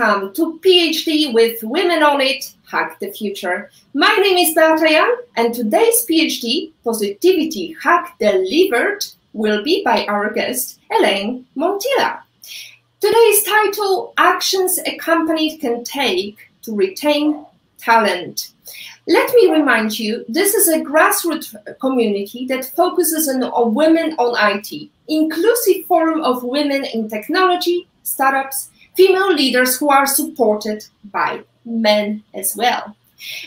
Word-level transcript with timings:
Welcome 0.00 0.32
to 0.32 0.58
PhD 0.60 1.34
with 1.34 1.62
Women 1.62 2.02
on 2.02 2.22
It, 2.22 2.54
Hack 2.66 2.98
the 3.00 3.12
Future. 3.12 3.70
My 3.92 4.08
name 4.16 4.38
is 4.38 4.54
Beata 4.54 5.18
and 5.36 5.52
today's 5.52 6.06
PhD, 6.06 6.72
Positivity 6.82 7.76
Hack 7.82 8.16
Delivered, 8.18 9.04
will 9.34 9.62
be 9.62 9.84
by 9.84 10.06
our 10.06 10.32
guest, 10.32 10.80
Elaine 10.90 11.44
Montilla. 11.54 12.20
Today's 12.98 13.42
title, 13.42 14.14
Actions 14.16 14.78
a 14.86 14.96
Company 14.96 15.58
Can 15.58 15.84
Take 15.84 16.48
to 16.62 16.74
Retain 16.74 17.44
Talent. 17.76 18.52
Let 19.06 19.30
me 19.34 19.52
remind 19.52 19.98
you, 19.98 20.24
this 20.30 20.54
is 20.54 20.68
a 20.68 20.80
grassroots 20.80 21.54
community 21.78 22.46
that 22.46 22.74
focuses 22.74 23.28
on 23.28 23.74
women 23.74 24.14
on 24.14 24.34
IT, 24.50 24.88
inclusive 25.08 25.84
forum 25.84 26.22
of 26.22 26.42
women 26.42 26.86
in 26.86 27.10
technology, 27.10 27.86
startups, 28.02 28.69
female 28.96 29.32
leaders 29.32 29.78
who 29.78 29.88
are 29.90 30.06
supported 30.06 30.84
by 31.04 31.42
men 31.64 32.22
as 32.34 32.56
well. 32.56 32.96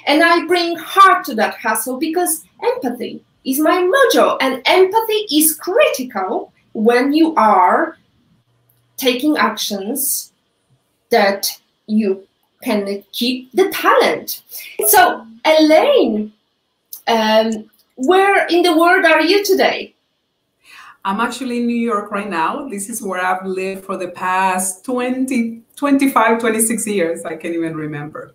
And 0.06 0.24
I 0.24 0.46
bring 0.46 0.76
heart 0.78 1.26
to 1.26 1.36
that 1.36 1.56
hustle 1.56 1.98
because 1.98 2.46
empathy 2.64 3.24
is 3.46 3.60
my 3.60 3.82
mojo, 3.82 4.38
and 4.40 4.62
empathy 4.66 5.28
is 5.32 5.56
critical 5.56 6.54
when 6.74 7.14
you 7.14 7.36
are 7.36 7.98
taking 8.98 9.38
actions 9.38 10.32
that 11.10 11.48
you 11.88 12.26
can 12.64 13.04
keep 13.12 13.52
the 13.52 13.70
talent. 13.70 14.44
So, 14.88 15.26
Elaine, 15.46 16.32
um, 17.08 17.70
where 17.96 18.48
in 18.48 18.62
the 18.62 18.78
world 18.78 19.06
are 19.06 19.22
you 19.22 19.44
today? 19.44 19.94
I'm 21.06 21.20
actually 21.20 21.58
in 21.58 21.68
New 21.68 21.76
York 21.76 22.12
right 22.12 22.30
now. 22.30 22.68
This 22.70 22.90
is 22.90 23.02
where 23.02 23.20
I've 23.20 23.46
lived 23.46 23.84
for 23.84 23.98
the 23.98 24.08
past 24.10 24.86
20, 24.86 25.62
25, 25.76 26.40
26 26.40 26.88
years. 26.88 27.26
I 27.26 27.36
can't 27.36 27.54
even 27.54 27.76
remember. 27.76 28.34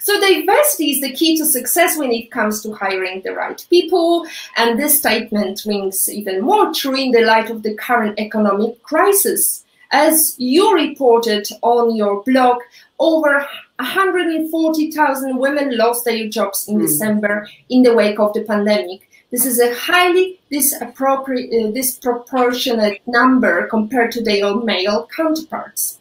So 0.00 0.18
diversity 0.20 0.92
is 0.92 1.00
the 1.00 1.12
key 1.12 1.36
to 1.36 1.44
success 1.44 1.98
when 1.98 2.12
it 2.12 2.30
comes 2.30 2.62
to 2.62 2.72
hiring 2.72 3.20
the 3.22 3.32
right 3.32 3.64
people. 3.68 4.26
And 4.56 4.78
this 4.78 4.98
statement 4.98 5.64
rings 5.66 6.08
even 6.08 6.40
more 6.40 6.72
true 6.72 6.94
in 6.94 7.10
the 7.10 7.22
light 7.22 7.50
of 7.50 7.62
the 7.62 7.74
current 7.74 8.18
economic 8.18 8.82
crisis. 8.82 9.64
As 9.90 10.34
you 10.38 10.72
reported 10.72 11.46
on 11.62 11.94
your 11.94 12.22
blog, 12.22 12.60
over 12.98 13.46
140,000 13.78 15.36
women 15.36 15.76
lost 15.76 16.04
their 16.04 16.28
jobs 16.28 16.66
in 16.68 16.78
mm. 16.78 16.82
December 16.82 17.48
in 17.68 17.82
the 17.82 17.94
wake 17.94 18.18
of 18.18 18.32
the 18.32 18.42
pandemic. 18.42 19.10
This 19.30 19.44
is 19.44 19.60
a 19.60 19.74
highly 19.74 20.35
disappropriate, 20.50 21.52
uh, 21.52 21.70
disproportionate 21.72 23.00
number 23.06 23.66
compared 23.68 24.12
to 24.12 24.22
their 24.22 24.54
male 24.56 25.08
counterparts. 25.14 25.98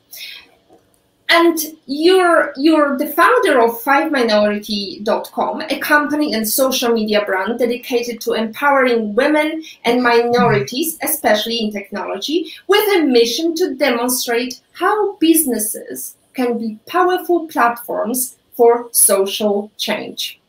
And 1.28 1.58
you're, 1.88 2.54
you're 2.56 2.98
the 3.00 3.08
founder 3.08 3.60
of 3.60 3.82
5minority.com, 3.82 5.62
a 5.62 5.80
company 5.80 6.34
and 6.34 6.48
social 6.48 6.94
media 6.94 7.26
brand 7.26 7.58
dedicated 7.58 8.22
to 8.22 8.34
empowering 8.34 9.16
women 9.16 9.64
and 9.86 10.04
minorities, 10.04 11.00
especially 11.02 11.60
in 11.62 11.72
technology, 11.72 12.54
with 12.68 12.88
a 12.98 13.06
mission 13.06 13.56
to 13.56 13.74
demonstrate 13.74 14.62
how 14.74 15.16
businesses 15.16 16.16
can 16.36 16.60
be 16.60 16.78
powerful 16.86 17.48
platforms 17.48 18.38
for 18.54 18.90
social 18.92 19.72
change. 19.78 20.40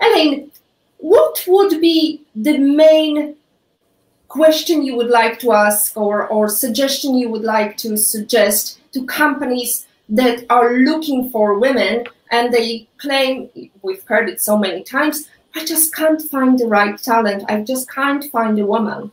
Elaine, 0.00 0.50
what 0.98 1.44
would 1.46 1.80
be 1.80 2.22
the 2.34 2.58
main 2.58 3.36
question 4.28 4.82
you 4.82 4.94
would 4.96 5.08
like 5.08 5.38
to 5.40 5.52
ask 5.52 5.96
or, 5.96 6.26
or 6.28 6.48
suggestion 6.48 7.16
you 7.16 7.30
would 7.30 7.42
like 7.42 7.76
to 7.78 7.96
suggest 7.96 8.78
to 8.92 9.04
companies 9.06 9.86
that 10.08 10.44
are 10.50 10.74
looking 10.74 11.30
for 11.30 11.58
women 11.58 12.04
and 12.30 12.52
they 12.52 12.86
claim, 12.98 13.48
we've 13.82 14.04
heard 14.04 14.28
it 14.28 14.40
so 14.40 14.58
many 14.58 14.82
times, 14.82 15.28
I 15.54 15.64
just 15.64 15.94
can't 15.94 16.20
find 16.20 16.58
the 16.58 16.66
right 16.66 17.00
talent. 17.00 17.44
I 17.48 17.62
just 17.62 17.90
can't 17.90 18.24
find 18.30 18.58
a 18.58 18.66
woman. 18.66 19.10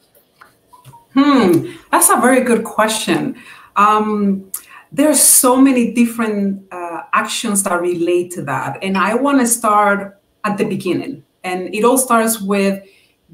Hmm, 1.13 1.71
that's 1.91 2.09
a 2.09 2.17
very 2.17 2.41
good 2.41 2.65
question. 2.65 3.37
Um, 3.77 4.51
there's 4.91 5.21
so 5.21 5.57
many 5.57 5.93
different 5.93 6.67
uh, 6.71 7.03
actions 7.13 7.63
that 7.63 7.81
relate 7.81 8.31
to 8.31 8.41
that. 8.43 8.79
And 8.81 8.97
I 8.97 9.15
want 9.15 9.39
to 9.39 9.47
start 9.47 10.19
at 10.43 10.57
the 10.57 10.65
beginning. 10.65 11.24
And 11.45 11.73
it 11.73 11.85
all 11.85 11.97
starts 11.97 12.41
with 12.41 12.83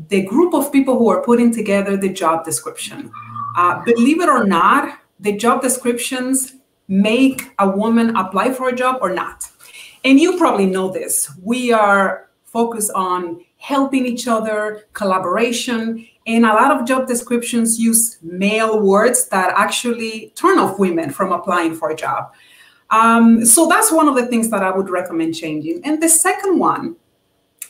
the 0.09 0.21
group 0.23 0.53
of 0.53 0.71
people 0.71 0.97
who 0.97 1.09
are 1.09 1.23
putting 1.23 1.53
together 1.53 1.97
the 1.97 2.09
job 2.09 2.45
description. 2.45 3.11
Uh, 3.57 3.81
believe 3.83 4.21
it 4.21 4.29
or 4.29 4.45
not, 4.45 4.99
the 5.19 5.35
job 5.35 5.61
descriptions 5.61 6.55
make 6.87 7.51
a 7.59 7.69
woman 7.69 8.15
apply 8.15 8.53
for 8.53 8.69
a 8.69 8.75
job 8.75 8.97
or 9.01 9.13
not. 9.13 9.49
And 10.03 10.19
you 10.19 10.37
probably 10.37 10.65
know 10.65 10.91
this. 10.91 11.31
We 11.41 11.71
are 11.71 12.29
focused 12.43 12.91
on 12.93 13.43
helping 13.57 14.05
each 14.05 14.27
other, 14.27 14.87
collaboration, 14.93 16.05
and 16.27 16.45
a 16.45 16.53
lot 16.53 16.71
of 16.71 16.87
job 16.87 17.07
descriptions 17.07 17.79
use 17.79 18.17
male 18.21 18.81
words 18.81 19.27
that 19.29 19.53
actually 19.55 20.33
turn 20.35 20.59
off 20.59 20.79
women 20.79 21.11
from 21.11 21.31
applying 21.31 21.75
for 21.75 21.91
a 21.91 21.95
job. 21.95 22.33
Um, 22.89 23.45
so 23.45 23.67
that's 23.67 23.91
one 23.91 24.07
of 24.07 24.15
the 24.15 24.27
things 24.27 24.49
that 24.49 24.63
I 24.63 24.71
would 24.71 24.89
recommend 24.89 25.35
changing. 25.35 25.81
And 25.85 26.01
the 26.03 26.09
second 26.09 26.59
one 26.59 26.97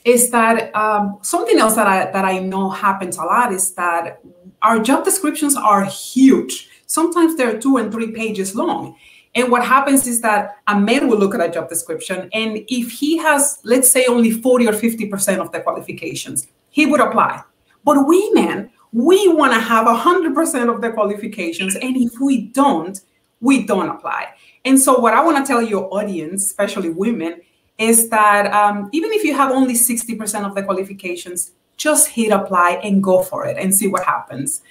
is 0.06 0.32
that 0.32 0.76
um, 0.76 1.20
something 1.22 1.60
else 1.60 1.76
that 1.76 1.88
I 1.88 2.12
that 2.12 2.26
I 2.26 2.40
know 2.40 2.70
happens 2.70 3.18
a 3.18 3.24
lot 3.24 3.52
is 3.52 3.74
that 3.74 4.20
our 4.62 4.80
job 4.80 5.06
descriptions 5.06 5.56
are 5.56 5.86
huge. 5.86 6.70
Sometimes 6.88 7.38
they're 7.38 7.60
two 7.60 7.78
and 7.78 7.92
three 7.92 8.12
pages 8.12 8.56
long. 8.56 8.96
And 9.34 9.50
what 9.50 9.66
happens 9.66 10.08
is 10.08 10.20
that 10.22 10.58
a 10.68 10.78
man 10.78 11.08
will 11.08 11.18
look 11.18 11.34
at 11.34 11.42
a 11.42 11.50
job 11.50 11.70
description, 11.70 12.30
and 12.34 12.66
if 12.68 12.92
he 12.92 13.18
has, 13.18 13.60
let's 13.64 13.90
say, 13.90 14.06
only 14.06 14.32
40 14.32 14.68
or 14.68 14.74
50% 14.74 15.38
of 15.40 15.54
the 15.54 15.62
qualifications, 15.62 16.48
he 16.70 16.86
would 16.86 17.00
apply. 17.00 17.42
But 17.86 18.06
we 18.08 18.30
men, 18.34 18.72
we 18.92 19.30
want 19.30 19.54
to 19.54 19.60
have 19.60 19.88
100% 19.88 20.74
of 20.74 20.82
the 20.82 20.92
qualifications. 20.92 21.76
And 21.76 21.96
if 21.96 22.20
we 22.20 22.48
don't, 22.48 23.00
we 23.40 23.66
don't 23.66 23.88
apply. 23.88 24.34
And 24.66 24.80
so, 24.80 25.00
what 25.00 25.14
I 25.14 25.24
want 25.24 25.38
to 25.38 25.50
tell 25.50 25.62
your 25.62 25.92
audience, 25.94 26.46
especially 26.46 26.90
women, 26.90 27.42
is 27.82 28.10
that 28.10 28.54
um, 28.54 28.90
even 28.92 29.12
if 29.12 29.24
you 29.24 29.34
have 29.34 29.52
only 29.52 29.74
60% 29.74 30.46
of 30.46 30.54
the 30.54 30.62
qualifications, 30.62 31.52
just 31.78 32.10
hit 32.10 32.32
apply 32.32 32.80
and 32.84 33.02
go 33.02 33.24
for 33.24 33.48
it 33.48 33.58
and 33.58 33.74
see 33.74 33.88
what 33.88 34.04
happens. 34.04 34.62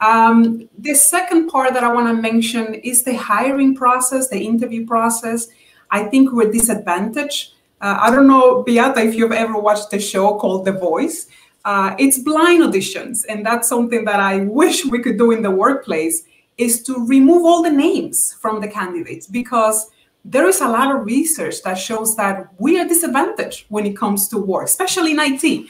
Um, 0.00 0.68
the 0.78 0.94
second 0.94 1.48
part 1.48 1.74
that 1.74 1.82
I 1.82 1.92
want 1.92 2.06
to 2.06 2.22
mention 2.22 2.74
is 2.74 3.02
the 3.02 3.16
hiring 3.16 3.74
process, 3.74 4.28
the 4.28 4.40
interview 4.40 4.86
process. 4.86 5.48
I 5.90 6.04
think 6.04 6.32
we're 6.32 6.52
disadvantaged. 6.52 7.54
Uh, 7.80 7.98
I 8.00 8.10
don't 8.10 8.28
know, 8.28 8.62
Beata, 8.62 9.00
if 9.00 9.16
you've 9.16 9.32
ever 9.32 9.58
watched 9.58 9.92
a 9.92 9.98
show 9.98 10.38
called 10.38 10.64
The 10.64 10.72
Voice. 10.72 11.26
Uh, 11.64 11.94
it's 11.98 12.18
blind 12.18 12.62
auditions, 12.62 13.24
and 13.28 13.44
that's 13.44 13.68
something 13.68 14.04
that 14.04 14.20
I 14.20 14.44
wish 14.60 14.86
we 14.86 15.00
could 15.00 15.18
do 15.18 15.32
in 15.32 15.42
the 15.42 15.50
workplace 15.50 16.24
is 16.56 16.82
to 16.84 17.04
remove 17.06 17.44
all 17.44 17.62
the 17.62 17.70
names 17.70 18.34
from 18.34 18.60
the 18.60 18.68
candidates 18.68 19.26
because 19.26 19.90
there 20.24 20.46
is 20.46 20.60
a 20.60 20.68
lot 20.68 20.94
of 20.94 21.06
research 21.06 21.62
that 21.62 21.74
shows 21.74 22.16
that 22.16 22.48
we 22.58 22.78
are 22.78 22.86
disadvantaged 22.86 23.66
when 23.68 23.86
it 23.86 23.96
comes 23.96 24.28
to 24.28 24.38
work, 24.38 24.64
especially 24.64 25.12
in 25.12 25.18
IT. 25.20 25.66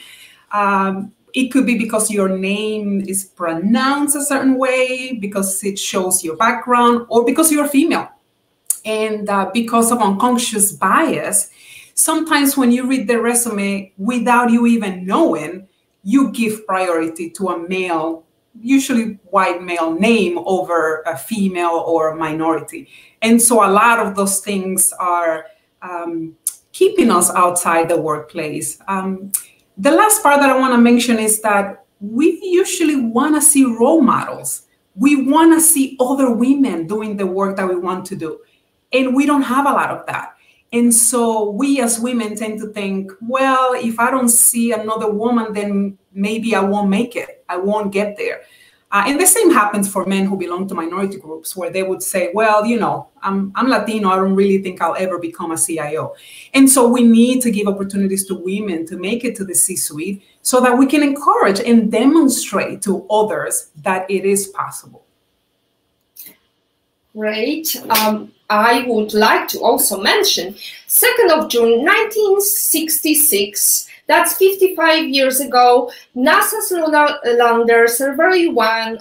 Um, 0.51 1.13
it 1.33 1.49
could 1.49 1.65
be 1.65 1.77
because 1.77 2.11
your 2.11 2.29
name 2.29 3.01
is 3.07 3.23
pronounced 3.23 4.15
a 4.15 4.23
certain 4.23 4.57
way, 4.57 5.17
because 5.19 5.63
it 5.63 5.79
shows 5.79 6.23
your 6.23 6.35
background, 6.35 7.05
or 7.09 7.23
because 7.23 7.51
you're 7.51 7.67
female. 7.67 8.09
And 8.83 9.29
uh, 9.29 9.49
because 9.53 9.91
of 9.91 9.99
unconscious 9.99 10.73
bias, 10.73 11.49
sometimes 11.93 12.57
when 12.57 12.71
you 12.71 12.85
read 12.85 13.07
the 13.07 13.21
resume 13.21 13.93
without 13.97 14.51
you 14.51 14.67
even 14.67 15.05
knowing, 15.05 15.67
you 16.03 16.31
give 16.31 16.65
priority 16.65 17.29
to 17.29 17.49
a 17.49 17.69
male 17.69 18.25
usually 18.59 19.19
white 19.25 19.61
male 19.61 19.91
name 19.93 20.39
over 20.45 21.03
a 21.05 21.17
female 21.17 21.83
or 21.85 22.09
a 22.09 22.15
minority. 22.15 22.89
And 23.21 23.41
so 23.41 23.65
a 23.65 23.71
lot 23.71 23.99
of 23.99 24.15
those 24.15 24.39
things 24.39 24.91
are 24.99 25.45
um, 25.81 26.35
keeping 26.71 27.11
us 27.11 27.29
outside 27.31 27.89
the 27.89 27.99
workplace. 27.99 28.79
Um, 28.87 29.31
the 29.77 29.91
last 29.91 30.21
part 30.21 30.39
that 30.41 30.49
I 30.49 30.59
want 30.59 30.73
to 30.73 30.77
mention 30.77 31.17
is 31.19 31.41
that 31.41 31.85
we 31.99 32.39
usually 32.41 32.97
want 32.97 33.35
to 33.35 33.41
see 33.41 33.65
role 33.65 34.01
models. 34.01 34.63
We 34.95 35.27
want 35.29 35.53
to 35.53 35.61
see 35.61 35.97
other 35.99 36.31
women 36.31 36.87
doing 36.87 37.15
the 37.17 37.27
work 37.27 37.55
that 37.57 37.67
we 37.67 37.75
want 37.77 38.05
to 38.07 38.15
do. 38.15 38.39
And 38.91 39.15
we 39.15 39.25
don't 39.25 39.43
have 39.43 39.65
a 39.65 39.71
lot 39.71 39.89
of 39.91 40.05
that. 40.07 40.30
And 40.73 40.93
so 40.93 41.49
we 41.49 41.81
as 41.81 41.99
women 41.99 42.35
tend 42.35 42.59
to 42.59 42.67
think, 42.67 43.11
well, 43.21 43.73
if 43.73 43.99
I 43.99 44.09
don't 44.09 44.29
see 44.29 44.71
another 44.71 45.11
woman, 45.11 45.53
then 45.53 45.97
maybe 46.13 46.55
I 46.55 46.61
won't 46.61 46.89
make 46.89 47.15
it. 47.15 47.43
I 47.49 47.57
won't 47.57 47.91
get 47.91 48.17
there. 48.17 48.41
Uh, 48.93 49.03
and 49.07 49.19
the 49.19 49.25
same 49.25 49.49
happens 49.51 49.89
for 49.89 50.05
men 50.05 50.25
who 50.25 50.37
belong 50.37 50.67
to 50.67 50.75
minority 50.75 51.17
groups, 51.17 51.55
where 51.55 51.69
they 51.69 51.81
would 51.81 52.03
say, 52.03 52.29
well, 52.33 52.65
you 52.65 52.77
know, 52.77 53.07
I'm, 53.21 53.53
I'm 53.55 53.69
Latino. 53.69 54.09
I 54.09 54.17
don't 54.17 54.35
really 54.35 54.61
think 54.61 54.81
I'll 54.81 54.97
ever 54.97 55.17
become 55.17 55.51
a 55.51 55.57
CIO. 55.57 56.13
And 56.53 56.69
so 56.69 56.89
we 56.89 57.03
need 57.03 57.41
to 57.43 57.51
give 57.51 57.67
opportunities 57.67 58.25
to 58.25 58.35
women 58.35 58.85
to 58.87 58.97
make 58.97 59.23
it 59.23 59.35
to 59.37 59.45
the 59.45 59.55
C 59.55 59.77
suite 59.77 60.23
so 60.41 60.59
that 60.59 60.77
we 60.77 60.87
can 60.87 61.03
encourage 61.03 61.61
and 61.61 61.89
demonstrate 61.89 62.81
to 62.81 63.07
others 63.09 63.71
that 63.77 64.09
it 64.11 64.25
is 64.25 64.47
possible. 64.47 65.05
Great. 67.13 67.81
Um, 67.89 68.33
I 68.51 68.85
would 68.85 69.13
like 69.13 69.47
to 69.49 69.59
also 69.61 70.01
mention 70.01 70.55
2nd 70.89 71.29
of 71.31 71.49
June 71.49 71.85
1966, 71.85 73.87
that's 74.07 74.33
55 74.33 75.07
years 75.07 75.39
ago, 75.39 75.89
NASA's 76.17 76.69
lunar 76.69 77.17
lander 77.37 77.87
Surveyor 77.87 78.51
1 78.51 78.57
uh, 78.57 78.97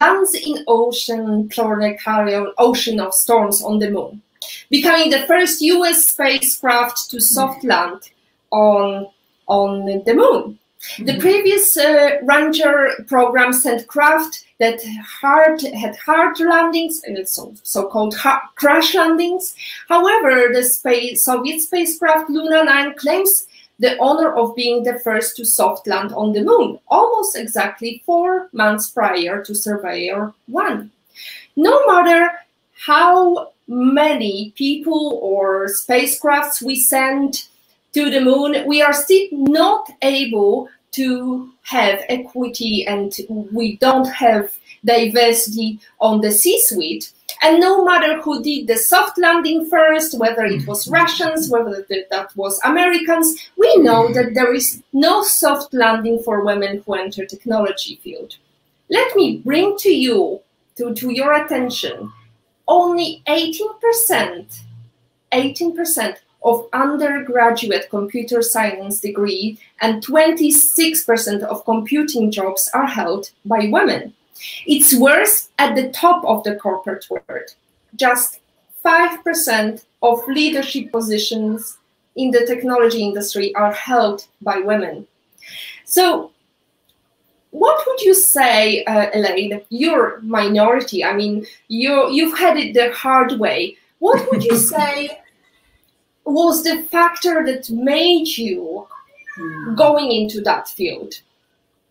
lands 0.00 0.34
in 0.34 0.64
ocean 0.66 1.48
Procellarum 1.48 2.52
Ocean 2.58 2.98
of 2.98 3.14
Storms 3.14 3.62
on 3.62 3.78
the 3.78 3.92
moon, 3.92 4.22
becoming 4.70 5.10
the 5.10 5.24
first 5.28 5.60
US 5.60 6.08
spacecraft 6.08 7.10
to 7.10 7.20
soft 7.20 7.62
land 7.62 8.10
on, 8.50 9.06
on 9.46 10.02
the 10.04 10.14
moon. 10.14 10.58
The 10.98 11.12
mm-hmm. 11.12 11.20
previous 11.20 11.76
uh, 11.76 12.18
Ranger 12.24 13.04
program 13.06 13.52
sent 13.52 13.86
craft 13.86 14.46
that 14.60 14.80
hard, 15.02 15.62
had 15.62 15.96
hard 15.96 16.38
landings, 16.38 17.02
and 17.04 17.26
so, 17.26 17.54
so-called 17.62 18.14
crash 18.54 18.94
landings. 18.94 19.56
However, 19.88 20.50
the 20.52 20.62
space, 20.62 21.24
Soviet 21.24 21.60
spacecraft 21.60 22.28
Luna 22.28 22.64
9 22.64 22.94
claims 22.94 23.46
the 23.78 23.98
honor 23.98 24.34
of 24.36 24.54
being 24.54 24.82
the 24.82 25.00
first 25.00 25.36
to 25.38 25.44
soft 25.46 25.86
land 25.86 26.12
on 26.12 26.34
the 26.34 26.44
moon, 26.44 26.78
almost 26.88 27.36
exactly 27.36 28.02
four 28.04 28.50
months 28.52 28.90
prior 28.90 29.42
to 29.42 29.54
Surveyor 29.54 30.34
1. 30.46 30.90
No 31.56 31.86
matter 31.86 32.30
how 32.74 33.52
many 33.66 34.52
people 34.56 35.18
or 35.22 35.68
spacecrafts 35.68 36.60
we 36.60 36.76
send 36.76 37.46
to 37.94 38.10
the 38.10 38.20
moon, 38.20 38.66
we 38.66 38.82
are 38.82 38.92
still 38.92 39.26
not 39.32 39.90
able 40.02 40.68
to 40.92 41.50
have 41.62 42.00
equity 42.08 42.84
and 42.86 43.12
we 43.52 43.76
don't 43.76 44.08
have 44.08 44.52
diversity 44.84 45.80
on 46.00 46.20
the 46.20 46.32
C-suite. 46.32 47.12
And 47.42 47.60
no 47.60 47.84
matter 47.84 48.20
who 48.20 48.42
did 48.42 48.66
the 48.66 48.76
soft 48.76 49.16
landing 49.18 49.68
first, 49.68 50.18
whether 50.18 50.44
it 50.44 50.66
was 50.66 50.84
mm-hmm. 50.84 50.94
Russians, 50.94 51.48
whether 51.48 51.86
that 51.88 52.36
was 52.36 52.60
Americans, 52.64 53.50
we 53.56 53.74
know 53.78 54.04
mm-hmm. 54.04 54.14
that 54.14 54.34
there 54.34 54.52
is 54.52 54.82
no 54.92 55.22
soft 55.22 55.72
landing 55.72 56.22
for 56.22 56.44
women 56.44 56.82
who 56.84 56.94
enter 56.94 57.24
technology 57.24 58.00
field. 58.02 58.36
Let 58.90 59.14
me 59.14 59.38
bring 59.38 59.76
to 59.78 59.90
you, 59.90 60.40
to, 60.76 60.92
to 60.94 61.12
your 61.12 61.32
attention, 61.32 62.12
only 62.66 63.22
18%, 63.26 64.60
18% 65.32 66.16
of 66.42 66.66
undergraduate 66.72 67.88
computer 67.90 68.42
science 68.42 69.00
degree 69.00 69.58
and 69.80 70.04
26% 70.04 71.42
of 71.42 71.64
computing 71.64 72.30
jobs 72.30 72.68
are 72.72 72.86
held 72.86 73.30
by 73.44 73.68
women. 73.70 74.14
It's 74.66 74.96
worse 74.96 75.50
at 75.58 75.74
the 75.74 75.90
top 75.90 76.24
of 76.24 76.44
the 76.44 76.56
corporate 76.56 77.06
world. 77.10 77.54
Just 77.96 78.40
5% 78.84 79.84
of 80.02 80.26
leadership 80.28 80.90
positions 80.90 81.76
in 82.16 82.30
the 82.30 82.46
technology 82.46 83.02
industry 83.02 83.54
are 83.54 83.72
held 83.72 84.26
by 84.40 84.58
women. 84.58 85.06
So 85.84 86.30
what 87.50 87.84
would 87.86 88.00
you 88.00 88.14
say, 88.14 88.84
uh, 88.84 89.10
Elaine? 89.12 89.60
You're 89.70 90.20
minority. 90.20 91.04
I 91.04 91.12
mean, 91.14 91.46
you 91.68 92.08
you've 92.10 92.38
had 92.38 92.56
it 92.56 92.74
the 92.74 92.92
hard 92.92 93.38
way. 93.38 93.76
What 93.98 94.30
would 94.30 94.44
you 94.44 94.56
say 94.74 95.19
was 96.24 96.62
the 96.64 96.82
factor 96.82 97.44
that 97.44 97.70
made 97.70 98.28
you 98.28 98.86
mm. 99.38 99.76
going 99.76 100.12
into 100.12 100.40
that 100.42 100.68
field? 100.68 101.14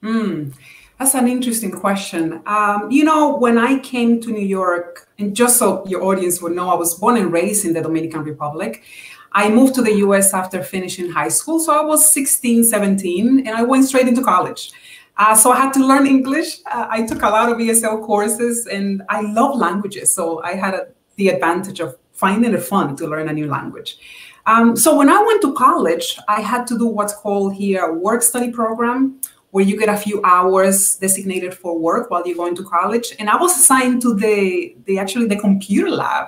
Mm. 0.04 0.54
That's 0.98 1.16
an 1.16 1.30
interesting 1.30 1.72
question. 1.72 2.42
Um, 2.46 2.92
you 2.92 3.06
know, 3.06 3.38
when 3.38 3.58
I 3.58 3.80
came 3.80 4.20
to 4.22 4.32
New 4.32 4.46
York, 4.46 5.08
and 5.18 5.34
just 5.34 5.58
so 5.58 5.86
your 5.88 6.04
audience 6.04 6.42
would 6.42 6.52
know, 6.52 6.70
I 6.70 6.76
was 6.76 6.96
born 6.96 7.16
and 7.16 7.32
raised 7.32 7.66
in 7.66 7.74
the 7.74 7.82
Dominican 7.82 8.24
Republic. 8.24 8.84
I 9.32 9.50
moved 9.50 9.76
to 9.76 9.82
the 9.82 9.94
US 10.06 10.34
after 10.34 10.62
finishing 10.62 11.10
high 11.10 11.30
school. 11.30 11.60
So 11.60 11.72
I 11.72 11.86
was 11.86 12.12
16, 12.12 12.66
17, 12.66 13.48
and 13.48 13.50
I 13.50 13.64
went 13.64 13.86
straight 13.86 14.08
into 14.08 14.22
college. 14.22 14.72
Uh, 15.18 15.36
so 15.36 15.52
I 15.52 15.58
had 15.58 15.74
to 15.74 15.86
learn 15.86 16.08
English. 16.08 16.60
Uh, 16.66 16.88
I 16.90 17.06
took 17.06 17.22
a 17.22 17.30
lot 17.30 17.50
of 17.50 17.58
ESL 17.58 18.06
courses, 18.06 18.68
and 18.68 19.04
I 19.10 19.22
love 19.22 19.58
languages. 19.58 20.14
So 20.14 20.42
I 20.44 20.54
had 20.56 20.74
a, 20.74 20.88
the 21.16 21.30
advantage 21.30 21.80
of 21.80 21.98
finding 22.20 22.54
it 22.54 22.62
fun 22.62 22.96
to 22.98 23.08
learn 23.08 23.30
a 23.30 23.34
new 23.34 23.48
language. 23.48 23.98
Um, 24.46 24.76
so 24.76 24.90
when 25.00 25.10
I 25.10 25.22
went 25.28 25.42
to 25.44 25.54
college, 25.54 26.18
I 26.28 26.42
had 26.42 26.68
to 26.68 26.78
do 26.78 26.86
what's 26.86 27.14
called 27.14 27.54
here 27.54 27.82
a 27.86 27.94
work 27.94 28.22
study 28.22 28.52
program, 28.52 29.22
where 29.52 29.64
you 29.64 29.80
get 29.80 29.90
a 29.90 29.98
few 29.98 30.22
hours 30.24 30.98
designated 30.98 31.54
for 31.54 31.80
work 31.80 32.10
while 32.10 32.24
you're 32.26 32.42
going 32.44 32.56
to 32.56 32.64
college. 32.64 33.08
And 33.20 33.30
I 33.30 33.38
was 33.38 33.56
assigned 33.56 34.02
to 34.02 34.14
the, 34.14 34.76
the 34.86 35.00
actually 35.00 35.28
the 35.28 35.40
computer 35.40 35.90
lab. 35.90 36.28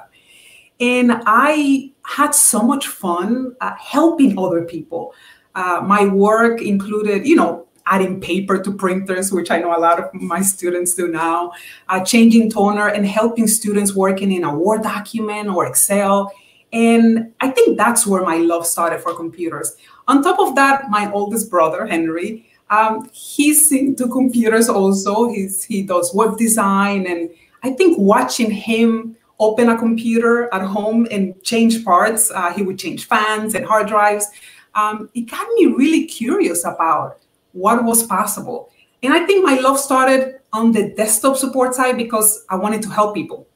And 0.80 1.12
I 1.26 1.92
had 2.06 2.34
so 2.34 2.62
much 2.64 2.88
fun 2.88 3.56
uh, 3.62 3.76
helping 3.78 4.40
other 4.40 4.64
people. 4.64 5.14
Uh, 5.54 5.82
my 5.84 6.06
work 6.06 6.62
included, 6.62 7.28
you 7.28 7.36
know, 7.36 7.68
adding 7.86 8.22
paper 8.22 8.62
to 8.62 8.72
printers, 8.72 9.32
which 9.32 9.52
I 9.52 9.60
know 9.60 9.76
a 9.76 9.80
lot 9.80 10.00
of 10.00 10.14
my 10.14 10.42
students 10.42 10.94
do 10.94 11.08
now, 11.08 11.52
uh, 11.90 12.04
changing 12.04 12.52
toner 12.52 12.88
and 12.88 13.06
helping 13.06 13.48
students 13.48 13.96
working 13.96 14.32
in 14.32 14.44
a 14.44 14.56
Word 14.56 14.84
document 14.84 15.50
or 15.50 15.66
Excel 15.66 16.32
and 16.74 17.34
I 17.42 17.50
think 17.50 17.78
that's 17.78 18.08
where 18.08 18.24
my 18.24 18.38
love 18.38 18.66
started 18.66 19.02
for 19.02 19.14
computers. 19.14 19.76
On 20.08 20.24
top 20.24 20.40
of 20.40 20.56
that, 20.56 20.90
my 20.90 21.12
oldest 21.12 21.50
brother, 21.50 21.86
Henry, 21.86 22.46
um, 22.70 23.10
he's 23.12 23.72
into 23.72 24.08
computers 24.08 24.70
also. 24.70 25.30
He's, 25.30 25.64
he 25.64 25.82
does 25.84 26.14
web 26.14 26.38
design. 26.38 27.06
And 27.08 27.30
I 27.64 27.72
think 27.72 27.98
watching 27.98 28.50
him 28.50 29.18
open 29.40 29.70
a 29.70 29.78
computer 29.78 30.54
at 30.54 30.62
home 30.62 31.08
and 31.12 31.42
change 31.44 31.84
parts, 31.84 32.32
uh, 32.32 32.54
he 32.54 32.62
would 32.62 32.80
change 32.80 33.08
fans 33.08 33.56
and 33.56 33.66
hard 33.66 33.88
drives. 33.88 34.28
Um, 34.74 35.10
it 35.14 35.22
got 35.22 35.46
me 35.56 35.66
really 35.66 36.06
curious 36.06 36.64
about 36.64 37.20
what 37.54 37.84
was 37.84 38.04
possible. 38.04 38.72
And 39.04 39.14
I 39.14 39.26
think 39.26 39.44
my 39.44 39.56
love 39.60 39.80
started 39.80 40.40
on 40.54 40.72
the 40.72 40.90
desktop 40.90 41.38
support 41.38 41.74
side 41.74 41.98
because 41.98 42.46
I 42.50 42.56
wanted 42.56 42.82
to 42.84 42.90
help 42.90 43.16
people. 43.16 43.48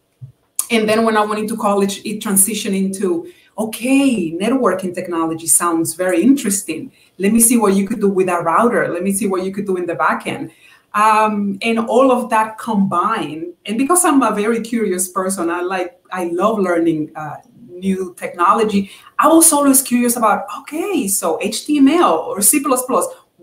And 0.72 0.90
then 0.90 1.06
when 1.06 1.16
I 1.18 1.24
went 1.24 1.42
into 1.42 1.56
college, 1.56 2.00
it 2.06 2.22
transitioned 2.22 2.76
into 2.76 3.32
okay, 3.58 4.32
networking 4.32 4.94
technology 4.94 5.48
sounds 5.48 5.94
very 5.94 6.22
interesting. 6.22 6.92
Let 7.18 7.32
me 7.32 7.40
see 7.40 7.58
what 7.58 7.74
you 7.74 7.88
could 7.88 8.02
do 8.02 8.10
with 8.10 8.28
a 8.28 8.42
router. 8.42 8.90
Let 8.90 9.04
me 9.04 9.14
see 9.14 9.28
what 9.28 9.46
you 9.46 9.54
could 9.54 9.66
do 9.66 9.78
in 9.78 9.86
the 9.86 9.96
backend. 9.96 10.52
Um, 10.94 11.58
and 11.62 11.80
all 11.80 12.12
of 12.12 12.30
that 12.30 12.58
combined, 12.58 13.54
and 13.66 13.78
because 13.78 14.06
I'm 14.06 14.22
a 14.22 14.34
very 14.34 14.62
curious 14.62 15.10
person, 15.10 15.50
I 15.50 15.62
like 15.62 16.00
I 16.12 16.26
love 16.26 16.58
learning 16.60 17.12
uh, 17.16 17.38
new 17.70 18.14
technology. 18.18 18.92
I 19.20 19.28
was 19.28 19.52
always 19.52 19.82
curious 19.82 20.16
about 20.16 20.46
okay, 20.60 21.08
so 21.10 21.38
HTML 21.40 22.28
or 22.28 22.42
C++, 22.42 22.64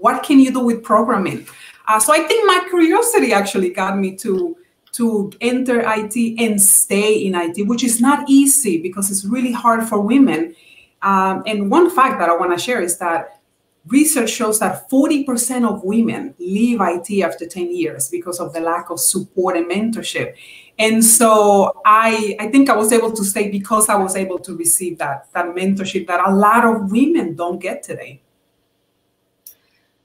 what 0.03 0.25
can 0.25 0.41
you 0.41 0.53
do 0.53 0.61
with 0.61 0.83
programming? 0.83 1.47
Uh, 1.87 2.01
so 2.01 2.13
I 2.13 2.21
think 2.27 2.47
my 2.47 2.67
curiosity 2.69 3.33
actually 3.33 3.71
got 3.71 3.99
me 3.99 4.17
to 4.17 4.57
to 4.93 5.33
enter 5.41 5.81
IT 5.81 6.39
and 6.39 6.61
stay 6.61 7.25
in 7.25 7.35
IT, 7.35 7.67
which 7.67 7.83
is 7.83 7.99
not 7.99 8.29
easy 8.29 8.77
because 8.83 9.11
it's 9.11 9.25
really 9.25 9.53
hard 9.53 9.89
for 9.89 9.99
women. 10.01 10.55
Um, 11.01 11.43
and 11.47 11.71
one 11.71 11.89
fact 11.89 12.19
that 12.19 12.29
I 12.29 12.37
want 12.37 12.53
to 12.53 12.63
share 12.63 12.83
is 12.83 12.99
that 12.99 13.41
research 13.87 14.31
shows 14.31 14.59
that 14.59 14.91
40% 14.91 15.67
of 15.67 15.83
women 15.83 16.35
leave 16.39 16.81
IT 16.83 17.23
after 17.23 17.47
10 17.47 17.75
years 17.75 18.11
because 18.11 18.39
of 18.39 18.53
the 18.53 18.61
lack 18.61 18.91
of 18.91 19.01
support 19.01 19.57
and 19.57 19.71
mentorship. 19.71 20.35
And 20.79 21.03
so 21.03 21.81
I, 21.87 22.37
I 22.39 22.49
think 22.49 22.69
I 22.69 22.77
was 22.77 22.93
able 22.93 23.13
to 23.13 23.25
stay 23.25 23.51
because 23.51 23.89
I 23.89 23.97
was 23.97 24.15
able 24.15 24.39
to 24.41 24.57
receive 24.57 24.99
that, 24.99 25.33
that 25.33 25.47
mentorship 25.47 26.07
that 26.09 26.21
a 26.29 26.35
lot 26.35 26.65
of 26.65 26.93
women 26.93 27.35
don't 27.35 27.59
get 27.59 27.83
today. 27.83 28.22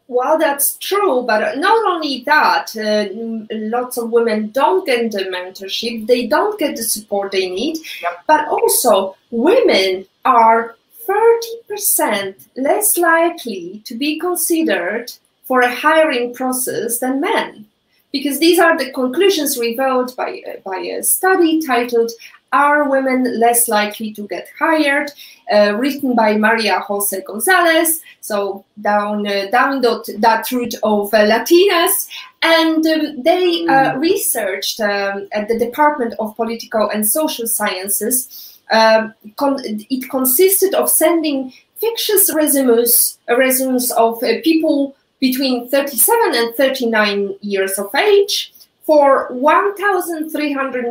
Well, 0.10 0.38
that's 0.38 0.78
true, 0.78 1.24
but 1.24 1.58
not 1.58 1.86
only 1.86 2.24
that, 2.26 2.76
uh, 2.78 3.08
lots 3.52 3.98
of 3.98 4.10
women 4.10 4.52
don't 4.52 4.86
get 4.86 5.12
the 5.12 5.26
mentorship, 5.26 6.08
they 6.08 6.28
don't 6.28 6.58
get 6.58 6.78
the 6.78 6.84
support 6.84 7.32
they 7.32 7.50
need, 7.50 7.78
yep. 8.02 8.24
but 8.26 8.48
also 8.48 9.18
women 9.32 10.06
are 10.24 10.78
30% 11.08 12.36
less 12.56 12.98
likely 12.98 13.82
to 13.86 13.96
be 13.96 14.18
considered 14.18 15.12
for 15.44 15.62
a 15.62 15.74
hiring 15.74 16.34
process 16.34 17.00
than 17.00 17.22
men. 17.22 17.66
Because 18.14 18.40
these 18.40 18.60
are 18.60 18.78
the 18.78 18.92
conclusions 18.92 19.58
revealed 19.58 20.16
by, 20.16 20.42
uh, 20.48 20.60
by 20.64 20.78
a 20.78 21.04
study 21.04 21.62
titled 21.66 22.12
are 22.51 22.89
women 22.89 23.39
less 23.39 23.68
likely 23.68 24.13
to 24.13 24.27
get 24.27 24.48
hired? 24.58 25.12
Uh, 25.51 25.74
written 25.77 26.13
by 26.13 26.38
Maria 26.38 26.80
Jose 26.80 27.22
Gonzalez, 27.22 28.01
so 28.20 28.66
down 28.82 29.25
uh, 29.25 29.48
down 29.50 29.82
that, 29.82 30.04
that 30.20 30.51
route 30.51 30.75
of 30.84 31.13
uh, 31.13 31.20
Latinas, 31.20 32.08
and 32.42 32.86
um, 32.86 33.24
they 33.24 33.63
mm. 33.63 33.98
researched 33.98 34.82
um, 34.82 35.30
at 35.32 35.48
the 35.48 35.58
Department 35.58 36.16
of 36.20 36.36
Political 36.36 36.89
and 36.89 37.08
Social 37.08 37.48
Sciences. 37.48 38.60
Um, 38.70 39.13
con 39.38 39.62
it 39.63 40.10
consisted 40.10 40.74
of 40.74 40.89
sending 40.89 41.54
fictitious 41.77 42.34
resumes, 42.34 43.18
resumes 43.30 43.92
of 43.92 44.22
uh, 44.22 44.42
people 44.44 44.96
between 45.20 45.70
37 45.70 46.36
and 46.36 46.56
39 46.56 47.36
years 47.42 47.80
of 47.80 47.94
age 47.96 48.54
for 48.84 49.27
1,300 49.32 50.86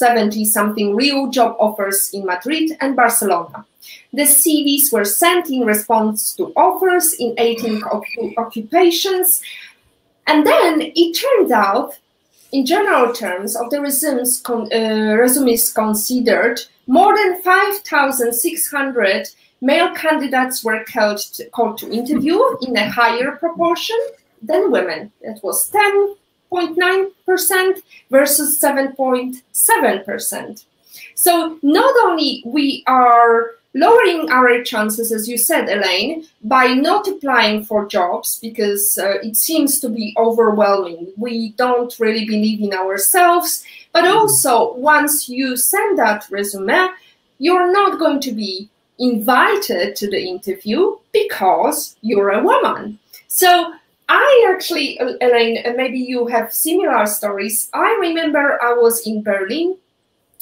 70 0.00 0.46
something 0.46 0.96
real 0.96 1.28
job 1.28 1.56
offers 1.60 2.10
in 2.14 2.24
Madrid 2.24 2.72
and 2.80 2.96
Barcelona. 2.96 3.66
The 4.14 4.22
CVs 4.22 4.92
were 4.92 5.04
sent 5.04 5.50
in 5.50 5.60
response 5.66 6.34
to 6.36 6.52
offers 6.56 7.12
in 7.18 7.34
18 7.36 7.82
occupations. 8.38 9.42
And 10.26 10.46
then 10.46 10.72
it 10.80 11.12
turned 11.12 11.52
out, 11.52 11.98
in 12.50 12.64
general 12.64 13.12
terms, 13.12 13.54
of 13.56 13.70
the 13.70 13.80
resumes, 13.80 14.40
con 14.40 14.72
uh, 14.72 15.14
resumes 15.16 15.70
considered, 15.72 16.60
more 16.86 17.14
than 17.16 17.42
5,600 17.42 19.28
male 19.60 19.94
candidates 19.94 20.64
were 20.64 20.82
called 20.92 21.18
to, 21.34 21.44
called 21.50 21.76
to 21.78 21.92
interview 21.92 22.38
in 22.62 22.76
a 22.76 22.88
higher 22.88 23.32
proportion 23.32 24.00
than 24.42 24.70
women. 24.70 25.12
That 25.22 25.40
was 25.42 25.68
10.9% 26.52 27.82
versus 28.10 28.60
7.7%. 28.60 30.64
So 31.14 31.58
not 31.62 31.94
only 32.04 32.42
we 32.44 32.84
are 32.86 33.52
lowering 33.74 34.28
our 34.30 34.62
chances, 34.64 35.12
as 35.12 35.28
you 35.28 35.38
said, 35.38 35.68
Elaine, 35.68 36.26
by 36.42 36.68
not 36.68 37.06
applying 37.06 37.64
for 37.64 37.86
jobs 37.86 38.38
because 38.40 38.98
uh, 38.98 39.18
it 39.22 39.36
seems 39.36 39.78
to 39.80 39.88
be 39.88 40.14
overwhelming. 40.16 41.12
We 41.16 41.52
don't 41.52 41.96
really 42.00 42.24
believe 42.24 42.60
in 42.60 42.74
ourselves, 42.74 43.64
but 43.92 44.04
mm-hmm. 44.04 44.16
also 44.16 44.74
once 44.74 45.28
you 45.28 45.56
send 45.56 45.98
that 45.98 46.26
resume, 46.30 46.88
you're 47.38 47.72
not 47.72 47.98
going 47.98 48.20
to 48.20 48.32
be 48.32 48.68
invited 48.98 49.96
to 49.96 50.10
the 50.10 50.20
interview 50.20 50.96
because 51.12 51.96
you're 52.02 52.30
a 52.30 52.42
woman. 52.42 52.98
So 53.28 53.72
I 54.12 54.52
actually, 54.52 54.98
Elaine, 54.98 55.62
maybe 55.76 56.00
you 56.00 56.26
have 56.26 56.52
similar 56.52 57.06
stories. 57.06 57.70
I 57.72 57.96
remember 58.00 58.60
I 58.60 58.72
was 58.72 59.06
in 59.06 59.22
Berlin 59.22 59.76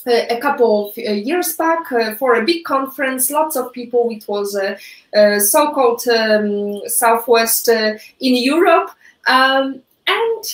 a 0.07 0.39
couple 0.41 0.89
of 0.89 0.97
uh, 0.97 1.11
years 1.11 1.55
back 1.55 1.93
uh, 1.93 2.15
for 2.15 2.37
a 2.37 2.45
big 2.47 2.65
conference, 2.65 3.31
lots 3.31 3.57
of 3.57 3.71
people. 3.75 4.09
It 4.11 4.27
was 4.27 4.55
a, 4.55 4.79
a 5.15 5.39
so-called 5.39 6.03
um, 6.09 6.81
Southwest 6.89 7.69
uh, 7.69 7.99
in 8.21 8.37
Europe. 8.37 8.91
Um, 9.27 9.83
and 10.07 10.45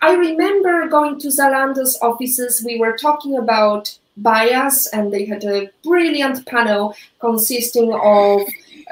I 0.00 0.14
remember 0.14 0.86
going 0.86 1.18
to 1.18 1.28
Zalando's 1.28 1.98
offices. 2.00 2.62
We 2.64 2.78
were 2.78 2.96
talking 2.96 3.38
about 3.38 3.98
bias 4.16 4.86
and 4.92 5.12
they 5.12 5.24
had 5.24 5.42
a 5.44 5.68
brilliant 5.82 6.46
panel 6.46 6.94
consisting 7.18 7.92
of 7.92 8.42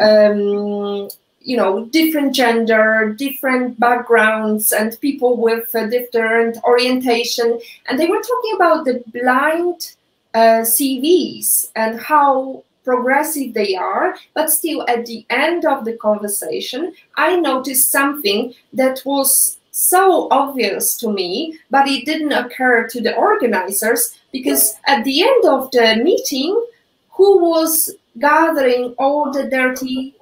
um, 0.00 1.08
you 1.40 1.56
know 1.56 1.86
different 1.86 2.34
gender 2.34 3.14
different 3.16 3.78
backgrounds 3.80 4.72
and 4.72 5.00
people 5.00 5.36
with 5.36 5.70
different 5.90 6.58
orientation. 6.64 7.60
And 7.86 7.98
they 7.98 8.06
were 8.06 8.20
talking 8.20 8.52
about 8.56 8.84
the 8.84 9.02
blind 9.06 9.94
uh, 10.34 10.62
CVs 10.62 11.70
and 11.74 11.98
how 12.00 12.62
progressive 12.84 13.54
they 13.54 13.74
are, 13.74 14.16
but 14.34 14.50
still 14.50 14.84
at 14.88 15.06
the 15.06 15.24
end 15.30 15.64
of 15.64 15.84
the 15.84 15.96
conversation, 15.96 16.92
I 17.16 17.36
noticed 17.36 17.90
something 17.90 18.54
that 18.72 19.02
was 19.04 19.58
so 19.70 20.28
obvious 20.30 20.96
to 20.96 21.12
me, 21.12 21.58
but 21.70 21.86
it 21.88 22.04
didn't 22.04 22.32
occur 22.32 22.88
to 22.88 23.00
the 23.00 23.14
organizers 23.16 24.18
because 24.32 24.74
at 24.86 25.04
the 25.04 25.22
end 25.22 25.44
of 25.46 25.70
the 25.70 26.00
meeting, 26.02 26.64
who 27.10 27.38
was 27.50 27.94
gathering 28.18 28.94
all 28.98 29.32
the 29.32 29.48
dirty 29.48 30.14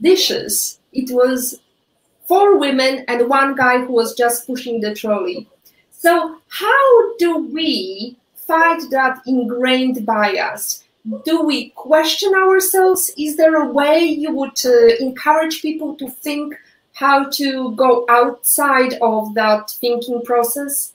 dishes? 0.00 0.78
It 0.92 1.10
was 1.10 1.60
four 2.26 2.58
women 2.58 3.04
and 3.08 3.28
one 3.28 3.54
guy 3.54 3.78
who 3.78 3.92
was 3.92 4.14
just 4.14 4.46
pushing 4.46 4.80
the 4.80 4.94
trolley. 4.94 5.48
So, 5.90 6.38
how 6.48 7.16
do 7.16 7.38
we 7.38 8.16
fight 8.34 8.82
that 8.90 9.20
ingrained 9.26 10.04
bias? 10.06 10.84
Do 11.24 11.44
we 11.44 11.70
question 11.70 12.34
ourselves? 12.34 13.12
Is 13.16 13.36
there 13.36 13.56
a 13.56 13.70
way 13.70 14.00
you 14.00 14.32
would 14.32 14.58
uh, 14.64 14.96
encourage 14.98 15.62
people 15.62 15.94
to 15.96 16.08
think 16.10 16.54
how 16.94 17.28
to 17.30 17.72
go 17.76 18.04
outside 18.08 18.94
of 19.00 19.34
that 19.34 19.70
thinking 19.70 20.22
process? 20.24 20.92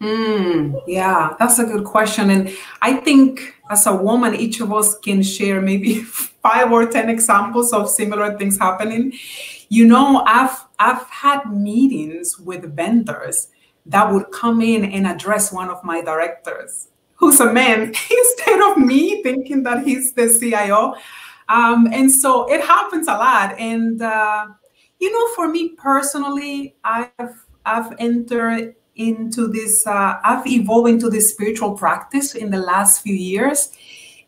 Mm, 0.00 0.82
yeah, 0.86 1.34
that's 1.38 1.58
a 1.58 1.64
good 1.64 1.84
question. 1.84 2.30
And 2.30 2.54
I 2.82 2.94
think 2.94 3.54
as 3.70 3.86
a 3.86 3.94
woman, 3.94 4.34
each 4.34 4.60
of 4.60 4.72
us 4.72 4.98
can 4.98 5.22
share 5.22 5.60
maybe 5.60 6.02
five 6.02 6.70
or 6.70 6.86
10 6.86 7.08
examples 7.08 7.72
of 7.72 7.88
similar 7.88 8.36
things 8.36 8.58
happening. 8.58 9.12
You 9.68 9.86
know, 9.86 10.22
I've, 10.26 10.64
I've 10.78 11.06
had 11.08 11.50
meetings 11.52 12.38
with 12.38 12.76
vendors 12.76 13.48
that 13.86 14.12
would 14.12 14.30
come 14.32 14.60
in 14.60 14.84
and 14.84 15.06
address 15.06 15.52
one 15.52 15.70
of 15.70 15.82
my 15.82 16.02
directors, 16.02 16.88
who's 17.14 17.40
a 17.40 17.52
man, 17.52 17.80
instead 18.10 18.60
of 18.70 18.76
me 18.76 19.22
thinking 19.22 19.62
that 19.62 19.84
he's 19.84 20.12
the 20.12 20.28
CIO. 20.38 20.94
Um, 21.48 21.88
and 21.92 22.10
so 22.10 22.52
it 22.52 22.60
happens 22.60 23.08
a 23.08 23.12
lot. 23.12 23.58
And, 23.58 24.02
uh, 24.02 24.48
you 24.98 25.12
know, 25.12 25.34
for 25.34 25.48
me 25.48 25.70
personally, 25.70 26.76
I've, 26.84 27.46
I've 27.64 27.94
entered 27.98 28.74
into 28.96 29.46
this, 29.46 29.86
uh, 29.86 30.18
I've 30.24 30.46
evolved 30.46 30.88
into 30.88 31.08
this 31.08 31.30
spiritual 31.30 31.74
practice 31.74 32.34
in 32.34 32.50
the 32.50 32.58
last 32.58 33.02
few 33.02 33.14
years. 33.14 33.72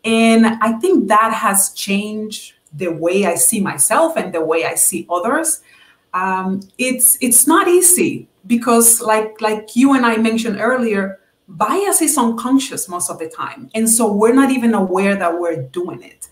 And 0.05 0.47
I 0.47 0.73
think 0.75 1.09
that 1.09 1.33
has 1.33 1.73
changed 1.73 2.55
the 2.73 2.89
way 2.89 3.27
I 3.27 3.35
see 3.35 3.61
myself 3.61 4.17
and 4.17 4.33
the 4.33 4.45
way 4.45 4.65
I 4.65 4.75
see 4.75 5.07
others. 5.11 5.63
Um, 6.15 6.61
it's 6.79 7.19
it's 7.21 7.47
not 7.47 7.69
easy 7.69 8.29
because 8.47 9.01
like 9.01 9.41
like 9.41 9.77
you 9.77 9.95
and 9.95 10.07
I 10.07 10.17
mentioned 10.17 10.59
earlier, 10.61 11.21
bias 11.49 12.01
is 12.01 12.17
unconscious 12.17 12.89
most 12.89 13.11
of 13.11 13.19
the 13.19 13.29
time, 13.29 13.71
and 13.75 13.89
so 13.89 14.11
we're 14.13 14.35
not 14.35 14.51
even 14.51 14.75
aware 14.75 15.17
that 15.17 15.39
we're 15.39 15.63
doing 15.63 16.03
it. 16.03 16.29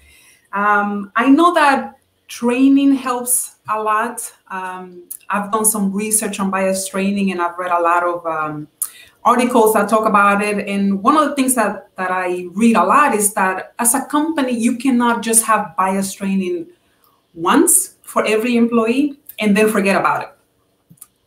Um, 0.52 1.12
I 1.16 1.28
know 1.28 1.52
that 1.54 1.98
training 2.28 2.94
helps 2.94 3.56
a 3.68 3.80
lot. 3.82 4.32
Um, 4.50 5.04
I've 5.28 5.50
done 5.50 5.64
some 5.64 5.92
research 5.92 6.40
on 6.40 6.50
bias 6.50 6.88
training, 6.88 7.30
and 7.32 7.40
I've 7.40 7.58
read 7.58 7.72
a 7.72 7.80
lot 7.80 8.02
of 8.04 8.26
um, 8.26 8.68
articles 9.24 9.74
that 9.74 9.88
talk 9.88 10.06
about 10.06 10.42
it. 10.42 10.68
And 10.68 11.02
one 11.02 11.16
of 11.16 11.28
the 11.28 11.34
things 11.34 11.54
that 11.54 11.94
that 11.96 12.10
I 12.10 12.46
read 12.52 12.76
a 12.76 12.84
lot 12.84 13.14
is 13.14 13.34
that 13.34 13.74
as 13.78 13.94
a 13.94 14.04
company, 14.06 14.52
you 14.52 14.76
cannot 14.76 15.22
just 15.22 15.44
have 15.44 15.76
bias 15.76 16.12
training 16.12 16.66
once 17.34 17.96
for 18.02 18.24
every 18.24 18.56
employee 18.56 19.20
and 19.38 19.56
then 19.56 19.68
forget 19.68 19.96
about 19.96 20.22
it 20.22 20.36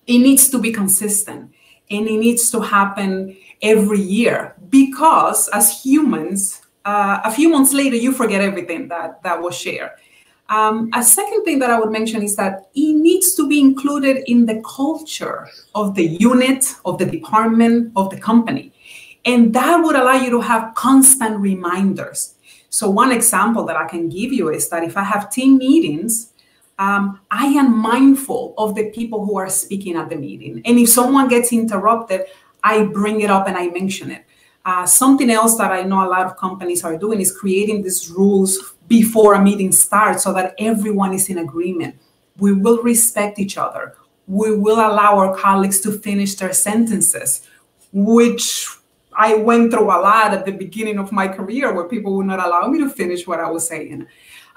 it 0.10 0.18
needs 0.18 0.50
to 0.50 0.58
be 0.58 0.72
consistent 0.72 1.52
and 1.92 2.08
it 2.08 2.18
needs 2.18 2.50
to 2.50 2.60
happen 2.60 3.38
every 3.62 4.02
year 4.02 4.56
because 4.70 5.48
as 5.50 5.84
humans, 5.84 6.62
uh, 6.84 7.20
a 7.24 7.32
few 7.32 7.48
months 7.50 7.74
later, 7.74 7.96
you 7.96 8.12
forget 8.12 8.42
everything 8.42 8.88
that, 8.88 9.22
that 9.22 9.40
was 9.40 9.56
shared. 9.56 9.92
Um, 10.50 10.90
a 10.94 11.04
second 11.04 11.44
thing 11.46 11.60
that 11.60 11.70
I 11.70 11.80
would 11.80 11.92
mention 11.92 12.24
is 12.24 12.36
that 12.36 12.70
it 12.74 12.94
needs 12.96 13.36
to 13.36 13.48
be 13.48 13.60
included 13.60 14.24
in 14.30 14.48
the 14.48 14.62
culture 14.66 15.48
of 15.76 15.94
the 15.94 16.06
unit, 16.06 16.74
of 16.86 16.98
the 16.98 17.06
department, 17.06 17.92
of 17.96 18.10
the 18.10 18.20
company. 18.20 18.74
And 19.26 19.54
that 19.54 19.78
would 19.78 19.96
allow 19.96 20.16
you 20.16 20.32
to 20.32 20.42
have 20.42 20.74
constant 20.74 21.40
reminders. 21.40 22.36
So, 22.70 22.90
one 22.90 23.12
example 23.12 23.64
that 23.66 23.76
I 23.76 23.88
can 23.88 24.10
give 24.10 24.34
you 24.34 24.50
is 24.50 24.70
that 24.70 24.84
if 24.84 24.98
I 24.98 25.04
have 25.04 25.30
team 25.32 25.58
meetings, 25.58 26.34
um, 26.80 27.20
I 27.30 27.48
am 27.48 27.78
mindful 27.78 28.56
of 28.58 28.74
the 28.74 28.90
people 28.90 29.26
who 29.26 29.38
are 29.38 29.50
speaking 29.50 29.98
at 29.98 30.10
the 30.10 30.16
meeting. 30.16 30.62
And 30.66 30.80
if 30.80 30.90
someone 30.90 31.28
gets 31.28 31.52
interrupted, 31.52 32.26
I 32.64 32.86
bring 32.86 33.22
it 33.22 33.30
up 33.30 33.48
and 33.48 33.58
I 33.58 33.68
mention 33.68 34.12
it. 34.12 34.26
Uh, 34.66 34.86
something 34.86 35.30
else 35.30 35.58
that 35.58 35.72
I 35.72 35.84
know 35.84 36.06
a 36.06 36.10
lot 36.10 36.26
of 36.26 36.38
companies 36.38 36.84
are 36.84 36.98
doing 36.98 37.22
is 37.22 37.36
creating 37.36 37.84
these 37.84 38.10
rules 38.10 38.76
before 38.90 39.36
a 39.36 39.42
meeting 39.42 39.72
starts 39.72 40.24
so 40.24 40.34
that 40.34 40.56
everyone 40.60 41.14
is 41.14 41.30
in 41.30 41.38
agreement. 41.38 41.96
We 42.38 42.52
will 42.52 42.82
respect 42.84 43.40
each 43.40 43.58
other. 43.58 43.96
We 44.28 44.58
will 44.58 44.80
allow 44.80 45.18
our 45.18 45.36
colleagues 45.38 45.80
to 45.82 45.92
finish 45.94 46.36
their 46.36 46.54
sentences, 46.54 47.48
which 47.94 48.68
I 49.14 49.36
went 49.36 49.72
through 49.72 49.86
a 49.86 50.00
lot 50.00 50.34
at 50.34 50.46
the 50.46 50.52
beginning 50.52 51.00
of 51.00 51.12
my 51.12 51.28
career 51.28 51.74
where 51.74 51.88
people 51.88 52.16
would 52.18 52.26
not 52.26 52.46
allow 52.46 52.68
me 52.68 52.80
to 52.80 52.90
finish 52.90 53.26
what 53.26 53.40
I 53.40 53.50
was 53.50 53.68
saying. 53.68 54.08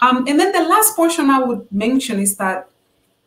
Um, 0.00 0.26
and 0.26 0.38
then 0.38 0.50
the 0.52 0.68
last 0.68 0.96
portion 0.96 1.30
I 1.30 1.42
would 1.44 1.70
mention 1.70 2.18
is 2.18 2.36
that 2.36 2.68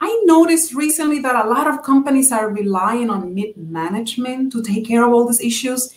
I 0.01 0.21
noticed 0.25 0.73
recently 0.73 1.19
that 1.19 1.45
a 1.45 1.49
lot 1.49 1.67
of 1.67 1.83
companies 1.83 2.31
are 2.31 2.49
relying 2.49 3.09
on 3.09 3.33
mid 3.33 3.55
management 3.57 4.51
to 4.53 4.61
take 4.61 4.87
care 4.87 5.05
of 5.05 5.13
all 5.13 5.27
these 5.27 5.41
issues. 5.41 5.93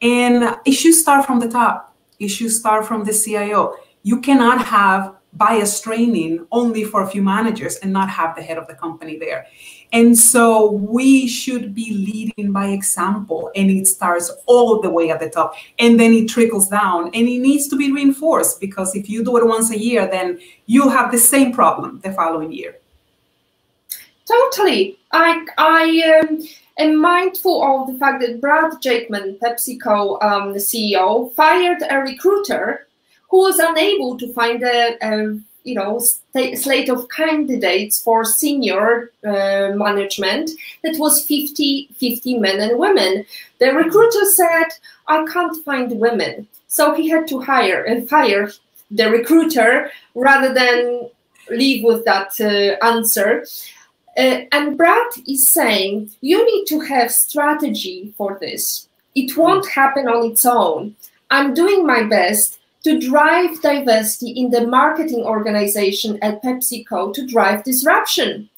And 0.00 0.56
issues 0.64 1.00
start 1.00 1.26
from 1.26 1.38
the 1.38 1.48
top, 1.48 1.94
issues 2.18 2.58
start 2.58 2.86
from 2.86 3.04
the 3.04 3.12
CIO. 3.12 3.76
You 4.02 4.20
cannot 4.20 4.64
have 4.66 5.14
bias 5.34 5.80
training 5.80 6.46
only 6.52 6.84
for 6.84 7.02
a 7.02 7.06
few 7.06 7.22
managers 7.22 7.76
and 7.76 7.92
not 7.92 8.10
have 8.10 8.36
the 8.36 8.42
head 8.42 8.58
of 8.58 8.66
the 8.66 8.74
company 8.74 9.16
there. 9.18 9.46
And 9.92 10.16
so 10.16 10.72
we 10.72 11.26
should 11.26 11.74
be 11.74 11.92
leading 11.92 12.52
by 12.52 12.68
example, 12.68 13.50
and 13.54 13.70
it 13.70 13.86
starts 13.86 14.30
all 14.46 14.80
the 14.80 14.90
way 14.90 15.10
at 15.10 15.20
the 15.20 15.28
top, 15.28 15.54
and 15.78 15.98
then 16.00 16.12
it 16.14 16.28
trickles 16.28 16.68
down, 16.68 17.06
and 17.06 17.28
it 17.28 17.38
needs 17.40 17.68
to 17.68 17.76
be 17.76 17.92
reinforced 17.92 18.60
because 18.60 18.94
if 18.94 19.08
you 19.08 19.24
do 19.24 19.36
it 19.36 19.46
once 19.46 19.70
a 19.70 19.78
year, 19.78 20.06
then 20.06 20.38
you 20.66 20.88
have 20.88 21.12
the 21.12 21.18
same 21.18 21.52
problem 21.52 22.00
the 22.00 22.12
following 22.12 22.52
year. 22.52 22.76
Totally. 24.26 24.98
I, 25.12 25.44
I, 25.58 26.20
um, 26.20 26.40
am 26.78 27.00
mindful 27.00 27.62
of 27.62 27.92
the 27.92 27.98
fact 27.98 28.22
that 28.22 28.40
Brad 28.40 28.72
Jakeman, 28.80 29.38
PepsiCo 29.40 30.22
um, 30.22 30.54
CEO, 30.54 31.34
fired 31.34 31.82
a 31.90 31.98
recruiter 31.98 32.86
who 33.32 33.38
was 33.38 33.58
unable 33.58 34.18
to 34.18 34.30
find 34.34 34.62
a, 34.62 34.98
a 35.02 35.40
you 35.64 35.74
know 35.74 35.98
slate 36.54 36.90
of 36.90 37.08
candidates 37.08 38.02
for 38.02 38.24
senior 38.26 39.10
uh, 39.24 39.70
management 39.74 40.50
that 40.82 40.98
was 40.98 41.24
50 41.24 41.88
50 41.96 42.38
men 42.38 42.60
and 42.60 42.78
women. 42.78 43.24
The 43.58 43.72
recruiter 43.72 44.26
said 44.26 44.68
i 45.08 45.24
can't 45.32 45.64
find 45.64 45.98
women. 45.98 46.46
So 46.68 46.94
he 46.94 47.08
had 47.08 47.26
to 47.28 47.40
hire 47.40 47.82
and 47.84 48.08
fire 48.08 48.50
the 48.90 49.10
recruiter 49.10 49.90
rather 50.14 50.52
than 50.52 51.08
leave 51.50 51.84
with 51.84 52.04
that 52.04 52.30
uh, 52.38 52.84
answer. 52.84 53.46
Uh, 54.18 54.40
and 54.52 54.76
brad 54.76 55.10
is 55.26 55.48
saying 55.48 56.10
you 56.20 56.38
need 56.44 56.66
to 56.66 56.80
have 56.80 57.10
strategy 57.10 58.12
for 58.18 58.36
this. 58.42 58.88
It 59.14 59.36
won't 59.38 59.66
happen 59.80 60.06
on 60.06 60.30
its 60.30 60.44
own. 60.44 60.96
I'm 61.30 61.54
doing 61.54 61.86
my 61.86 62.02
best 62.02 62.58
to 62.84 63.00
drive 63.00 63.60
diversity 63.62 64.30
in 64.30 64.50
the 64.50 64.66
marketing 64.66 65.24
organization 65.24 66.18
at 66.22 66.42
PepsiCo 66.42 67.14
to 67.14 67.26
drive 67.26 67.64
disruption. 67.64 68.48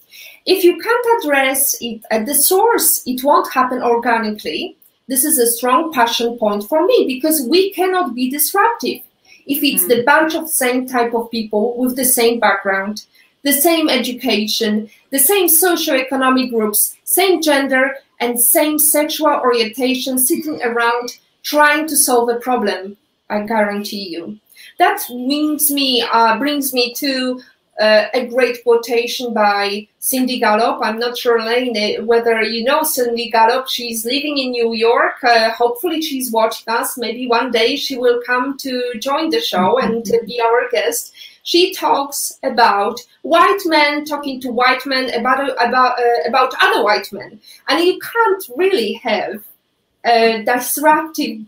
If 0.46 0.64
you 0.64 0.78
can't 0.78 1.24
address 1.24 1.76
it 1.80 2.02
at 2.10 2.26
the 2.26 2.34
source, 2.34 3.02
it 3.06 3.22
won't 3.24 3.52
happen 3.52 3.82
organically. 3.82 4.76
This 5.08 5.24
is 5.24 5.38
a 5.38 5.50
strong 5.50 5.92
passion 5.92 6.38
point 6.38 6.64
for 6.64 6.86
me 6.86 7.04
because 7.06 7.46
we 7.48 7.72
cannot 7.72 8.14
be 8.14 8.30
disruptive 8.30 9.00
if 9.46 9.62
it's 9.62 9.84
mm. 9.84 9.88
the 9.88 10.02
bunch 10.04 10.34
of 10.34 10.48
same 10.48 10.86
type 10.86 11.14
of 11.14 11.30
people 11.30 11.76
with 11.76 11.96
the 11.96 12.04
same 12.04 12.40
background, 12.40 13.04
the 13.42 13.52
same 13.52 13.90
education, 13.90 14.88
the 15.10 15.18
same 15.18 15.46
socioeconomic 15.46 16.50
groups, 16.50 16.96
same 17.04 17.42
gender, 17.42 17.96
and 18.20 18.40
same 18.40 18.78
sexual 18.78 19.28
orientation 19.28 20.18
sitting 20.18 20.62
around 20.62 21.10
trying 21.42 21.86
to 21.86 21.96
solve 21.96 22.30
a 22.30 22.36
problem. 22.36 22.96
I 23.34 23.46
guarantee 23.46 24.08
you. 24.08 24.38
That 24.78 25.02
brings 25.08 25.70
me 25.70 26.02
uh, 26.02 26.38
brings 26.38 26.72
me 26.72 26.94
to 26.94 27.40
uh, 27.80 28.06
a 28.14 28.26
great 28.26 28.62
quotation 28.62 29.34
by 29.34 29.86
Cindy 29.98 30.38
Gallop. 30.38 30.80
I'm 30.82 30.98
not 30.98 31.18
sure, 31.18 31.42
Lane, 31.42 32.06
whether 32.06 32.42
you 32.42 32.62
know 32.64 32.82
Cindy 32.82 33.30
Gallop. 33.30 33.68
She's 33.68 34.04
living 34.04 34.38
in 34.38 34.50
New 34.50 34.74
York. 34.74 35.22
Uh, 35.24 35.50
hopefully, 35.50 36.00
she's 36.00 36.30
watching 36.30 36.72
us. 36.72 36.96
Maybe 36.96 37.26
one 37.26 37.50
day 37.50 37.76
she 37.76 37.96
will 37.96 38.20
come 38.24 38.56
to 38.58 38.92
join 39.00 39.30
the 39.30 39.40
show 39.40 39.78
and 39.78 40.04
be 40.26 40.40
our 40.40 40.68
guest. 40.70 41.12
She 41.42 41.74
talks 41.74 42.38
about 42.42 43.00
white 43.22 43.60
men 43.66 44.04
talking 44.04 44.40
to 44.40 44.50
white 44.50 44.86
men 44.86 45.12
about 45.18 45.40
about 45.60 45.98
uh, 45.98 46.28
about 46.28 46.54
other 46.60 46.82
white 46.84 47.12
men, 47.12 47.40
and 47.68 47.84
you 47.84 47.98
can't 47.98 48.44
really 48.56 48.94
have 48.94 49.44
a 50.04 50.42
disruptive 50.44 51.40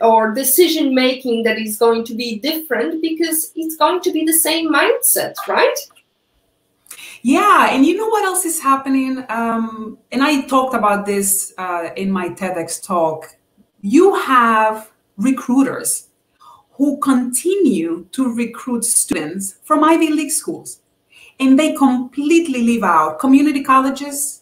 or 0.00 0.32
decision 0.32 0.94
making 0.94 1.42
that 1.44 1.58
is 1.58 1.76
going 1.76 2.04
to 2.04 2.14
be 2.14 2.38
different 2.38 3.02
because 3.02 3.52
it's 3.56 3.76
going 3.76 4.00
to 4.00 4.12
be 4.12 4.24
the 4.24 4.32
same 4.32 4.72
mindset, 4.72 5.34
right? 5.48 5.76
Yeah, 7.22 7.70
and 7.70 7.86
you 7.86 7.96
know 7.96 8.08
what 8.08 8.24
else 8.24 8.44
is 8.44 8.60
happening? 8.60 9.24
Um, 9.28 9.98
and 10.10 10.22
I 10.22 10.42
talked 10.42 10.74
about 10.74 11.06
this 11.06 11.54
uh, 11.56 11.90
in 11.96 12.10
my 12.10 12.28
TEDx 12.28 12.84
talk. 12.84 13.36
You 13.80 14.14
have 14.16 14.90
recruiters 15.16 16.08
who 16.72 16.98
continue 16.98 18.06
to 18.12 18.34
recruit 18.34 18.84
students 18.84 19.58
from 19.62 19.84
Ivy 19.84 20.10
League 20.10 20.32
schools, 20.32 20.80
and 21.38 21.58
they 21.58 21.74
completely 21.74 22.62
leave 22.62 22.82
out 22.82 23.20
community 23.20 23.62
colleges, 23.62 24.41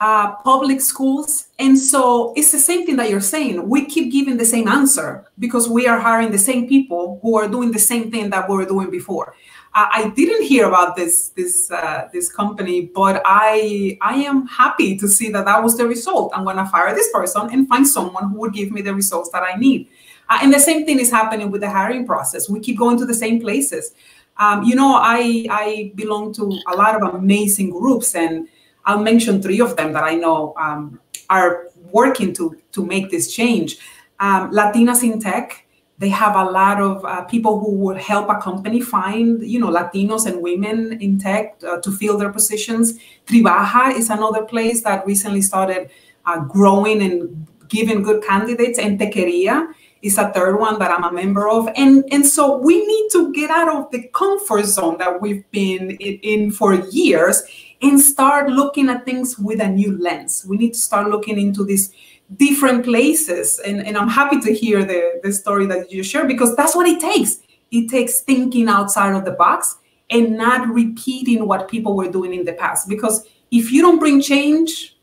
uh, 0.00 0.36
public 0.36 0.80
schools. 0.80 1.48
And 1.58 1.78
so 1.78 2.32
it's 2.36 2.52
the 2.52 2.58
same 2.58 2.86
thing 2.86 2.96
that 2.96 3.10
you're 3.10 3.20
saying. 3.20 3.68
We 3.68 3.84
keep 3.84 4.12
giving 4.12 4.36
the 4.36 4.44
same 4.44 4.68
answer 4.68 5.26
because 5.38 5.68
we 5.68 5.88
are 5.88 5.98
hiring 5.98 6.30
the 6.30 6.38
same 6.38 6.68
people 6.68 7.18
who 7.22 7.36
are 7.36 7.48
doing 7.48 7.72
the 7.72 7.78
same 7.78 8.10
thing 8.10 8.30
that 8.30 8.48
we 8.48 8.56
were 8.56 8.64
doing 8.64 8.90
before. 8.90 9.34
Uh, 9.74 9.86
I 9.92 10.08
didn't 10.10 10.44
hear 10.44 10.66
about 10.66 10.96
this 10.96 11.28
this 11.30 11.70
uh, 11.70 12.08
this 12.12 12.32
company, 12.32 12.90
but 12.94 13.20
I 13.24 13.98
I 14.00 14.14
am 14.14 14.46
happy 14.46 14.96
to 14.98 15.06
see 15.06 15.30
that 15.30 15.44
that 15.44 15.62
was 15.62 15.76
the 15.76 15.86
result. 15.86 16.32
I'm 16.34 16.44
going 16.44 16.56
to 16.56 16.66
fire 16.66 16.94
this 16.94 17.12
person 17.12 17.50
and 17.52 17.68
find 17.68 17.86
someone 17.86 18.30
who 18.30 18.38
would 18.40 18.54
give 18.54 18.70
me 18.70 18.80
the 18.82 18.94
results 18.94 19.30
that 19.30 19.42
I 19.42 19.56
need. 19.58 19.88
Uh, 20.30 20.38
and 20.42 20.52
the 20.52 20.58
same 20.58 20.86
thing 20.86 21.00
is 21.00 21.10
happening 21.10 21.50
with 21.50 21.60
the 21.60 21.70
hiring 21.70 22.06
process. 22.06 22.48
We 22.48 22.60
keep 22.60 22.78
going 22.78 22.98
to 22.98 23.06
the 23.06 23.14
same 23.14 23.40
places. 23.40 23.94
Um, 24.38 24.62
you 24.62 24.74
know, 24.74 24.94
I 24.94 25.46
I 25.50 25.92
belong 25.96 26.32
to 26.34 26.44
a 26.66 26.74
lot 26.74 27.00
of 27.00 27.14
amazing 27.14 27.70
groups 27.70 28.14
and 28.14 28.48
I'll 28.88 29.02
mention 29.02 29.40
three 29.42 29.60
of 29.60 29.76
them 29.76 29.92
that 29.92 30.02
I 30.02 30.14
know 30.14 30.54
um, 30.56 30.98
are 31.28 31.66
working 31.92 32.32
to, 32.34 32.56
to 32.72 32.84
make 32.84 33.10
this 33.10 33.32
change. 33.32 33.78
Um, 34.18 34.50
Latinas 34.50 35.02
in 35.04 35.20
Tech, 35.20 35.66
they 35.98 36.08
have 36.08 36.36
a 36.36 36.44
lot 36.44 36.80
of 36.80 37.04
uh, 37.04 37.24
people 37.24 37.60
who 37.60 37.72
will 37.72 37.96
help 37.96 38.30
a 38.30 38.40
company 38.40 38.80
find, 38.80 39.42
you 39.42 39.60
know, 39.60 39.68
Latinos 39.68 40.26
and 40.26 40.40
women 40.40 41.00
in 41.02 41.18
tech 41.18 41.58
uh, 41.68 41.80
to 41.80 41.90
fill 41.90 42.16
their 42.16 42.32
positions. 42.32 42.98
Tribaja 43.26 43.96
is 43.96 44.08
another 44.08 44.44
place 44.44 44.82
that 44.82 45.04
recently 45.06 45.42
started 45.42 45.90
uh, 46.24 46.38
growing 46.40 47.02
and 47.02 47.46
giving 47.68 48.02
good 48.02 48.22
candidates. 48.22 48.78
And 48.78 48.98
Techqueria 48.98 49.74
is 50.00 50.18
a 50.18 50.30
third 50.32 50.60
one 50.60 50.78
that 50.78 50.92
I'm 50.92 51.02
a 51.02 51.12
member 51.12 51.48
of. 51.48 51.68
And, 51.74 52.04
and 52.12 52.24
so 52.24 52.58
we 52.58 52.86
need 52.86 53.08
to 53.12 53.32
get 53.32 53.50
out 53.50 53.68
of 53.68 53.90
the 53.90 54.06
comfort 54.14 54.66
zone 54.66 54.98
that 54.98 55.20
we've 55.20 55.50
been 55.50 55.90
in, 55.90 56.14
in 56.22 56.50
for 56.52 56.74
years 56.74 57.42
and 57.80 58.00
start 58.00 58.50
looking 58.50 58.88
at 58.88 59.04
things 59.04 59.38
with 59.38 59.60
a 59.60 59.68
new 59.68 59.96
lens. 59.98 60.44
We 60.46 60.56
need 60.56 60.74
to 60.74 60.78
start 60.78 61.08
looking 61.08 61.38
into 61.38 61.64
these 61.64 61.92
different 62.36 62.84
places. 62.84 63.60
And, 63.60 63.86
and 63.86 63.96
I'm 63.96 64.08
happy 64.08 64.40
to 64.40 64.52
hear 64.52 64.84
the, 64.84 65.20
the 65.22 65.32
story 65.32 65.66
that 65.66 65.90
you 65.90 66.02
share 66.02 66.26
because 66.26 66.56
that's 66.56 66.74
what 66.74 66.86
it 66.86 67.00
takes. 67.00 67.38
It 67.70 67.88
takes 67.88 68.20
thinking 68.20 68.68
outside 68.68 69.14
of 69.14 69.24
the 69.24 69.32
box 69.32 69.78
and 70.10 70.36
not 70.36 70.68
repeating 70.68 71.46
what 71.46 71.68
people 71.68 71.94
were 71.94 72.10
doing 72.10 72.34
in 72.34 72.44
the 72.44 72.54
past. 72.54 72.88
Because 72.88 73.26
if 73.50 73.70
you 73.70 73.82
don't 73.82 73.98
bring 73.98 74.20
change, 74.20 74.96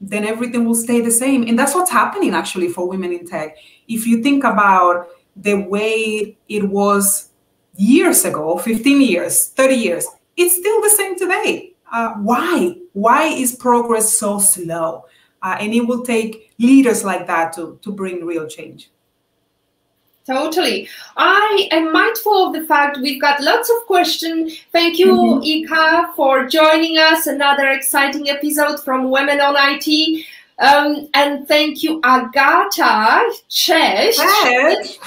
then 0.00 0.24
everything 0.24 0.66
will 0.66 0.74
stay 0.74 1.00
the 1.00 1.10
same. 1.10 1.46
And 1.48 1.58
that's 1.58 1.74
what's 1.74 1.90
happening 1.90 2.34
actually 2.34 2.68
for 2.68 2.88
women 2.88 3.12
in 3.12 3.26
tech. 3.26 3.56
If 3.88 4.06
you 4.06 4.22
think 4.22 4.44
about 4.44 5.08
the 5.34 5.54
way 5.54 6.36
it 6.48 6.68
was 6.68 7.30
years 7.76 8.24
ago, 8.24 8.58
15 8.58 9.00
years, 9.00 9.48
30 9.48 9.74
years, 9.74 10.06
it's 10.36 10.56
still 10.56 10.80
the 10.82 10.90
same 10.90 11.18
today 11.18 11.73
uh, 11.94 12.14
why? 12.14 12.76
Why 12.92 13.26
is 13.26 13.54
progress 13.54 14.12
so 14.12 14.40
slow? 14.40 15.06
Uh, 15.40 15.56
and 15.60 15.72
it 15.72 15.86
will 15.86 16.02
take 16.02 16.50
leaders 16.58 17.04
like 17.04 17.26
that 17.28 17.52
to, 17.54 17.78
to 17.82 17.92
bring 17.92 18.24
real 18.26 18.48
change. 18.48 18.90
Totally. 20.26 20.88
I 21.16 21.68
am 21.70 21.92
mindful 21.92 22.46
of 22.46 22.54
the 22.54 22.66
fact 22.66 22.96
we've 22.96 23.20
got 23.20 23.42
lots 23.42 23.70
of 23.70 23.86
questions. 23.86 24.58
Thank 24.72 24.98
you, 24.98 25.12
mm-hmm. 25.12 25.42
Ika, 25.44 26.14
for 26.16 26.48
joining 26.48 26.96
us. 26.96 27.26
Another 27.26 27.68
exciting 27.68 28.28
episode 28.30 28.80
from 28.82 29.10
Women 29.10 29.40
on 29.40 29.54
IT. 29.56 30.26
Um, 30.58 31.08
and 31.14 31.48
thank 31.48 31.82
you, 31.82 32.00
Agata, 32.04 33.24
Cześć, 33.48 34.20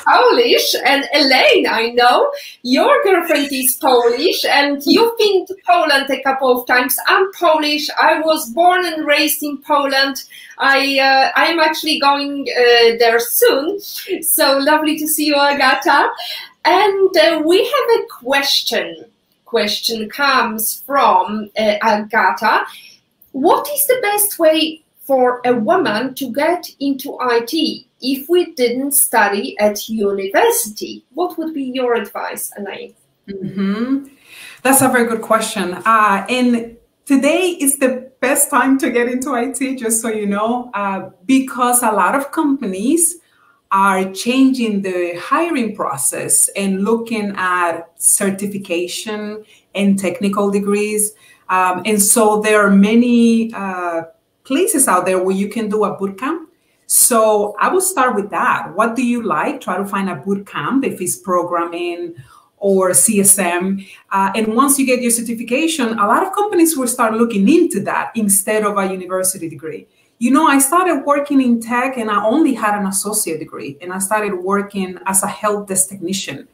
Polish, 0.03 0.75
and 0.86 1.05
Elaine. 1.13 1.65
I 1.67 1.91
know 1.95 2.29
your 2.63 3.01
girlfriend 3.03 3.47
is 3.53 3.77
Polish, 3.77 4.43
and 4.43 4.81
you've 4.86 5.17
been 5.17 5.45
to 5.45 5.55
Poland 5.65 6.10
a 6.10 6.21
couple 6.21 6.60
of 6.60 6.67
times. 6.67 6.97
I'm 7.07 7.31
Polish. 7.31 7.89
I 7.97 8.19
was 8.19 8.49
born 8.49 8.86
and 8.86 9.05
raised 9.05 9.41
in 9.41 9.60
Poland. 9.60 10.25
I 10.57 10.99
uh, 10.99 11.31
I 11.39 11.45
am 11.45 11.60
actually 11.60 11.99
going 11.99 12.45
uh, 12.49 12.97
there 12.99 13.19
soon. 13.19 13.79
So 14.21 14.57
lovely 14.57 14.97
to 14.97 15.07
see 15.07 15.27
you, 15.27 15.36
Agata. 15.36 16.10
And 16.65 17.15
uh, 17.15 17.41
we 17.45 17.60
have 17.63 17.89
a 17.99 18.05
question. 18.10 19.05
Question 19.45 20.10
comes 20.10 20.83
from 20.86 21.49
uh, 21.57 21.75
Agata. 21.81 22.65
What 23.31 23.69
is 23.69 23.88
the 23.88 23.99
best 24.01 24.39
way 24.39 24.81
for 25.07 25.41
a 25.45 25.55
woman 25.55 26.13
to 26.15 26.31
get 26.33 26.69
into 26.81 27.17
IT 27.21 27.85
if 28.01 28.27
we 28.27 28.53
didn't 28.53 28.91
study 28.91 29.57
at 29.59 29.87
university? 29.87 31.05
What 31.13 31.37
would 31.37 31.53
be 31.53 31.63
your 31.63 31.95
advice, 31.95 32.51
Elaine? 32.57 32.93
Mm-hmm. 33.27 34.07
That's 34.63 34.81
a 34.81 34.89
very 34.89 35.07
good 35.07 35.21
question. 35.21 35.73
Uh, 35.85 36.25
and 36.29 36.77
today 37.05 37.57
is 37.59 37.77
the 37.77 38.11
best 38.19 38.49
time 38.49 38.77
to 38.79 38.91
get 38.91 39.07
into 39.07 39.33
IT, 39.33 39.77
just 39.77 40.01
so 40.01 40.09
you 40.09 40.25
know, 40.25 40.69
uh, 40.73 41.09
because 41.25 41.81
a 41.83 41.91
lot 41.91 42.13
of 42.13 42.31
companies 42.31 43.15
are 43.71 44.11
changing 44.11 44.81
the 44.81 45.19
hiring 45.21 45.75
process 45.75 46.49
and 46.55 46.83
looking 46.83 47.33
at 47.37 47.91
certification 47.95 49.43
and 49.73 49.99
technical 49.99 50.51
degrees. 50.51 51.13
Um, 51.49 51.81
and 51.85 52.01
so 52.01 52.41
there 52.41 52.65
are 52.65 52.71
many 52.71 53.53
uh, 53.53 54.03
places 54.47 54.88
out 54.88 55.05
there 55.05 55.21
where 55.23 55.36
you 55.36 55.49
can 55.49 55.69
do 55.69 55.83
a 55.83 55.95
boot 55.97 56.17
camp. 56.17 56.49
So 56.88 57.53
I 57.60 57.67
will 57.67 57.81
start 57.81 58.15
with 58.15 58.29
that. 58.29 58.73
What 58.73 58.95
do 58.95 59.05
you 59.05 59.21
like? 59.21 59.60
Try 59.60 59.77
to 59.77 59.86
find 59.86 60.10
a 60.10 60.15
boot 60.15 60.47
camp 60.47 60.86
if 60.86 61.01
it's 61.01 61.17
programming 61.17 62.15
or 62.57 62.91
CSM. 62.91 63.86
Uh, 64.10 64.31
and 64.33 64.55
once 64.55 64.79
you 64.79 64.86
get 64.86 65.01
your 65.01 65.12
certification, 65.12 65.99
a 65.99 66.07
lot 66.07 66.25
of 66.25 66.33
companies 66.33 66.77
will 66.77 66.88
start 66.88 67.13
looking 67.13 67.47
into 67.49 67.81
that 67.81 68.12
instead 68.15 68.63
of 68.63 68.77
a 68.77 68.86
university 68.89 69.49
degree. 69.49 69.86
you 70.19 70.31
know, 70.31 70.47
I 70.47 70.57
started 70.57 71.05
working 71.05 71.41
in 71.41 71.60
tech 71.62 71.97
and 71.97 72.10
I 72.10 72.25
only 72.25 72.53
had 72.55 72.79
an 72.79 72.88
associate 72.88 73.39
degree 73.39 73.77
and 73.81 73.93
I 73.93 73.99
started 73.99 74.33
working 74.33 74.97
as 75.05 75.21
a 75.21 75.27
help 75.27 75.67
desk 75.67 75.89
technician. 75.89 76.47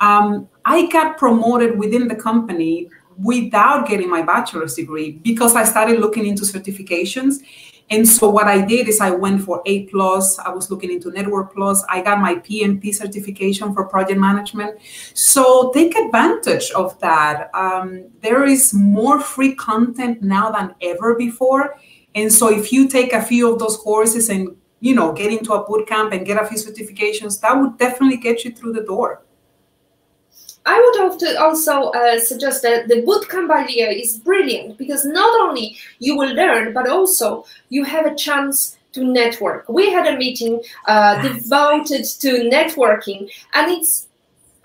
Um, 0.00 0.48
I 0.64 0.90
got 0.90 1.16
promoted 1.16 1.78
within 1.78 2.08
the 2.08 2.16
company 2.16 2.90
without 3.18 3.88
getting 3.88 4.10
my 4.10 4.22
bachelor's 4.22 4.74
degree 4.74 5.12
because 5.12 5.54
I 5.54 5.64
started 5.64 6.00
looking 6.00 6.26
into 6.26 6.42
certifications. 6.44 7.40
And 7.90 8.08
so 8.08 8.30
what 8.30 8.46
I 8.46 8.64
did 8.64 8.88
is 8.88 9.00
I 9.00 9.10
went 9.10 9.42
for 9.42 9.62
A 9.66 9.84
plus. 9.86 10.38
I 10.38 10.48
was 10.50 10.70
looking 10.70 10.90
into 10.90 11.10
Network 11.10 11.52
Plus. 11.54 11.84
I 11.88 12.00
got 12.00 12.18
my 12.18 12.36
PMP 12.36 12.94
certification 12.94 13.74
for 13.74 13.84
project 13.84 14.18
management. 14.18 14.78
So 15.12 15.70
take 15.72 15.94
advantage 15.94 16.70
of 16.70 16.98
that. 17.00 17.50
Um, 17.54 18.06
there 18.20 18.44
is 18.44 18.72
more 18.72 19.20
free 19.20 19.54
content 19.54 20.22
now 20.22 20.50
than 20.50 20.74
ever 20.80 21.14
before. 21.14 21.76
And 22.14 22.32
so 22.32 22.50
if 22.50 22.72
you 22.72 22.88
take 22.88 23.12
a 23.12 23.22
few 23.22 23.52
of 23.52 23.58
those 23.58 23.76
courses 23.76 24.30
and 24.30 24.56
you 24.80 24.94
know 24.94 25.12
get 25.12 25.32
into 25.32 25.52
a 25.52 25.64
boot 25.64 25.86
camp 25.86 26.12
and 26.12 26.24
get 26.24 26.42
a 26.42 26.46
few 26.46 26.56
certifications, 26.56 27.40
that 27.40 27.52
would 27.52 27.76
definitely 27.76 28.16
get 28.16 28.44
you 28.44 28.52
through 28.52 28.72
the 28.72 28.82
door. 28.82 29.23
I 30.66 30.80
would 30.80 31.36
also 31.36 31.90
uh, 31.90 32.18
suggest 32.18 32.62
that 32.62 32.88
the 32.88 33.02
bootcamp 33.02 33.50
idea 33.50 33.90
is 33.90 34.18
brilliant 34.18 34.78
because 34.78 35.04
not 35.04 35.40
only 35.42 35.76
you 35.98 36.16
will 36.16 36.34
learn, 36.34 36.72
but 36.72 36.88
also 36.88 37.44
you 37.68 37.84
have 37.84 38.06
a 38.06 38.14
chance 38.14 38.78
to 38.92 39.04
network. 39.04 39.68
We 39.68 39.90
had 39.90 40.06
a 40.06 40.16
meeting 40.16 40.62
uh, 40.86 41.20
devoted 41.20 42.04
to 42.20 42.48
networking, 42.48 43.30
and 43.52 43.70
it's 43.70 44.08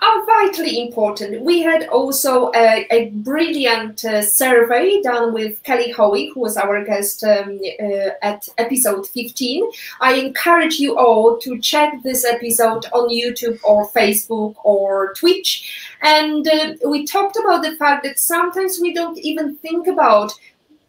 are 0.01 0.25
vitally 0.25 0.81
important. 0.81 1.41
We 1.41 1.61
had 1.61 1.87
also 1.89 2.51
a, 2.55 2.87
a 2.91 3.09
brilliant 3.09 4.05
uh, 4.05 4.21
survey 4.21 5.01
done 5.01 5.33
with 5.33 5.61
Kelly 5.63 5.91
Hoey, 5.91 6.31
who 6.33 6.39
was 6.39 6.57
our 6.57 6.83
guest 6.85 7.23
um, 7.23 7.59
uh, 7.81 8.09
at 8.21 8.47
episode 8.57 9.07
15. 9.07 9.69
I 9.99 10.13
encourage 10.13 10.79
you 10.79 10.97
all 10.97 11.37
to 11.39 11.59
check 11.59 12.01
this 12.03 12.23
episode 12.25 12.85
on 12.93 13.09
YouTube 13.09 13.59
or 13.63 13.89
Facebook 13.89 14.55
or 14.63 15.13
Twitch. 15.15 15.97
And 16.01 16.47
uh, 16.47 16.75
we 16.87 17.05
talked 17.05 17.37
about 17.37 17.63
the 17.63 17.75
fact 17.75 18.03
that 18.03 18.19
sometimes 18.19 18.79
we 18.81 18.93
don't 18.93 19.17
even 19.19 19.55
think 19.57 19.87
about 19.87 20.33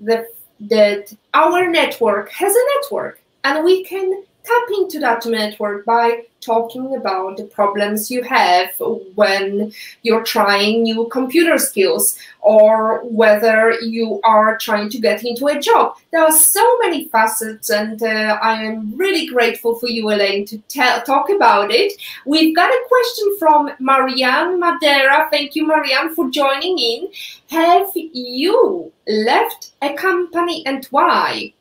the, 0.01 0.29
that 0.61 1.13
our 1.35 1.69
network 1.69 2.31
has 2.31 2.55
a 2.55 2.65
network 2.77 3.21
and 3.45 3.65
we 3.65 3.85
can 3.85 4.23
tap 4.45 4.69
into 4.79 4.99
that 5.01 5.25
network 5.27 5.85
by 5.85 6.23
talking 6.41 6.97
about 6.97 7.37
the 7.37 7.45
problems 7.45 8.11
you 8.11 8.23
have 8.23 8.71
when 9.15 9.73
you're 10.03 10.25
trying 10.25 10.83
new 10.83 11.07
computer 11.09 11.59
skills 11.59 12.19
or 12.41 13.01
whether 13.05 13.73
you 13.81 14.21
are 14.25 14.57
trying 14.59 14.89
to 14.91 14.99
get 14.99 15.25
into 15.25 15.47
a 15.47 15.61
job. 15.61 15.97
There 16.11 16.23
are 16.23 16.33
so 16.33 16.79
many 16.79 17.09
facets, 17.09 17.71
and 17.71 18.03
uh, 18.03 18.39
I 18.43 18.63
am 18.63 18.97
really 18.97 19.27
grateful 19.27 19.75
for 19.79 19.89
you, 19.89 20.11
Elaine, 20.11 20.47
to 20.47 20.59
talk 20.69 21.31
about 21.31 21.71
it. 21.71 21.93
We've 22.27 22.55
got 22.57 22.71
a 22.71 22.85
question 22.89 23.37
from 23.39 23.71
Marianne 23.79 24.59
Madeira. 24.59 25.29
Thank 25.31 25.55
you, 25.55 25.67
Marianne, 25.67 26.15
for 26.15 26.31
joining 26.31 26.79
in. 26.79 27.09
Have 27.51 27.91
you 27.95 28.93
left 29.07 29.73
a 29.83 29.93
company 29.95 30.65
and 30.67 30.85
why? 30.87 31.53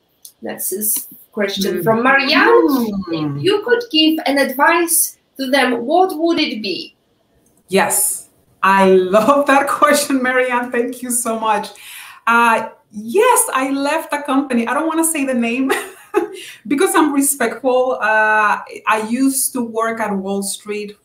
That's 0.42 0.70
his 0.70 1.08
question 1.40 1.82
from 1.84 2.04
Marianne. 2.04 2.68
Mm. 2.68 3.38
If 3.38 3.44
you 3.46 3.64
could 3.64 3.84
give 3.92 4.20
an 4.26 4.38
advice 4.38 5.18
to 5.38 5.50
them, 5.50 5.86
what 5.86 6.10
would 6.18 6.38
it 6.38 6.62
be? 6.62 6.98
Yes, 7.70 8.28
I 8.62 8.92
love 8.92 9.48
that 9.48 9.68
question, 9.80 10.22
Marianne. 10.22 10.70
Thank 10.70 11.02
you 11.02 11.12
so 11.12 11.40
much. 11.40 11.70
Uh, 12.28 12.70
yes, 12.92 13.40
I 13.54 13.72
left 13.72 14.12
the 14.12 14.18
company. 14.18 14.68
I 14.68 14.74
don't 14.74 14.88
want 14.88 15.00
to 15.00 15.10
say 15.10 15.24
the 15.24 15.34
name 15.34 15.72
because 16.68 16.94
I'm 16.94 17.14
respectful. 17.14 17.98
Uh, 18.02 18.60
I 18.96 19.08
used 19.10 19.54
to 19.54 19.62
work 19.62 20.02
at 20.02 20.12
Wall 20.14 20.44
Street. 20.44 20.98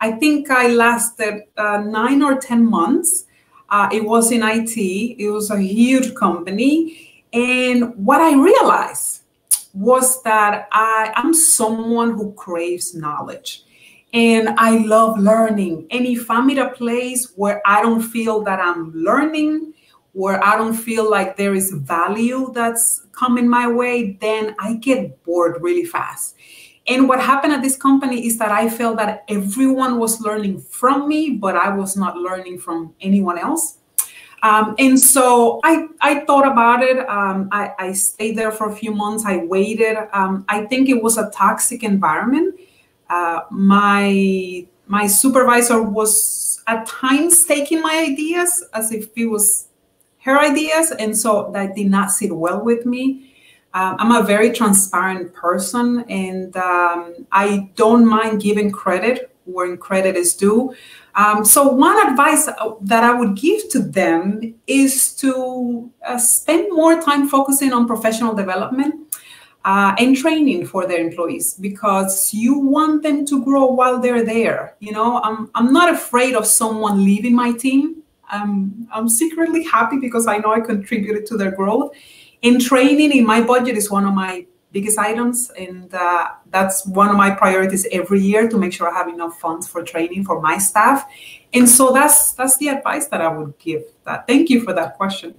I 0.00 0.12
think 0.12 0.50
I 0.50 0.68
lasted 0.68 1.42
uh, 1.58 1.82
nine 1.84 2.22
or 2.22 2.38
10 2.40 2.64
months. 2.64 3.26
Uh, 3.68 3.90
it 3.92 4.04
was 4.04 4.32
in 4.32 4.42
IT, 4.42 4.76
it 5.18 5.30
was 5.30 5.50
a 5.50 5.60
huge 5.60 6.14
company. 6.14 7.24
And 7.32 7.94
what 7.96 8.20
I 8.22 8.34
realized 8.34 9.21
was 9.72 10.22
that 10.22 10.68
I 10.72 11.12
I'm 11.16 11.34
someone 11.34 12.12
who 12.12 12.32
craves 12.34 12.94
knowledge 12.94 13.64
and 14.12 14.50
I 14.58 14.78
love 14.78 15.18
learning. 15.18 15.86
And 15.90 16.06
if 16.06 16.30
I'm 16.30 16.50
at 16.50 16.58
a 16.58 16.70
place 16.70 17.32
where 17.36 17.62
I 17.64 17.80
don't 17.80 18.02
feel 18.02 18.42
that 18.44 18.60
I'm 18.60 18.92
learning, 18.92 19.72
where 20.12 20.44
I 20.44 20.56
don't 20.56 20.74
feel 20.74 21.10
like 21.10 21.36
there 21.36 21.54
is 21.54 21.70
value 21.70 22.52
that's 22.54 23.06
coming 23.12 23.48
my 23.48 23.66
way, 23.66 24.18
then 24.20 24.54
I 24.58 24.74
get 24.74 25.22
bored 25.24 25.62
really 25.62 25.86
fast. 25.86 26.36
And 26.86 27.08
what 27.08 27.20
happened 27.20 27.54
at 27.54 27.62
this 27.62 27.76
company 27.76 28.26
is 28.26 28.38
that 28.38 28.50
I 28.50 28.68
felt 28.68 28.96
that 28.98 29.24
everyone 29.28 29.98
was 29.98 30.20
learning 30.20 30.60
from 30.60 31.08
me, 31.08 31.30
but 31.30 31.56
I 31.56 31.74
was 31.74 31.96
not 31.96 32.16
learning 32.16 32.58
from 32.58 32.94
anyone 33.00 33.38
else. 33.38 33.78
Um, 34.42 34.74
and 34.78 34.98
so 34.98 35.60
I, 35.62 35.86
I 36.00 36.20
thought 36.20 36.46
about 36.46 36.82
it. 36.82 36.98
Um, 37.08 37.48
I, 37.52 37.72
I, 37.78 37.92
stayed 37.92 38.36
there 38.36 38.50
for 38.50 38.68
a 38.68 38.74
few 38.74 38.92
months. 38.92 39.24
I 39.24 39.36
waited. 39.36 39.96
Um, 40.12 40.44
I 40.48 40.64
think 40.66 40.88
it 40.88 41.00
was 41.00 41.16
a 41.16 41.30
toxic 41.30 41.84
environment. 41.84 42.58
Uh, 43.08 43.42
my 43.50 44.66
my 44.86 45.06
supervisor 45.06 45.80
was 45.80 46.60
at 46.66 46.86
times 46.86 47.44
taking 47.44 47.80
my 47.80 47.98
ideas 48.10 48.64
as 48.74 48.90
if 48.90 49.16
it 49.16 49.26
was 49.26 49.68
her 50.24 50.38
ideas, 50.40 50.90
and 50.90 51.16
so 51.16 51.50
that 51.52 51.76
did 51.76 51.88
not 51.88 52.10
sit 52.10 52.34
well 52.34 52.64
with 52.64 52.84
me. 52.84 53.32
Um, 53.74 53.96
I'm 53.98 54.12
a 54.12 54.26
very 54.26 54.50
transparent 54.50 55.32
person, 55.34 56.04
and 56.08 56.56
um, 56.56 57.26
I 57.30 57.70
don't 57.76 58.04
mind 58.04 58.42
giving 58.42 58.70
credit 58.70 59.31
when 59.44 59.76
credit 59.76 60.16
is 60.16 60.34
due. 60.34 60.74
Um, 61.14 61.44
so 61.44 61.68
one 61.68 62.08
advice 62.08 62.48
uh, 62.48 62.74
that 62.82 63.04
I 63.04 63.12
would 63.14 63.36
give 63.36 63.68
to 63.70 63.80
them 63.80 64.54
is 64.66 65.14
to 65.16 65.90
uh, 66.06 66.18
spend 66.18 66.68
more 66.70 67.00
time 67.00 67.28
focusing 67.28 67.72
on 67.72 67.86
professional 67.86 68.34
development 68.34 69.16
uh, 69.64 69.94
and 69.98 70.16
training 70.16 70.66
for 70.66 70.86
their 70.86 71.00
employees 71.00 71.54
because 71.54 72.32
you 72.34 72.58
want 72.58 73.02
them 73.02 73.24
to 73.26 73.44
grow 73.44 73.66
while 73.66 74.00
they're 74.00 74.24
there. 74.24 74.76
You 74.80 74.92
know, 74.92 75.20
I'm, 75.22 75.50
I'm 75.54 75.72
not 75.72 75.92
afraid 75.92 76.34
of 76.34 76.46
someone 76.46 77.04
leaving 77.04 77.34
my 77.34 77.52
team. 77.52 78.02
I'm, 78.28 78.88
I'm 78.92 79.08
secretly 79.08 79.62
happy 79.64 79.98
because 79.98 80.26
I 80.26 80.38
know 80.38 80.52
I 80.52 80.60
contributed 80.60 81.26
to 81.26 81.36
their 81.36 81.50
growth. 81.50 81.94
And 82.42 82.60
training 82.60 83.12
in 83.12 83.24
my 83.24 83.40
budget 83.40 83.76
is 83.76 83.90
one 83.90 84.04
of 84.04 84.14
my 84.14 84.46
biggest 84.72 84.98
items. 84.98 85.50
And 85.58 85.92
uh, 85.94 86.30
that's 86.50 86.86
one 86.86 87.08
of 87.08 87.16
my 87.16 87.30
priorities 87.30 87.86
every 87.92 88.20
year 88.20 88.48
to 88.48 88.56
make 88.56 88.72
sure 88.72 88.90
I 88.90 88.94
have 88.94 89.08
enough 89.08 89.38
funds 89.38 89.68
for 89.68 89.82
training 89.82 90.24
for 90.24 90.40
my 90.40 90.58
staff. 90.58 91.06
And 91.52 91.68
so 91.68 91.92
that's 91.92 92.32
that's 92.32 92.56
the 92.56 92.68
advice 92.68 93.06
that 93.08 93.20
I 93.20 93.28
would 93.28 93.58
give. 93.58 93.84
That 94.04 94.26
thank 94.26 94.48
you 94.50 94.62
for 94.62 94.72
that 94.72 94.96
question. 94.96 95.34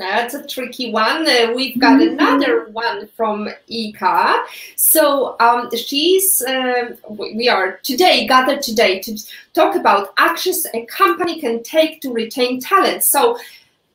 That's 0.00 0.32
a 0.32 0.46
tricky 0.46 0.92
one. 0.92 1.28
Uh, 1.28 1.52
we've 1.54 1.78
got 1.78 2.00
mm-hmm. 2.00 2.18
another 2.18 2.70
one 2.70 3.06
from 3.14 3.50
Ika. 3.68 4.44
So 4.74 5.36
um, 5.40 5.68
she's, 5.76 6.40
uh, 6.40 6.96
we 7.10 7.50
are 7.50 7.80
today 7.82 8.26
gathered 8.26 8.62
today 8.62 9.00
to 9.00 9.18
talk 9.52 9.76
about 9.76 10.14
actions 10.16 10.66
a 10.72 10.86
company 10.86 11.38
can 11.38 11.62
take 11.62 12.00
to 12.00 12.14
retain 12.14 12.60
talent. 12.60 13.04
So 13.04 13.38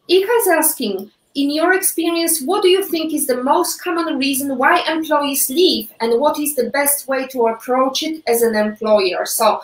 Ika 0.08 0.32
is 0.32 0.48
asking, 0.48 1.12
in 1.36 1.52
your 1.52 1.74
experience, 1.74 2.42
what 2.42 2.64
do 2.64 2.70
you 2.70 2.84
think 2.84 3.14
is 3.14 3.28
the 3.28 3.44
most 3.44 3.82
common 3.82 4.18
reason 4.18 4.58
why 4.58 4.80
employees 4.90 5.50
leave 5.50 5.92
and 6.00 6.20
what 6.20 6.40
is 6.40 6.56
the 6.56 6.70
best 6.70 7.10
way 7.10 7.28
to 7.28 7.48
approach 7.48 8.04
it 8.04 8.24
as 8.26 8.42
an 8.42 8.56
employer? 8.56 9.26
So 9.26 9.62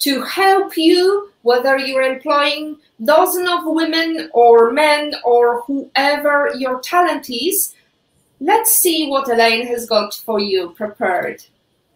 to 0.00 0.22
help 0.22 0.76
you, 0.76 1.32
whether 1.42 1.76
you're 1.76 2.02
employing 2.02 2.78
dozens 3.04 3.50
of 3.50 3.64
women 3.64 4.30
or 4.32 4.72
men 4.72 5.14
or 5.24 5.62
whoever 5.62 6.52
your 6.56 6.80
talent 6.80 7.28
is, 7.28 7.74
let's 8.38 8.70
see 8.70 9.08
what 9.08 9.28
Elaine 9.28 9.66
has 9.66 9.86
got 9.86 10.14
for 10.14 10.38
you 10.38 10.70
prepared. 10.70 11.42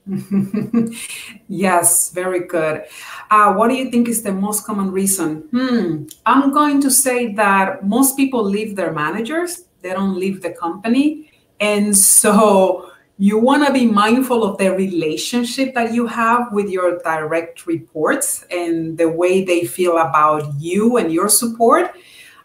yes, 1.49 2.11
very 2.11 2.47
good. 2.47 2.85
Uh, 3.31 3.55
what 3.55 3.69
do 3.69 3.75
you 3.75 3.91
think 3.91 4.09
is 4.09 4.23
the 4.23 4.33
most 4.33 4.67
common 4.67 4.93
reason? 4.93 5.49
Hmm. 5.51 6.05
I'm 6.27 6.53
going 6.53 6.81
to 6.83 6.91
say 6.91 7.33
that 7.35 7.87
most 7.87 8.17
people 8.17 8.45
leave 8.45 8.77
their 8.77 8.93
managers, 8.93 9.65
they 9.83 9.91
don't 9.91 10.19
leave 10.19 10.43
the 10.43 10.51
company. 10.51 11.31
And 11.61 11.97
so 11.97 12.91
you 13.17 13.39
want 13.39 13.67
to 13.67 13.73
be 13.73 13.87
mindful 13.87 14.43
of 14.43 14.59
the 14.59 14.75
relationship 14.75 15.73
that 15.75 15.95
you 15.95 16.07
have 16.07 16.53
with 16.53 16.69
your 16.69 16.99
direct 16.99 17.67
reports 17.67 18.45
and 18.51 18.99
the 18.99 19.09
way 19.09 19.45
they 19.45 19.65
feel 19.65 19.99
about 19.99 20.53
you 20.59 20.97
and 20.97 21.13
your 21.13 21.29
support. 21.29 21.95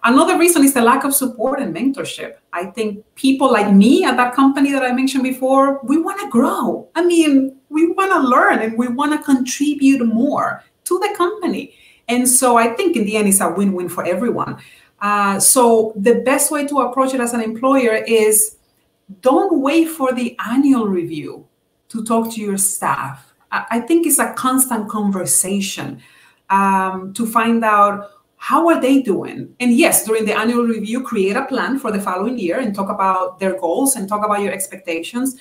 Another 0.04 0.38
reason 0.38 0.64
is 0.64 0.74
the 0.74 0.82
lack 0.82 1.04
of 1.04 1.14
support 1.14 1.60
and 1.60 1.76
mentorship. 1.76 2.36
I 2.54 2.68
think 2.68 3.04
people 3.16 3.52
like 3.52 3.74
me 3.74 4.06
at 4.06 4.16
that 4.16 4.34
company 4.34 4.72
that 4.72 4.84
I 4.84 4.94
mentioned 4.94 5.24
before, 5.24 5.82
we 5.84 5.98
want 6.02 6.22
to 6.22 6.30
grow. 6.30 6.88
I 6.96 7.04
mean, 7.04 7.58
we 7.70 7.92
want 7.92 8.14
to 8.14 8.20
learn 8.20 8.60
and 8.60 8.78
we 8.78 8.88
want 8.88 9.12
to 9.12 9.24
contribute 9.24 10.06
more 10.06 10.64
to 10.86 11.00
the 11.00 11.14
company. 11.18 11.76
And 12.08 12.28
so 12.28 12.58
I 12.58 12.70
think 12.70 12.96
in 12.96 13.06
the 13.06 13.18
end, 13.18 13.28
it's 13.28 13.42
a 13.42 13.50
win 13.50 13.74
win 13.74 13.90
for 13.90 14.06
everyone. 14.06 14.58
Uh, 15.02 15.40
so 15.40 15.94
the 15.96 16.16
best 16.16 16.50
way 16.52 16.66
to 16.68 16.80
approach 16.80 17.14
it 17.14 17.20
as 17.20 17.34
an 17.34 17.42
employer 17.42 17.96
is 17.96 18.58
don't 19.22 19.62
wait 19.62 19.86
for 19.86 20.14
the 20.14 20.38
annual 20.46 20.88
review 20.88 21.46
to 21.90 22.04
talk 22.04 22.32
to 22.34 22.42
your 22.42 22.58
staff. 22.58 23.34
I 23.52 23.80
think 23.80 24.06
it's 24.06 24.20
a 24.20 24.34
constant 24.34 24.90
conversation 24.90 26.02
um, 26.52 27.14
to 27.14 27.26
find 27.26 27.66
out 27.66 28.12
how 28.42 28.70
are 28.70 28.80
they 28.80 29.02
doing? 29.02 29.54
And 29.60 29.74
yes 29.74 30.06
during 30.06 30.26
the 30.26 30.36
annual 30.36 30.64
review 30.64 31.04
create 31.04 31.36
a 31.36 31.46
plan 31.46 31.78
for 31.78 31.92
the 31.92 32.00
following 32.02 32.40
year 32.40 32.60
and 32.60 32.74
talk 32.74 32.90
about 32.90 33.38
their 33.38 33.60
goals 33.60 33.98
and 33.98 34.08
talk 34.08 34.26
about 34.26 34.42
your 34.42 34.54
expectations. 34.54 35.36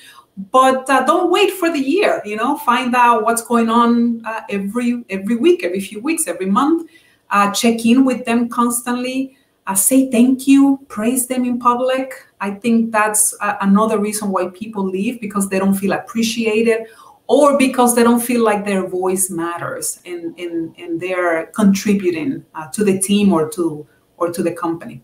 But 0.51 0.89
uh, 0.89 1.05
don't 1.05 1.31
wait 1.31 1.51
for 1.53 1.71
the 1.71 1.79
year 1.79 2.21
you 2.25 2.35
know 2.35 2.57
find 2.57 2.93
out 2.93 3.23
what's 3.23 3.41
going 3.41 3.69
on 3.69 4.23
uh, 4.25 4.41
every 4.49 5.05
every 5.09 5.37
week 5.37 5.63
every 5.63 5.79
few 5.79 6.01
weeks 6.01 6.27
every 6.27 6.45
month. 6.45 6.89
Uh, 7.31 7.51
check 7.51 7.85
in 7.85 8.03
with 8.03 8.25
them 8.25 8.49
constantly. 8.49 9.37
Uh, 9.65 9.75
say 9.75 10.11
thank 10.11 10.45
you 10.45 10.79
praise 10.89 11.27
them 11.27 11.45
in 11.45 11.57
public. 11.57 12.13
I 12.41 12.51
think 12.51 12.91
that's 12.91 13.33
uh, 13.39 13.55
another 13.61 13.97
reason 13.97 14.29
why 14.29 14.49
people 14.49 14.83
leave 14.83 15.21
because 15.21 15.47
they 15.47 15.57
don't 15.57 15.75
feel 15.75 15.93
appreciated 15.93 16.87
or 17.29 17.59
because 17.59 17.95
they 17.95 18.01
don't 18.01 18.21
feel 18.21 18.43
like 18.43 18.65
their 18.65 18.87
voice 18.87 19.29
matters 19.29 20.01
and, 20.03 20.37
and, 20.39 20.75
they're 20.99 21.45
contributing 21.53 22.43
uh, 22.55 22.67
to 22.69 22.83
the 22.83 22.99
team 22.99 23.31
or 23.31 23.47
to 23.47 23.87
or 24.17 24.31
to 24.31 24.41
the 24.41 24.51
company. 24.51 25.03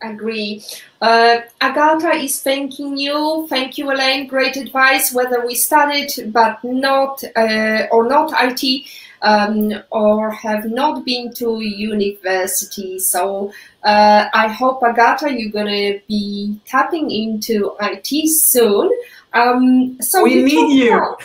Agree. 0.00 0.62
Uh, 1.02 1.40
is 1.60 2.40
thanking 2.40 2.96
you. 2.96 3.46
Thank 3.48 3.76
you 3.76 3.90
elaine. 3.92 4.26
Great 4.26 4.56
advice 4.56 5.12
whether 5.12 5.46
we 5.46 5.54
studied 5.54 6.32
but 6.32 6.64
not 6.64 7.22
uh, 7.36 7.86
or 7.92 8.08
not 8.08 8.32
it 8.32 8.86
um, 9.20 9.70
or 9.90 10.30
have 10.30 10.64
not 10.64 11.04
been 11.04 11.32
to 11.34 11.60
university. 11.60 12.98
So 12.98 13.52
uh, 13.84 14.28
i 14.32 14.48
hope 14.48 14.82
agatha 14.82 15.30
you're 15.30 15.52
to 15.66 16.00
be 16.08 16.58
tapping 16.64 17.10
into 17.10 17.76
it 17.80 18.26
soon 18.26 18.90
um, 19.34 20.00
so 20.00 20.22
we 20.22 20.42
need 20.42 20.76
you. 20.76 20.96
About, 20.96 21.22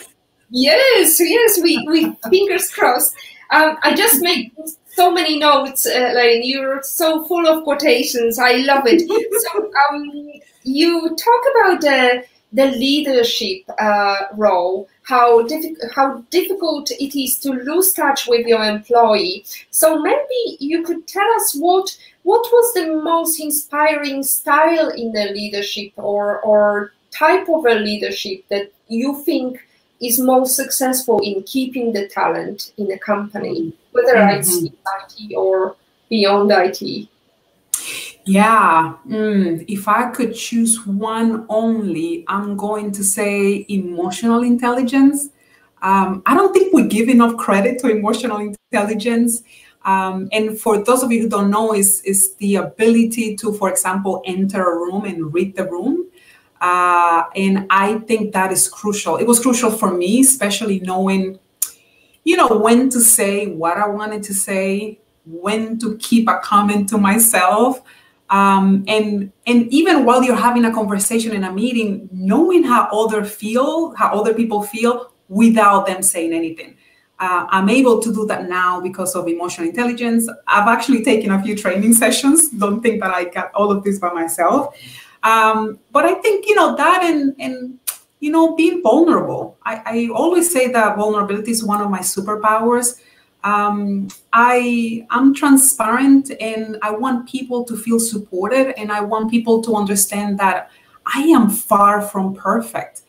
yes, 0.49 1.19
yes, 1.19 1.59
we, 1.61 1.85
we 1.87 2.15
fingers 2.29 2.71
crossed. 2.71 3.15
Um, 3.51 3.77
I 3.83 3.95
just 3.95 4.21
made 4.21 4.51
so 4.87 5.11
many 5.11 5.39
notes, 5.39 5.85
uh, 5.85 6.11
like 6.15 6.41
you're 6.43 6.83
so 6.83 7.23
full 7.25 7.47
of 7.47 7.63
quotations. 7.63 8.37
I 8.37 8.53
love 8.57 8.83
it. 8.85 9.07
so 9.43 9.71
um, 9.89 10.31
you 10.63 11.15
talk 11.15 11.43
about 11.55 11.81
the 11.81 12.23
the 12.51 12.65
leadership 12.65 13.61
uh, 13.79 14.15
role, 14.33 14.89
how, 15.03 15.43
diffi- 15.43 15.77
how 15.95 16.23
difficult 16.31 16.89
it 16.91 17.15
is 17.15 17.37
to 17.37 17.51
lose 17.51 17.93
touch 17.93 18.27
with 18.27 18.47
your 18.47 18.63
employee. 18.63 19.45
So 19.69 19.99
maybe 19.99 20.57
you 20.59 20.83
could 20.83 21.07
tell 21.07 21.29
us 21.35 21.55
what 21.55 21.95
what 22.23 22.41
was 22.51 22.73
the 22.73 23.01
most 23.01 23.39
inspiring 23.39 24.23
style 24.23 24.89
in 24.89 25.11
the 25.13 25.25
leadership 25.31 25.93
or 25.95 26.41
or 26.41 26.91
type 27.11 27.47
of 27.49 27.65
a 27.65 27.75
leadership 27.75 28.47
that 28.49 28.71
you 28.87 29.23
think 29.23 29.59
is 30.01 30.19
most 30.19 30.55
successful 30.55 31.19
in 31.19 31.43
keeping 31.43 31.91
the 31.93 32.07
talent 32.07 32.73
in 32.77 32.91
a 32.91 32.97
company, 32.97 33.73
whether 33.91 34.15
mm-hmm. 34.15 34.39
it's 34.39 34.55
IT 34.55 35.35
or 35.35 35.75
beyond 36.09 36.51
IT? 36.51 37.09
Yeah, 38.25 38.93
mm, 39.07 39.65
if 39.67 39.87
I 39.87 40.11
could 40.11 40.35
choose 40.35 40.85
one 40.85 41.45
only, 41.49 42.25
I'm 42.27 42.55
going 42.55 42.91
to 42.91 43.03
say 43.03 43.65
emotional 43.69 44.43
intelligence. 44.43 45.29
Um, 45.81 46.21
I 46.25 46.35
don't 46.35 46.53
think 46.53 46.73
we 46.73 46.83
give 46.83 47.09
enough 47.09 47.37
credit 47.37 47.79
to 47.79 47.89
emotional 47.89 48.37
intelligence. 48.37 49.43
Um, 49.85 50.27
and 50.31 50.59
for 50.59 50.83
those 50.83 51.01
of 51.03 51.11
you 51.11 51.23
who 51.23 51.29
don't 51.29 51.49
know, 51.49 51.73
is 51.73 52.01
is 52.01 52.35
the 52.35 52.57
ability 52.57 53.35
to, 53.37 53.53
for 53.53 53.69
example, 53.69 54.21
enter 54.25 54.61
a 54.61 54.75
room 54.75 55.05
and 55.05 55.33
read 55.33 55.55
the 55.55 55.65
room. 55.65 55.98
Uh, 56.61 57.23
and 57.35 57.65
I 57.69 57.99
think 57.99 58.33
that 58.33 58.51
is 58.51 58.67
crucial. 58.67 59.17
It 59.17 59.25
was 59.25 59.39
crucial 59.39 59.71
for 59.71 59.93
me, 59.93 60.21
especially 60.21 60.79
knowing, 60.81 61.39
you 62.23 62.35
know, 62.35 62.47
when 62.47 62.89
to 62.89 62.99
say 62.99 63.47
what 63.47 63.77
I 63.77 63.87
wanted 63.87 64.23
to 64.23 64.33
say, 64.33 64.99
when 65.25 65.79
to 65.79 65.97
keep 65.97 66.27
a 66.27 66.39
comment 66.39 66.89
to 66.89 66.97
myself. 66.97 67.81
Um, 68.29 68.83
and 68.87 69.31
and 69.47 69.73
even 69.73 70.05
while 70.05 70.23
you're 70.23 70.35
having 70.35 70.65
a 70.65 70.73
conversation 70.73 71.31
in 71.33 71.43
a 71.43 71.51
meeting, 71.51 72.09
knowing 72.11 72.63
how 72.63 72.83
other 72.91 73.25
feel, 73.25 73.95
how 73.95 74.09
other 74.19 74.33
people 74.33 74.61
feel 74.61 75.13
without 75.29 75.87
them 75.87 76.01
saying 76.03 76.33
anything. 76.33 76.75
Uh, 77.19 77.45
I'm 77.49 77.69
able 77.69 77.99
to 78.01 78.13
do 78.13 78.25
that 78.27 78.47
now 78.47 78.79
because 78.79 79.13
of 79.15 79.27
emotional 79.27 79.67
intelligence. 79.67 80.29
I've 80.47 80.67
actually 80.69 81.03
taken 81.03 81.31
a 81.31 81.41
few 81.43 81.55
training 81.55 81.93
sessions. 82.03 82.49
Don't 82.49 82.81
think 82.81 83.01
that 83.01 83.13
I 83.13 83.25
got 83.25 83.51
all 83.53 83.71
of 83.71 83.83
this 83.83 83.99
by 83.99 84.13
myself. 84.13 84.75
Um, 85.23 85.79
but 85.91 86.05
I 86.05 86.15
think 86.15 86.47
you 86.47 86.55
know 86.55 86.75
that 86.75 87.03
and 87.03 87.35
and 87.39 87.79
you 88.19 88.31
know 88.31 88.55
being 88.55 88.81
vulnerable. 88.81 89.57
I, 89.65 89.81
I 89.85 90.09
always 90.13 90.51
say 90.51 90.71
that 90.71 90.97
vulnerability 90.97 91.51
is 91.51 91.63
one 91.63 91.81
of 91.81 91.89
my 91.89 91.99
superpowers. 91.99 93.01
Um, 93.43 94.09
I 94.33 95.05
I'm 95.09 95.33
transparent 95.33 96.31
and 96.41 96.77
I 96.81 96.91
want 96.91 97.29
people 97.29 97.63
to 97.65 97.77
feel 97.77 97.99
supported 97.99 98.77
and 98.77 98.91
I 98.91 99.01
want 99.01 99.31
people 99.31 99.61
to 99.63 99.75
understand 99.75 100.39
that 100.39 100.71
I 101.05 101.21
am 101.21 101.49
far 101.49 102.01
from 102.01 102.35
perfect. 102.35 103.01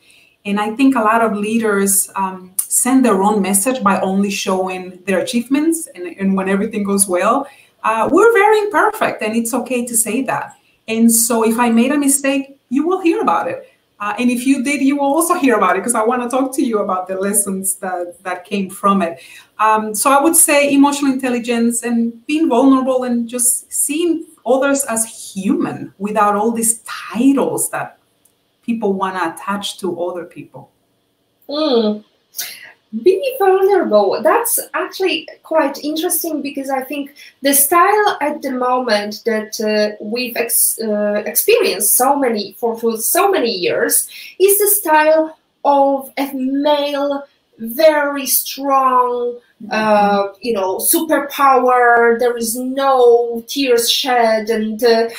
And 0.44 0.58
I 0.58 0.74
think 0.74 0.96
a 0.96 1.00
lot 1.00 1.22
of 1.22 1.36
leaders 1.36 2.10
um, 2.16 2.54
send 2.58 3.04
their 3.04 3.22
own 3.22 3.42
message 3.42 3.82
by 3.82 4.00
only 4.00 4.30
showing 4.30 5.02
their 5.04 5.18
achievements 5.18 5.86
and, 5.94 6.06
and 6.06 6.36
when 6.36 6.48
everything 6.48 6.82
goes 6.82 7.06
well. 7.06 7.46
Uh, 7.82 8.08
we're 8.10 8.32
very 8.32 8.60
imperfect 8.60 9.22
and 9.22 9.36
it's 9.36 9.52
okay 9.52 9.84
to 9.84 9.96
say 9.96 10.22
that. 10.22 10.54
And 10.90 11.10
so 11.10 11.44
if 11.44 11.58
I 11.58 11.70
made 11.70 11.92
a 11.92 11.98
mistake, 11.98 12.58
you 12.68 12.86
will 12.86 13.00
hear 13.00 13.20
about 13.20 13.46
it. 13.48 13.72
Uh, 14.00 14.14
and 14.18 14.30
if 14.30 14.46
you 14.46 14.64
did, 14.64 14.80
you 14.80 14.96
will 14.96 15.12
also 15.16 15.34
hear 15.34 15.56
about 15.56 15.76
it 15.76 15.80
because 15.80 15.94
I 15.94 16.02
want 16.02 16.22
to 16.22 16.28
talk 16.28 16.54
to 16.56 16.62
you 16.62 16.78
about 16.78 17.06
the 17.06 17.16
lessons 17.16 17.76
that, 17.76 18.22
that 18.24 18.44
came 18.44 18.70
from 18.70 19.02
it. 19.02 19.22
Um, 19.58 19.94
so 19.94 20.10
I 20.10 20.20
would 20.20 20.34
say 20.34 20.72
emotional 20.72 21.12
intelligence 21.12 21.82
and 21.82 22.26
being 22.26 22.48
vulnerable 22.48 23.04
and 23.04 23.28
just 23.28 23.70
seeing 23.72 24.26
others 24.44 24.84
as 24.84 25.04
human 25.04 25.92
without 25.98 26.34
all 26.34 26.50
these 26.50 26.80
titles 26.80 27.70
that 27.70 27.98
people 28.62 28.94
want 28.94 29.16
to 29.16 29.34
attach 29.34 29.78
to 29.80 30.02
other 30.02 30.24
people. 30.24 30.70
Mm 31.48 32.04
be 33.02 33.36
vulnerable. 33.38 34.20
That's 34.22 34.58
actually 34.74 35.28
quite 35.42 35.78
interesting 35.84 36.42
because 36.42 36.70
i 36.70 36.82
think 36.82 37.14
the 37.42 37.54
style 37.54 38.18
at 38.20 38.42
the 38.42 38.50
moment 38.50 39.22
that 39.24 39.52
uh, 39.60 39.96
we've 40.00 40.36
ex 40.36 40.78
uh, 40.80 41.22
experienced 41.26 41.94
so 41.94 42.16
many 42.16 42.54
for, 42.58 42.78
for 42.78 42.96
so 42.96 43.30
many 43.30 43.50
years 43.50 44.08
is 44.38 44.58
the 44.58 44.68
style 44.68 45.38
of 45.64 46.12
a 46.16 46.32
male 46.34 47.24
very 47.58 48.26
strong 48.26 49.38
uh, 49.70 50.28
you 50.40 50.52
know 50.52 50.78
superpower. 50.78 52.18
There 52.18 52.36
is 52.36 52.56
no 52.56 53.44
tears 53.46 53.90
shed 53.90 54.48
and 54.48 54.82
uh, 54.82 55.10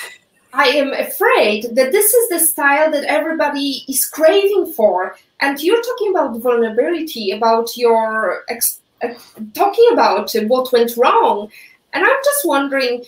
I 0.53 0.67
am 0.67 0.93
afraid 0.93 1.75
that 1.75 1.91
this 1.91 2.13
is 2.13 2.29
the 2.29 2.39
style 2.39 2.91
that 2.91 3.05
everybody 3.05 3.83
is 3.87 4.05
craving 4.05 4.73
for. 4.73 5.15
And 5.39 5.61
you're 5.61 5.81
talking 5.81 6.11
about 6.11 6.37
vulnerability, 6.39 7.31
about 7.31 7.75
your 7.77 8.43
uh, 8.49 9.13
talking 9.53 9.89
about 9.93 10.31
what 10.47 10.71
went 10.71 10.95
wrong. 10.97 11.49
And 11.93 12.03
I'm 12.05 12.23
just 12.23 12.45
wondering, 12.45 13.03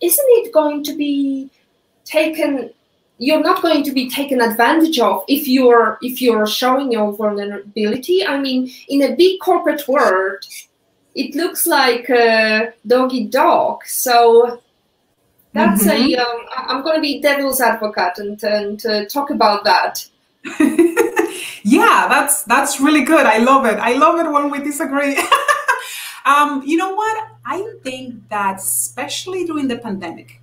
isn't 0.00 0.26
it 0.28 0.52
going 0.52 0.84
to 0.84 0.96
be 0.96 1.50
taken? 2.04 2.70
You're 3.18 3.42
not 3.42 3.62
going 3.62 3.82
to 3.84 3.92
be 3.92 4.10
taken 4.10 4.40
advantage 4.40 4.98
of 4.98 5.24
if 5.28 5.48
you're 5.48 5.98
if 6.02 6.22
you're 6.22 6.46
showing 6.46 6.92
your 6.92 7.12
vulnerability. 7.12 8.24
I 8.24 8.38
mean, 8.38 8.70
in 8.88 9.02
a 9.02 9.16
big 9.16 9.40
corporate 9.40 9.86
world, 9.88 10.44
it 11.14 11.34
looks 11.34 11.66
like 11.66 12.08
a 12.10 12.72
dog 12.86 13.12
eat 13.12 13.32
dog. 13.32 13.84
So 13.86 14.60
that's 15.56 15.86
mm-hmm. 15.86 16.14
a. 16.14 16.16
Um, 16.16 16.46
I'm 16.54 16.82
going 16.82 16.96
to 16.96 17.00
be 17.00 17.20
devil's 17.20 17.60
advocate 17.60 18.18
and 18.18 18.42
and 18.44 18.84
uh, 18.86 19.06
talk 19.06 19.30
about 19.30 19.64
that. 19.64 20.06
yeah, 21.62 22.06
that's 22.08 22.44
that's 22.44 22.80
really 22.80 23.02
good. 23.02 23.26
I 23.26 23.38
love 23.38 23.64
it. 23.64 23.78
I 23.78 23.94
love 23.94 24.18
it 24.20 24.30
when 24.30 24.50
we 24.50 24.58
disagree. 24.60 25.18
um, 26.26 26.62
you 26.64 26.76
know 26.76 26.94
what? 26.94 27.28
I 27.44 27.66
think 27.82 28.28
that 28.28 28.58
especially 28.58 29.44
during 29.44 29.68
the 29.68 29.78
pandemic, 29.78 30.40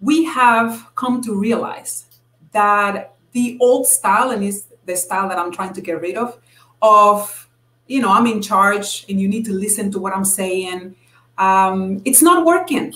we 0.00 0.24
have 0.24 0.94
come 0.94 1.22
to 1.22 1.34
realize 1.34 2.06
that 2.52 3.14
the 3.32 3.56
old 3.60 3.86
style 3.86 4.30
and 4.30 4.44
is 4.44 4.66
the 4.84 4.96
style 4.96 5.28
that 5.28 5.38
I'm 5.38 5.50
trying 5.50 5.72
to 5.72 5.80
get 5.80 6.00
rid 6.00 6.16
of 6.16 6.38
of 6.82 7.48
you 7.86 8.02
know 8.02 8.10
I'm 8.10 8.26
in 8.26 8.42
charge 8.42 9.06
and 9.08 9.20
you 9.20 9.28
need 9.28 9.44
to 9.46 9.52
listen 9.52 9.90
to 9.92 9.98
what 9.98 10.14
I'm 10.14 10.24
saying. 10.24 10.94
Um, 11.38 12.02
it's 12.04 12.20
not 12.20 12.44
working 12.44 12.94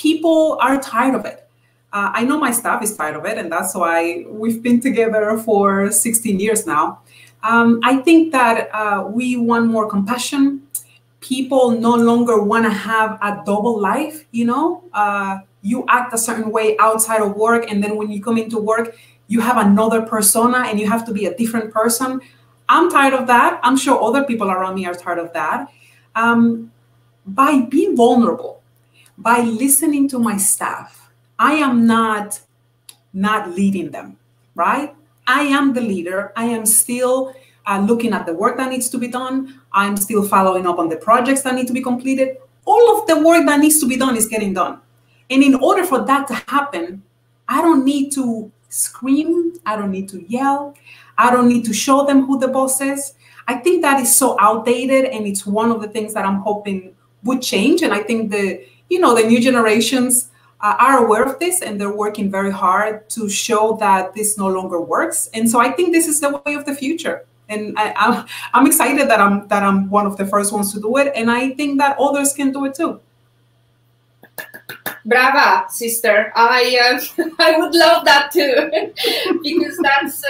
people 0.00 0.56
are 0.62 0.80
tired 0.80 1.14
of 1.14 1.26
it. 1.26 1.46
Uh, 1.92 2.10
I 2.14 2.24
know 2.24 2.38
my 2.38 2.52
staff 2.52 2.82
is 2.82 2.96
tired 2.96 3.16
of 3.16 3.26
it, 3.26 3.36
and 3.36 3.52
that's 3.52 3.74
why 3.74 4.24
we've 4.28 4.62
been 4.62 4.80
together 4.80 5.36
for 5.38 5.90
16 5.92 6.40
years 6.40 6.66
now. 6.66 7.00
Um, 7.42 7.80
I 7.84 7.96
think 7.98 8.32
that 8.32 8.70
uh, 8.72 9.04
we 9.06 9.36
want 9.36 9.66
more 9.66 9.88
compassion. 9.88 10.62
People 11.20 11.72
no 11.72 11.94
longer 11.94 12.42
want 12.42 12.64
to 12.64 12.70
have 12.70 13.18
a 13.20 13.42
double 13.44 13.78
life, 13.78 14.24
you 14.30 14.46
know. 14.46 14.84
Uh, 14.94 15.38
you 15.62 15.84
act 15.88 16.14
a 16.14 16.18
certain 16.18 16.50
way 16.50 16.76
outside 16.78 17.20
of 17.20 17.36
work 17.36 17.70
and 17.70 17.84
then 17.84 17.96
when 17.96 18.10
you 18.10 18.22
come 18.22 18.38
into 18.38 18.58
work 18.58 18.96
you 19.28 19.40
have 19.40 19.58
another 19.58 20.00
persona 20.00 20.64
and 20.66 20.80
you 20.80 20.88
have 20.88 21.04
to 21.04 21.12
be 21.12 21.26
a 21.26 21.36
different 21.36 21.70
person 21.70 22.18
i'm 22.70 22.90
tired 22.90 23.12
of 23.12 23.26
that 23.26 23.60
i'm 23.62 23.76
sure 23.76 24.02
other 24.02 24.24
people 24.24 24.50
around 24.50 24.74
me 24.74 24.86
are 24.86 24.94
tired 24.94 25.18
of 25.18 25.30
that 25.34 25.70
um, 26.16 26.72
by 27.26 27.60
being 27.68 27.94
vulnerable 27.94 28.59
by 29.20 29.40
listening 29.40 30.08
to 30.08 30.18
my 30.18 30.36
staff 30.36 31.10
i 31.38 31.52
am 31.52 31.86
not 31.86 32.40
not 33.12 33.50
leading 33.50 33.90
them 33.90 34.16
right? 34.60 34.94
I 35.26 35.42
am 35.42 35.72
the 35.72 35.80
leader. 35.80 36.32
I 36.36 36.44
am 36.44 36.66
still 36.66 37.34
uh, 37.66 37.80
looking 37.80 38.12
at 38.12 38.26
the 38.26 38.34
work 38.34 38.56
that 38.58 38.70
needs 38.70 38.88
to 38.90 38.98
be 38.98 39.08
done. 39.08 39.60
I'm 39.72 39.96
still 39.96 40.26
following 40.26 40.66
up 40.66 40.78
on 40.78 40.88
the 40.88 40.96
projects 40.96 41.42
that 41.42 41.54
need 41.54 41.66
to 41.68 41.72
be 41.72 41.82
completed. 41.82 42.36
All 42.64 42.98
of 42.98 43.06
the 43.06 43.20
work 43.24 43.46
that 43.46 43.60
needs 43.60 43.80
to 43.80 43.88
be 43.88 43.96
done 43.96 44.16
is 44.16 44.26
getting 44.26 44.52
done. 44.54 44.80
And 45.30 45.42
in 45.42 45.54
order 45.54 45.84
for 45.84 46.04
that 46.04 46.26
to 46.28 46.34
happen, 46.48 47.02
I 47.48 47.62
don't 47.62 47.84
need 47.84 48.10
to 48.12 48.50
scream, 48.68 49.54
I 49.64 49.76
don't 49.76 49.90
need 49.90 50.08
to 50.10 50.24
yell, 50.28 50.74
I 51.16 51.30
don't 51.30 51.48
need 51.48 51.64
to 51.66 51.72
show 51.72 52.04
them 52.04 52.26
who 52.26 52.38
the 52.38 52.48
boss 52.48 52.80
is. 52.80 53.14
I 53.48 53.54
think 53.56 53.82
that 53.82 54.00
is 54.00 54.14
so 54.14 54.36
outdated 54.38 55.06
and 55.06 55.26
it's 55.26 55.46
one 55.46 55.70
of 55.70 55.80
the 55.80 55.88
things 55.88 56.14
that 56.14 56.24
I'm 56.24 56.40
hoping 56.40 56.94
would 57.24 57.42
change. 57.42 57.82
And 57.82 57.92
I 57.92 58.02
think 58.02 58.30
the 58.30 58.64
you 58.90 58.98
know 58.98 59.14
the 59.14 59.22
new 59.22 59.40
generations 59.40 60.30
uh, 60.60 60.76
are 60.78 61.04
aware 61.04 61.24
of 61.24 61.38
this 61.38 61.62
and 61.62 61.80
they're 61.80 61.94
working 61.94 62.30
very 62.30 62.50
hard 62.50 63.08
to 63.10 63.28
show 63.28 63.76
that 63.80 64.14
this 64.14 64.36
no 64.36 64.48
longer 64.48 64.80
works. 64.80 65.30
And 65.32 65.48
so 65.48 65.60
I 65.60 65.70
think 65.72 65.92
this 65.92 66.06
is 66.06 66.20
the 66.20 66.42
way 66.44 66.54
of 66.54 66.66
the 66.66 66.74
future. 66.74 67.24
And 67.48 67.74
I, 67.76 68.24
I'm, 68.54 68.66
excited 68.66 69.08
that 69.10 69.20
I'm 69.20 69.48
that 69.48 69.64
I'm 69.64 69.90
one 69.90 70.06
of 70.06 70.16
the 70.16 70.24
first 70.24 70.52
ones 70.52 70.72
to 70.72 70.80
do 70.80 70.96
it, 70.98 71.10
and 71.16 71.28
I 71.28 71.50
think 71.50 71.78
that 71.78 71.98
others 71.98 72.32
can 72.32 72.52
do 72.52 72.64
it 72.66 72.76
too. 72.76 73.00
Brava, 75.04 75.66
sister. 75.68 76.32
I 76.36 76.78
uh, 77.18 77.24
I 77.40 77.58
would 77.58 77.74
love 77.74 78.04
that 78.04 78.30
too, 78.30 78.70
because 79.42 79.76
that's 79.82 80.22
uh, 80.22 80.28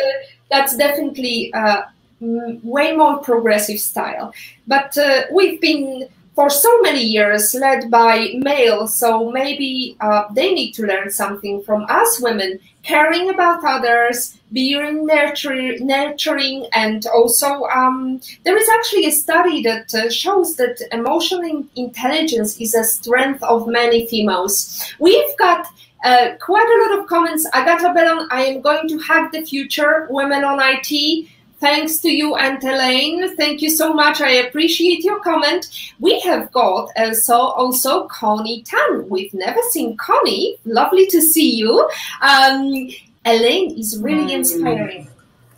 that's 0.51 0.75
definitely 0.79 1.53
uh, 1.53 1.83
way 2.21 2.97
more 2.97 3.19
progressive 3.19 3.81
style. 3.81 4.33
But 4.67 4.97
uh, 4.97 5.25
we've 5.31 5.61
been 5.61 6.09
for 6.35 6.49
so 6.49 6.81
many 6.81 7.03
years 7.03 7.55
led 7.55 7.91
by 7.91 8.35
males, 8.39 8.95
so 8.95 9.31
maybe 9.31 9.97
uh, 10.01 10.25
they 10.33 10.55
need 10.55 10.73
to 10.73 10.87
learn 10.87 11.11
something 11.11 11.63
from 11.63 11.85
us 11.89 12.21
women, 12.21 12.59
caring 12.83 13.31
about 13.31 13.65
others, 13.65 14.39
being 14.53 15.07
nurturing, 15.07 16.67
and 16.73 17.07
also 17.07 17.65
um, 17.65 18.21
there 18.45 18.57
is 18.57 18.69
actually 18.69 19.07
a 19.07 19.13
study 19.13 19.63
that 19.63 19.95
uh, 19.95 20.09
shows 20.09 20.57
that 20.57 20.81
emotional 20.93 21.65
intelligence 21.77 22.61
is 22.61 22.75
a 22.75 22.85
strength 22.85 23.43
of 23.43 23.67
many 23.67 24.07
females. 24.07 24.95
We've 24.99 25.37
got 25.37 25.67
uh, 26.05 26.31
quite 26.41 26.67
a 26.67 26.91
lot 26.91 27.01
of 27.01 27.07
comments. 27.09 27.47
Agata 27.53 27.93
Bellon, 27.95 28.27
I 28.31 28.45
am 28.45 28.63
going 28.63 28.89
to 28.89 28.99
hack 28.99 29.33
the 29.33 29.43
future, 29.43 30.07
women 30.11 30.45
on 30.45 30.59
IT. 30.63 31.29
Thanks 31.61 31.99
to 31.99 32.11
you 32.11 32.37
and 32.37 32.63
Elaine. 32.65 33.37
Thank 33.37 33.61
you 33.61 33.69
so 33.69 33.93
much. 33.93 34.21
I 34.23 34.31
appreciate 34.47 35.05
your 35.05 35.21
comment. 35.21 35.93
We 36.01 36.19
have 36.21 36.51
got 36.53 36.89
also, 36.97 37.35
also 37.35 38.09
Connie 38.09 38.63
Tan. 38.63 39.09
We've 39.09 39.35
never 39.35 39.61
seen 39.71 39.97
Connie. 39.99 40.57
Lovely 40.65 41.07
to 41.09 41.21
see 41.21 41.55
you. 41.57 41.89
Um, 42.23 42.89
Elaine 43.27 43.79
is 43.79 43.99
really 43.99 44.33
mm. 44.33 44.39
inspiring. 44.39 45.09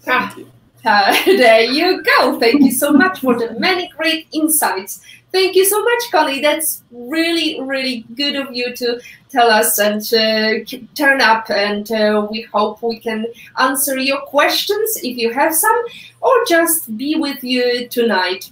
Ah, 0.08 0.36
uh, 0.84 1.16
there 1.26 1.62
you 1.62 2.02
go. 2.02 2.38
Thank 2.40 2.62
you 2.62 2.72
so 2.72 2.92
much 2.92 3.20
for 3.20 3.38
the 3.38 3.58
many 3.60 3.88
great 3.96 4.26
insights. 4.32 5.00
Thank 5.32 5.56
you 5.56 5.64
so 5.64 5.82
much, 5.82 6.10
Connie. 6.10 6.42
That's 6.42 6.82
really, 6.90 7.58
really 7.62 8.04
good 8.14 8.36
of 8.36 8.54
you 8.54 8.74
to 8.76 9.00
tell 9.30 9.50
us 9.50 9.78
and 9.78 10.02
uh, 10.12 10.62
turn 10.94 11.22
up. 11.22 11.50
And 11.50 11.90
uh, 11.90 12.28
we 12.30 12.42
hope 12.42 12.82
we 12.82 12.98
can 12.98 13.26
answer 13.58 13.96
your 13.96 14.20
questions 14.20 14.98
if 14.98 15.16
you 15.16 15.32
have 15.32 15.54
some, 15.54 15.84
or 16.20 16.32
just 16.46 16.96
be 16.98 17.14
with 17.14 17.42
you 17.42 17.88
tonight. 17.88 18.50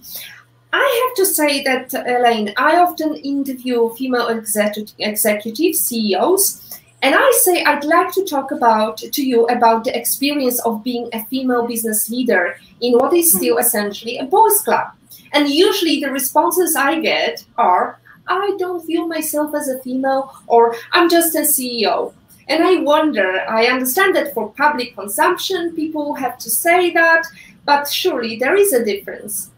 I 0.73 1.05
have 1.07 1.17
to 1.17 1.27
say 1.27 1.63
that, 1.65 1.93
Elaine, 1.93 2.55
I 2.57 2.77
often 2.77 3.15
interview 3.17 3.91
female 3.91 4.29
executive 4.29 5.75
CEOs 5.75 6.71
and 7.03 7.15
I 7.15 7.31
say 7.43 7.65
I'd 7.65 7.85
like 7.85 8.13
to 8.13 8.25
talk 8.25 8.53
about 8.53 8.99
to 8.99 9.23
you 9.23 9.47
about 9.47 9.85
the 9.85 9.97
experience 9.97 10.61
of 10.61 10.85
being 10.85 11.09
a 11.13 11.25
female 11.27 11.67
business 11.67 12.11
leader 12.11 12.57
in 12.81 12.93
what 12.95 13.15
is 13.15 13.33
still 13.33 13.57
mm-hmm. 13.57 13.67
essentially 13.67 14.19
a 14.19 14.25
boys' 14.25 14.61
club. 14.63 14.93
And 15.33 15.49
usually 15.49 16.01
the 16.01 16.11
responses 16.11 16.77
I 16.77 17.01
get 17.01 17.45
are, 17.57 18.01
I 18.27 18.55
don't 18.59 18.85
feel 18.85 19.07
myself 19.07 19.55
as 19.55 19.69
a 19.69 19.81
female, 19.81 20.33
or 20.47 20.75
I'm 20.93 21.09
just 21.09 21.35
a 21.35 21.41
CEO. 21.41 22.13
And 22.49 22.65
I 22.65 22.81
wonder, 22.81 23.41
I 23.49 23.67
understand 23.67 24.17
that 24.17 24.35
for 24.35 24.51
public 24.51 24.95
consumption, 24.95 25.75
people 25.75 26.15
have 26.15 26.37
to 26.39 26.51
say 26.51 26.91
that, 26.93 27.25
but 27.65 27.89
surely 27.89 28.37
there 28.37 28.57
is 28.57 28.73
a 28.73 28.85
difference 28.85 29.51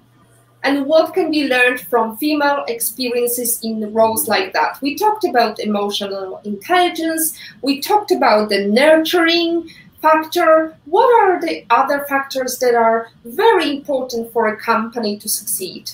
and 0.64 0.86
what 0.86 1.14
can 1.14 1.30
be 1.30 1.48
learned 1.48 1.80
from 1.80 2.16
female 2.16 2.64
experiences 2.68 3.60
in 3.62 3.92
roles 3.92 4.28
like 4.28 4.52
that. 4.52 4.80
We 4.80 4.96
talked 4.96 5.24
about 5.24 5.58
emotional 5.58 6.40
intelligence, 6.44 7.36
we 7.62 7.80
talked 7.80 8.10
about 8.10 8.48
the 8.48 8.66
nurturing 8.66 9.68
factor. 10.02 10.76
What 10.84 11.08
are 11.22 11.40
the 11.40 11.64
other 11.70 12.04
factors 12.08 12.58
that 12.58 12.74
are 12.74 13.08
very 13.24 13.70
important 13.70 14.32
for 14.32 14.48
a 14.48 14.56
company 14.56 15.16
to 15.18 15.28
succeed? 15.28 15.92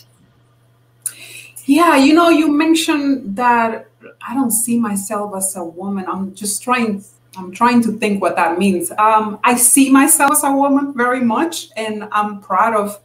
Yeah, 1.66 1.96
you 1.96 2.14
know, 2.14 2.30
you 2.30 2.50
mentioned 2.50 3.36
that 3.36 3.88
I 4.26 4.34
don't 4.34 4.50
see 4.50 4.80
myself 4.80 5.36
as 5.36 5.54
a 5.54 5.62
woman. 5.62 6.06
I'm 6.08 6.34
just 6.34 6.62
trying 6.62 7.04
I'm 7.36 7.52
trying 7.52 7.82
to 7.82 7.92
think 7.92 8.20
what 8.20 8.34
that 8.36 8.58
means. 8.58 8.90
Um, 8.98 9.38
I 9.44 9.54
see 9.54 9.90
myself 9.90 10.32
as 10.32 10.44
a 10.44 10.52
woman 10.52 10.94
very 10.94 11.20
much, 11.20 11.68
and 11.76 12.08
I'm 12.10 12.40
proud 12.40 12.74
of 12.74 13.00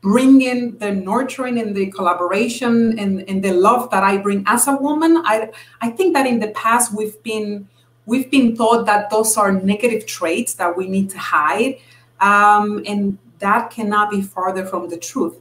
bringing 0.00 0.76
the 0.78 0.92
nurturing 0.92 1.58
and 1.58 1.74
the 1.74 1.86
collaboration 1.90 2.98
and, 2.98 3.28
and 3.28 3.42
the 3.42 3.52
love 3.52 3.90
that 3.90 4.02
I 4.02 4.18
bring 4.18 4.44
as 4.46 4.68
a 4.68 4.76
woman. 4.76 5.22
I 5.24 5.50
I 5.80 5.90
think 5.90 6.14
that 6.14 6.26
in 6.26 6.40
the 6.40 6.48
past 6.48 6.92
we've 6.92 7.20
been 7.22 7.68
we've 8.08 8.30
been 8.30 8.56
taught 8.56 8.86
that 8.86 9.10
those 9.10 9.36
are 9.36 9.52
negative 9.52 10.06
traits 10.06 10.54
that 10.54 10.74
we 10.76 10.88
need 10.88 11.10
to 11.10 11.18
hide, 11.18 11.78
um, 12.20 12.82
and 12.86 13.18
that 13.38 13.70
cannot 13.70 14.10
be 14.10 14.22
farther 14.22 14.64
from 14.64 14.88
the 14.88 14.96
truth. 14.96 15.36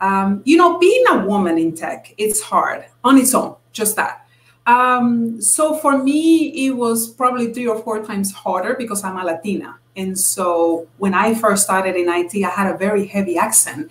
Um, 0.00 0.42
you 0.44 0.56
know, 0.56 0.78
being 0.78 1.04
a 1.08 1.24
woman 1.24 1.58
in 1.58 1.74
tech, 1.74 2.14
it's 2.18 2.40
hard 2.40 2.84
on 3.02 3.18
its 3.18 3.34
own, 3.34 3.56
just 3.72 3.96
that. 3.96 4.26
Um, 4.66 5.40
so 5.40 5.76
for 5.78 5.98
me, 5.98 6.66
it 6.66 6.70
was 6.76 7.08
probably 7.08 7.52
three 7.52 7.66
or 7.66 7.82
four 7.82 8.04
times 8.04 8.32
harder 8.32 8.74
because 8.74 9.02
I'm 9.02 9.16
a 9.16 9.24
Latina. 9.24 9.78
And 9.96 10.16
so 10.18 10.86
when 10.98 11.14
I 11.14 11.34
first 11.34 11.64
started 11.64 11.96
in 11.96 12.08
IT, 12.08 12.44
I 12.44 12.50
had 12.50 12.72
a 12.72 12.78
very 12.78 13.06
heavy 13.06 13.36
accent. 13.36 13.90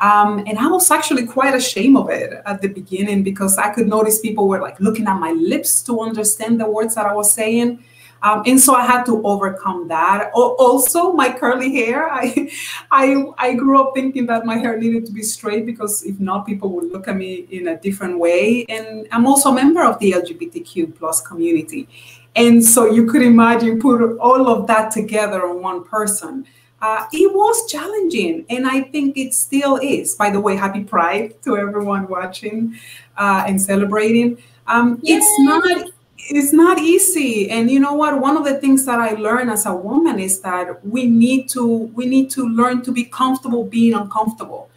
Um, 0.00 0.38
and 0.46 0.58
I 0.58 0.66
was 0.66 0.90
actually 0.90 1.26
quite 1.26 1.54
ashamed 1.54 1.96
of 1.96 2.08
it 2.08 2.32
at 2.46 2.62
the 2.62 2.68
beginning 2.68 3.22
because 3.22 3.58
I 3.58 3.68
could 3.68 3.86
notice 3.86 4.18
people 4.20 4.48
were 4.48 4.60
like 4.60 4.80
looking 4.80 5.06
at 5.06 5.18
my 5.18 5.32
lips 5.32 5.82
to 5.82 6.00
understand 6.00 6.58
the 6.60 6.70
words 6.70 6.94
that 6.94 7.06
I 7.06 7.14
was 7.14 7.32
saying. 7.32 7.84
Um, 8.22 8.42
and 8.46 8.60
so 8.60 8.74
I 8.74 8.84
had 8.84 9.04
to 9.06 9.22
overcome 9.26 9.88
that. 9.88 10.30
Also, 10.34 11.12
my 11.12 11.32
curly 11.32 11.74
hair. 11.74 12.10
I, 12.10 12.50
I, 12.90 13.24
I 13.38 13.54
grew 13.54 13.80
up 13.80 13.92
thinking 13.94 14.26
that 14.26 14.44
my 14.44 14.58
hair 14.58 14.78
needed 14.78 15.06
to 15.06 15.12
be 15.12 15.22
straight 15.22 15.64
because 15.64 16.02
if 16.02 16.20
not, 16.20 16.46
people 16.46 16.70
would 16.70 16.90
look 16.92 17.08
at 17.08 17.16
me 17.16 17.46
in 17.50 17.68
a 17.68 17.78
different 17.78 18.18
way. 18.18 18.64
And 18.68 19.06
I'm 19.10 19.26
also 19.26 19.50
a 19.50 19.54
member 19.54 19.82
of 19.82 19.98
the 19.98 20.12
LGBTQ 20.12 20.96
plus 20.96 21.20
community. 21.20 21.88
And 22.36 22.64
so 22.64 22.90
you 22.90 23.06
could 23.06 23.22
imagine 23.22 23.80
put 23.80 24.18
all 24.18 24.48
of 24.48 24.66
that 24.66 24.90
together 24.92 25.46
on 25.46 25.62
one 25.62 25.84
person. 25.84 26.46
Uh, 26.80 27.04
it 27.12 27.30
was 27.34 27.70
challenging, 27.70 28.46
and 28.48 28.66
I 28.66 28.80
think 28.80 29.18
it 29.18 29.34
still 29.34 29.76
is. 29.76 30.14
By 30.14 30.30
the 30.30 30.40
way, 30.40 30.56
happy 30.56 30.82
Pride 30.82 31.34
to 31.42 31.58
everyone 31.58 32.08
watching 32.08 32.74
uh, 33.18 33.44
and 33.46 33.60
celebrating. 33.60 34.38
Um, 34.66 34.98
it's 35.02 35.28
not 35.40 35.90
it's 36.16 36.52
not 36.52 36.78
easy, 36.78 37.50
and 37.50 37.70
you 37.70 37.80
know 37.80 37.92
what? 37.92 38.18
One 38.20 38.36
of 38.36 38.44
the 38.44 38.58
things 38.60 38.86
that 38.86 38.98
I 38.98 39.12
learned 39.12 39.50
as 39.50 39.66
a 39.66 39.74
woman 39.74 40.18
is 40.18 40.40
that 40.40 40.84
we 40.86 41.04
need 41.04 41.48
to 41.50 41.66
we 41.94 42.06
need 42.06 42.30
to 42.30 42.48
learn 42.48 42.80
to 42.82 42.92
be 42.92 43.04
comfortable 43.04 43.64
being 43.64 43.92
uncomfortable, 43.92 44.70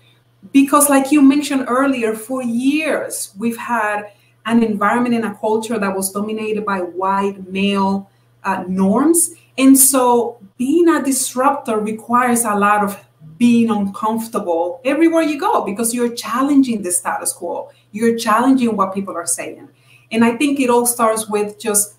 because 0.51 0.89
like 0.89 1.10
you 1.10 1.22
mentioned 1.22 1.66
earlier, 1.70 2.16
for 2.16 2.43
years 2.43 3.34
we've 3.38 3.58
had 3.58 4.12
an 4.45 4.62
environment 4.62 5.16
and 5.16 5.24
a 5.24 5.34
culture 5.36 5.80
that 5.80 5.95
was 5.95 6.12
dominated 6.12 6.66
by 6.66 6.80
white 6.80 7.47
male 7.49 8.10
uh, 8.43 8.66
norms. 8.68 9.36
And 9.58 9.78
so 9.78 10.39
being 10.58 10.89
a 10.89 11.04
disruptor 11.04 11.78
requires 11.78 12.43
a 12.43 12.56
lot 12.56 12.84
of 12.84 13.04
being 13.38 13.70
uncomfortable 13.70 14.82
everywhere 14.86 15.24
you 15.24 15.39
go 15.39 15.64
because 15.64 15.93
you're 15.93 16.14
challenging 16.14 16.82
the 16.82 16.91
status 16.91 17.34
quo. 17.34 17.72
You're 17.91 18.18
challenging 18.18 18.76
what 18.76 18.93
people 18.93 19.16
are 19.16 19.26
saying. 19.26 19.70
And 20.12 20.24
I 20.24 20.38
think 20.38 20.60
it 20.60 20.70
all 20.70 20.86
starts 20.86 21.28
with 21.28 21.60
just 21.60 21.95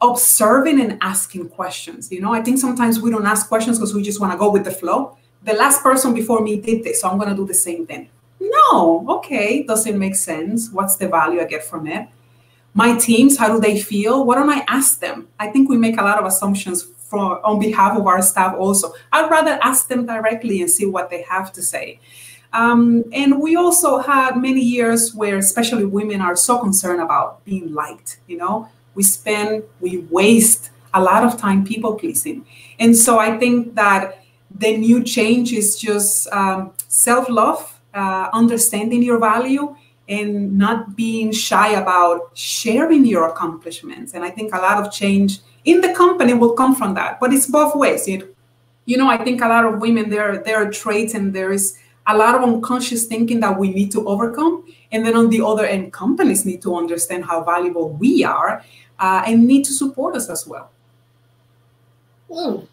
observing 0.00 0.80
and 0.80 0.98
asking 1.00 1.48
questions. 1.50 2.10
You 2.10 2.20
know, 2.20 2.32
I 2.32 2.42
think 2.42 2.58
sometimes 2.58 3.00
we 3.00 3.10
don't 3.10 3.26
ask 3.26 3.48
questions 3.48 3.78
because 3.78 3.94
we 3.94 4.02
just 4.02 4.20
want 4.20 4.32
to 4.32 4.38
go 4.38 4.50
with 4.50 4.64
the 4.64 4.70
flow. 4.70 5.16
The 5.42 5.54
last 5.54 5.82
person 5.82 6.14
before 6.14 6.40
me 6.40 6.60
did 6.60 6.84
this, 6.84 7.00
so 7.00 7.08
I'm 7.08 7.18
going 7.18 7.30
to 7.30 7.36
do 7.36 7.46
the 7.46 7.54
same 7.54 7.86
thing. 7.86 8.08
No, 8.40 9.06
okay, 9.08 9.62
doesn't 9.62 9.98
make 9.98 10.14
sense. 10.14 10.70
What's 10.70 10.96
the 10.96 11.08
value 11.08 11.40
I 11.40 11.44
get 11.44 11.64
from 11.64 11.86
it? 11.86 12.08
My 12.74 12.96
teams, 12.96 13.36
how 13.36 13.52
do 13.52 13.60
they 13.60 13.80
feel? 13.80 14.24
Why 14.24 14.36
don't 14.36 14.50
I 14.50 14.64
ask 14.68 15.00
them? 15.00 15.28
I 15.38 15.48
think 15.48 15.68
we 15.68 15.76
make 15.76 15.98
a 15.98 16.02
lot 16.02 16.18
of 16.18 16.24
assumptions 16.24 16.82
for 16.82 17.44
on 17.44 17.58
behalf 17.58 17.98
of 17.98 18.06
our 18.06 18.22
staff 18.22 18.54
also. 18.56 18.92
I'd 19.12 19.30
rather 19.30 19.58
ask 19.62 19.88
them 19.88 20.06
directly 20.06 20.60
and 20.60 20.70
see 20.70 20.86
what 20.86 21.10
they 21.10 21.22
have 21.22 21.52
to 21.54 21.62
say. 21.62 21.98
Um, 22.52 23.04
and 23.12 23.40
we 23.40 23.56
also 23.56 23.98
had 23.98 24.36
many 24.36 24.60
years 24.60 25.14
where 25.14 25.36
especially 25.36 25.84
women 25.84 26.20
are 26.20 26.36
so 26.36 26.58
concerned 26.58 27.00
about 27.00 27.44
being 27.44 27.72
liked, 27.72 28.18
you 28.26 28.36
know, 28.36 28.68
we 28.94 29.02
spend, 29.02 29.62
we 29.80 29.98
waste 30.10 30.70
a 30.92 31.00
lot 31.00 31.24
of 31.24 31.36
time 31.36 31.64
people 31.64 31.94
pleasing. 31.94 32.44
And 32.78 32.96
so 32.96 33.18
I 33.18 33.38
think 33.38 33.76
that 33.76 34.24
the 34.52 34.76
new 34.76 35.04
change 35.04 35.52
is 35.52 35.78
just 35.78 36.28
um, 36.32 36.72
self-love, 36.88 37.80
uh, 37.94 38.28
understanding 38.32 39.02
your 39.02 39.18
value 39.18 39.76
and 40.10 40.58
not 40.58 40.96
being 40.96 41.30
shy 41.30 41.68
about 41.70 42.36
sharing 42.36 43.06
your 43.06 43.28
accomplishments. 43.28 44.12
And 44.12 44.24
I 44.24 44.30
think 44.30 44.52
a 44.52 44.58
lot 44.58 44.84
of 44.84 44.92
change 44.92 45.38
in 45.64 45.80
the 45.80 45.94
company 45.94 46.34
will 46.34 46.52
come 46.52 46.74
from 46.74 46.94
that, 46.94 47.20
but 47.20 47.32
it's 47.32 47.46
both 47.46 47.76
ways. 47.76 48.08
It, 48.08 48.34
you 48.86 48.96
know, 48.96 49.08
I 49.08 49.22
think 49.22 49.40
a 49.40 49.48
lot 49.48 49.64
of 49.64 49.80
women, 49.80 50.10
there, 50.10 50.42
there 50.42 50.56
are 50.56 50.70
traits 50.70 51.14
and 51.14 51.32
there 51.32 51.52
is 51.52 51.78
a 52.08 52.16
lot 52.16 52.34
of 52.34 52.42
unconscious 52.42 53.06
thinking 53.06 53.38
that 53.40 53.56
we 53.56 53.70
need 53.70 53.92
to 53.92 54.08
overcome. 54.08 54.64
And 54.90 55.06
then 55.06 55.16
on 55.16 55.30
the 55.30 55.46
other 55.46 55.64
end, 55.64 55.92
companies 55.92 56.44
need 56.44 56.60
to 56.62 56.74
understand 56.74 57.24
how 57.24 57.44
valuable 57.44 57.90
we 57.90 58.24
are 58.24 58.64
uh, 58.98 59.22
and 59.26 59.46
need 59.46 59.64
to 59.66 59.72
support 59.72 60.16
us 60.16 60.28
as 60.28 60.44
well. 60.44 60.72
Mm. 62.28 62.66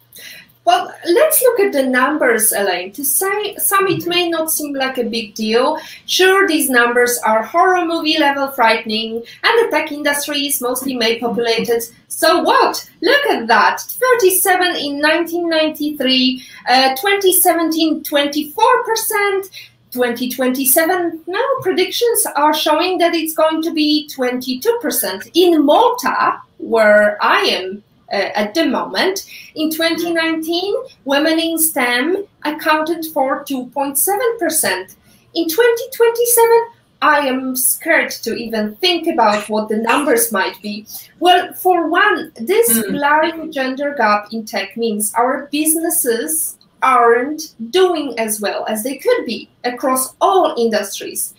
Well, 0.68 0.92
let's 1.06 1.40
look 1.40 1.60
at 1.60 1.72
the 1.72 1.84
numbers, 1.84 2.52
Elaine. 2.52 2.92
To 2.92 3.02
say 3.02 3.56
some, 3.56 3.86
it 3.86 4.06
may 4.06 4.28
not 4.28 4.50
seem 4.50 4.74
like 4.74 4.98
a 4.98 5.02
big 5.02 5.34
deal. 5.34 5.78
Sure, 6.04 6.46
these 6.46 6.68
numbers 6.68 7.18
are 7.24 7.42
horror 7.42 7.86
movie 7.86 8.18
level 8.18 8.48
frightening, 8.48 9.12
and 9.44 9.58
the 9.58 9.68
tech 9.70 9.92
industry 9.92 10.40
is 10.40 10.60
mostly 10.60 10.94
male 10.94 11.18
populated. 11.20 11.84
So 12.08 12.42
what? 12.42 12.86
Look 13.00 13.26
at 13.28 13.46
that 13.46 13.80
37 13.80 14.76
in 14.76 15.00
1993, 15.00 16.44
uh, 16.68 16.94
2017, 16.96 18.02
24%. 18.04 19.50
2027 19.90 21.22
now 21.26 21.46
predictions 21.62 22.26
are 22.36 22.52
showing 22.52 22.98
that 22.98 23.14
it's 23.14 23.32
going 23.32 23.62
to 23.62 23.72
be 23.72 24.06
22% 24.14 25.30
in 25.32 25.64
Malta 25.64 26.42
where 26.58 27.16
i 27.24 27.38
am 27.38 27.82
at 28.10 28.54
the 28.54 28.66
moment. 28.66 29.28
In 29.54 29.70
2019, 29.70 30.74
women 31.04 31.38
in 31.38 31.58
STEM 31.58 32.24
accounted 32.44 33.06
for 33.06 33.44
2.7%. 33.44 34.94
In 35.34 35.48
2027, 35.48 36.66
I 37.00 37.20
am 37.20 37.54
scared 37.54 38.10
to 38.10 38.34
even 38.34 38.74
think 38.76 39.06
about 39.06 39.48
what 39.48 39.68
the 39.68 39.76
numbers 39.76 40.32
might 40.32 40.60
be. 40.60 40.86
Well, 41.20 41.52
for 41.52 41.88
one, 41.88 42.32
this 42.36 42.70
mm. 42.70 42.90
glaring 42.90 43.52
gender 43.52 43.94
gap 43.96 44.32
in 44.32 44.44
tech 44.44 44.76
means 44.76 45.14
our 45.14 45.48
businesses 45.52 46.58
aren't 46.82 47.54
doing 47.70 48.18
as 48.18 48.40
well 48.40 48.64
as 48.68 48.82
they 48.82 48.96
could 48.96 49.26
be 49.26 49.48
across 49.64 50.14
all 50.20 50.54
industries. 50.58 51.34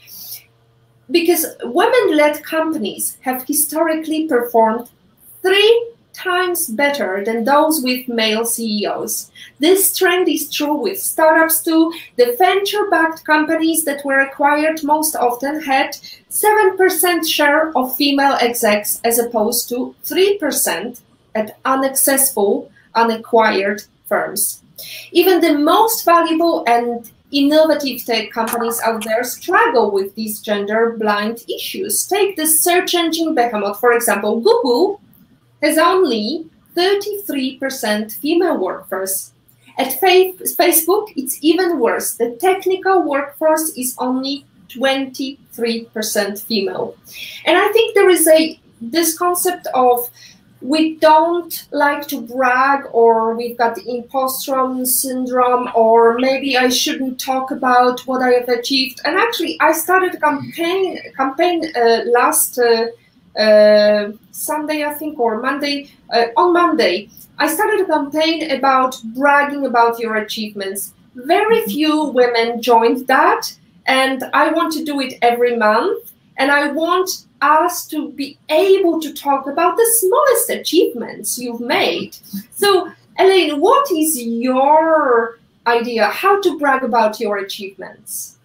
Because 1.11 1.45
women 1.63 2.15
led 2.15 2.43
companies 2.43 3.17
have 3.22 3.45
historically 3.45 4.28
performed 4.28 4.89
three 5.41 5.93
times 6.24 6.67
better 6.67 7.24
than 7.24 7.43
those 7.43 7.82
with 7.82 8.07
male 8.07 8.45
CEOs. 8.45 9.32
This 9.59 9.97
trend 9.97 10.28
is 10.28 10.51
true 10.51 10.76
with 10.76 10.99
startups 11.01 11.63
too. 11.63 11.93
The 12.17 12.36
venture 12.38 12.88
backed 12.89 13.24
companies 13.24 13.86
that 13.86 14.03
were 14.03 14.20
acquired 14.20 14.84
most 14.84 15.15
often 15.15 15.61
had 15.61 15.97
7% 16.30 17.28
share 17.28 17.72
of 17.78 17.95
female 17.95 18.38
execs 18.41 18.99
as 19.03 19.20
opposed 19.20 19.70
to 19.70 19.95
3% 20.03 21.01
at 21.36 21.57
unsuccessful, 21.65 22.72
unacquired 22.95 23.84
firms. 24.05 24.61
Even 25.11 25.41
the 25.41 25.57
most 25.57 26.05
valuable 26.05 26.63
and 26.67 27.11
innovative 27.32 28.03
tech 28.05 28.32
companies 28.32 28.82
out 28.84 29.03
there 29.03 29.24
struggle 29.24 29.91
with 29.91 30.15
these 30.15 30.41
gender 30.41 30.95
blind 30.97 31.43
issues. 31.47 32.07
Take 32.07 32.36
the 32.36 32.47
search 32.47 32.95
engine 32.95 33.36
behemoth, 33.36 33.80
for 33.80 33.93
example, 33.93 34.39
Google 34.39 34.99
has 35.62 35.78
only 35.78 36.45
33% 36.76 38.12
female 38.14 38.57
workforce. 38.57 39.34
At 39.78 39.99
Facebook, 40.01 41.14
it's 41.16 41.38
even 41.41 41.80
worse. 41.80 42.16
The 42.16 42.32
technical 42.32 43.01
workforce 43.03 43.70
is 43.78 43.95
only 43.97 44.45
23% 44.70 46.41
female. 46.41 46.95
And 47.45 47.57
I 47.57 47.68
think 47.70 47.95
there 47.95 48.10
is 48.10 48.28
a 48.28 48.60
this 48.82 49.18
concept 49.18 49.68
of 49.74 50.10
we 50.62 50.95
don't 50.95 51.68
like 51.72 52.07
to 52.07 52.22
brag 52.22 52.86
or 52.91 53.36
we've 53.36 53.57
got 53.57 53.76
the 53.76 53.89
imposter 53.89 54.86
syndrome 54.86 55.70
or 55.74 56.18
maybe 56.18 56.57
I 56.57 56.70
shouldn't 56.70 57.20
talk 57.20 57.51
about 57.51 58.01
what 58.01 58.22
I 58.22 58.32
have 58.32 58.49
achieved. 58.49 58.99
And 59.05 59.18
actually, 59.18 59.57
I 59.62 59.72
started 59.72 60.16
a 60.16 60.20
campaign 60.20 60.99
campaign 61.16 61.72
uh, 61.76 62.01
last 62.05 62.60
uh, 62.60 62.88
uh, 63.40 64.12
Sunday, 64.32 64.84
I 64.84 64.94
think, 64.94 65.18
or 65.20 65.42
Monday. 65.42 65.90
Uh, 66.14 66.26
on 66.36 66.54
Monday, 66.54 67.10
I 67.38 67.48
started 67.48 67.82
a 67.82 67.86
campaign 67.86 68.52
about 68.52 69.02
bragging 69.16 69.66
about 69.66 70.00
your 70.00 70.18
achievements. 70.18 70.94
Very 71.16 71.64
few 71.64 72.06
women 72.06 72.62
joined 72.62 73.08
that, 73.08 73.52
and 73.88 74.24
I 74.34 74.52
want 74.52 74.74
to 74.74 74.84
do 74.84 75.00
it 75.00 75.18
every 75.22 75.56
month. 75.56 76.12
And 76.38 76.52
I 76.52 76.72
want 76.72 77.10
us 77.42 77.86
to 77.88 78.12
be 78.12 78.38
able 78.50 79.02
to 79.02 79.14
talk 79.14 79.48
about 79.48 79.76
the 79.76 79.86
smallest 80.00 80.50
achievements 80.50 81.38
you've 81.38 81.60
made. 81.60 82.16
So, 82.52 82.92
Elaine, 83.18 83.60
what 83.60 83.92
is 83.92 84.22
your 84.22 85.40
idea 85.68 86.08
how 86.08 86.42
to 86.42 86.58
brag 86.58 86.84
about 86.84 87.20
your 87.20 87.38
achievements? 87.38 88.38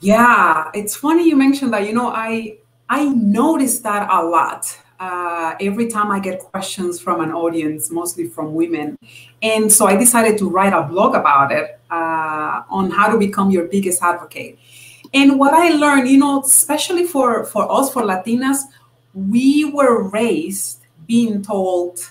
Yeah, 0.00 0.70
it's 0.74 0.96
funny 0.96 1.28
you 1.28 1.36
mentioned 1.36 1.72
that. 1.72 1.86
You 1.86 1.94
know, 1.94 2.08
I 2.08 2.56
I 2.90 3.04
notice 3.04 3.78
that 3.80 4.08
a 4.10 4.22
lot. 4.24 4.76
Uh, 4.98 5.54
every 5.60 5.86
time 5.86 6.10
I 6.10 6.18
get 6.18 6.40
questions 6.40 7.00
from 7.00 7.20
an 7.20 7.30
audience, 7.30 7.88
mostly 7.88 8.26
from 8.26 8.52
women. 8.52 8.98
And 9.40 9.72
so 9.72 9.86
I 9.86 9.96
decided 9.96 10.36
to 10.38 10.50
write 10.50 10.72
a 10.72 10.82
blog 10.82 11.14
about 11.14 11.52
it 11.52 11.80
uh, 11.88 12.62
on 12.68 12.90
how 12.90 13.10
to 13.10 13.16
become 13.16 13.52
your 13.52 13.66
biggest 13.68 14.02
advocate. 14.02 14.58
And 15.14 15.38
what 15.38 15.54
I 15.54 15.70
learned, 15.70 16.08
you 16.08 16.18
know, 16.18 16.42
especially 16.42 17.04
for, 17.06 17.44
for 17.44 17.70
us, 17.70 17.92
for 17.92 18.02
Latinas, 18.02 18.62
we 19.14 19.64
were 19.66 20.10
raised 20.10 20.84
being 21.06 21.42
told, 21.42 22.10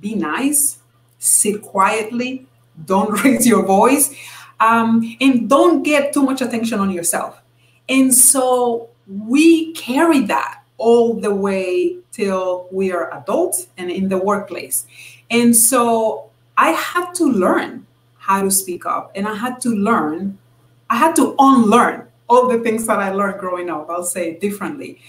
be 0.00 0.14
nice, 0.14 0.78
sit 1.18 1.60
quietly, 1.60 2.46
don't 2.86 3.10
raise 3.24 3.46
your 3.46 3.64
voice, 3.64 4.14
um, 4.60 5.16
and 5.20 5.48
don't 5.48 5.82
get 5.82 6.14
too 6.14 6.22
much 6.22 6.40
attention 6.40 6.80
on 6.80 6.90
yourself. 6.90 7.40
And 7.88 8.12
so 8.12 8.90
we 9.06 9.72
carry 9.72 10.22
that 10.22 10.62
all 10.78 11.14
the 11.14 11.34
way 11.34 11.96
till 12.12 12.68
we 12.70 12.92
are 12.92 13.12
adults 13.14 13.68
and 13.78 13.90
in 13.90 14.08
the 14.08 14.18
workplace. 14.18 14.86
And 15.30 15.54
so 15.54 16.30
I 16.56 16.70
had 16.70 17.12
to 17.14 17.24
learn 17.24 17.86
how 18.18 18.42
to 18.42 18.50
speak 18.50 18.86
up 18.86 19.12
and 19.14 19.26
I 19.26 19.34
had 19.34 19.60
to 19.62 19.70
learn, 19.70 20.38
I 20.90 20.96
had 20.96 21.14
to 21.16 21.34
unlearn 21.38 22.08
all 22.28 22.48
the 22.48 22.58
things 22.58 22.86
that 22.86 22.98
I 22.98 23.12
learned 23.12 23.38
growing 23.38 23.70
up. 23.70 23.88
I'll 23.88 24.02
say 24.02 24.30
it 24.30 24.40
differently. 24.40 25.00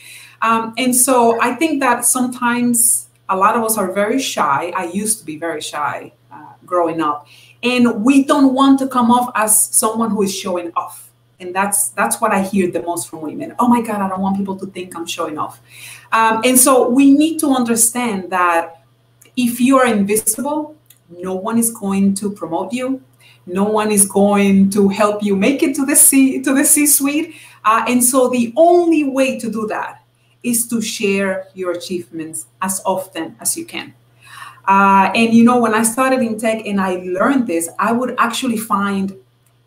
Um, 0.41 0.73
and 0.77 0.95
so 0.95 1.41
I 1.41 1.55
think 1.55 1.79
that 1.79 2.05
sometimes 2.05 3.09
a 3.29 3.35
lot 3.35 3.55
of 3.55 3.63
us 3.63 3.77
are 3.77 3.91
very 3.91 4.19
shy. 4.19 4.71
I 4.75 4.85
used 4.85 5.19
to 5.19 5.25
be 5.25 5.37
very 5.37 5.61
shy 5.61 6.13
uh, 6.31 6.53
growing 6.65 7.01
up. 7.01 7.27
And 7.63 8.03
we 8.03 8.23
don't 8.23 8.53
want 8.53 8.79
to 8.79 8.87
come 8.87 9.09
off 9.09 9.31
as 9.35 9.59
someone 9.59 10.11
who 10.11 10.21
is 10.21 10.33
showing 10.33 10.71
off 10.75 11.06
and 11.39 11.53
that's 11.53 11.89
that's 11.89 12.19
what 12.19 12.31
i 12.31 12.41
hear 12.41 12.71
the 12.71 12.81
most 12.81 13.09
from 13.09 13.21
women. 13.21 13.55
Oh 13.59 13.67
my 13.67 13.81
god 13.81 14.01
i 14.01 14.07
don't 14.07 14.21
want 14.21 14.37
people 14.37 14.57
to 14.57 14.65
think 14.67 14.95
i'm 14.95 15.05
showing 15.05 15.37
off. 15.37 15.61
Um, 16.11 16.41
and 16.43 16.57
so 16.57 16.89
we 16.89 17.11
need 17.11 17.39
to 17.39 17.51
understand 17.51 18.29
that 18.31 18.81
if 19.35 19.59
you 19.59 19.77
are 19.77 19.85
invisible 19.85 20.77
no 21.09 21.35
one 21.35 21.57
is 21.57 21.71
going 21.71 22.13
to 22.15 22.31
promote 22.31 22.73
you. 22.73 23.01
No 23.45 23.63
one 23.63 23.91
is 23.91 24.05
going 24.05 24.69
to 24.71 24.89
help 24.89 25.23
you 25.23 25.35
make 25.35 25.63
it 25.63 25.73
to 25.75 25.85
the 25.85 25.95
c 25.95 26.41
to 26.41 26.53
the 26.53 26.65
c 26.65 26.85
suite 26.85 27.35
uh, 27.63 27.85
and 27.87 28.03
so 28.03 28.29
the 28.29 28.53
only 28.57 29.03
way 29.05 29.39
to 29.39 29.49
do 29.49 29.67
that 29.67 30.03
is 30.43 30.67
to 30.67 30.81
share 30.81 31.47
your 31.53 31.71
achievements 31.71 32.47
as 32.61 32.81
often 32.85 33.35
as 33.39 33.57
you 33.57 33.65
can. 33.65 33.93
Uh, 34.67 35.11
and 35.15 35.33
you 35.33 35.45
know 35.45 35.59
when 35.59 35.73
i 35.73 35.81
started 35.81 36.19
in 36.19 36.37
tech 36.37 36.65
and 36.65 36.81
i 36.81 36.95
learned 36.97 37.47
this 37.47 37.69
i 37.79 37.93
would 37.93 38.13
actually 38.17 38.57
find 38.57 39.15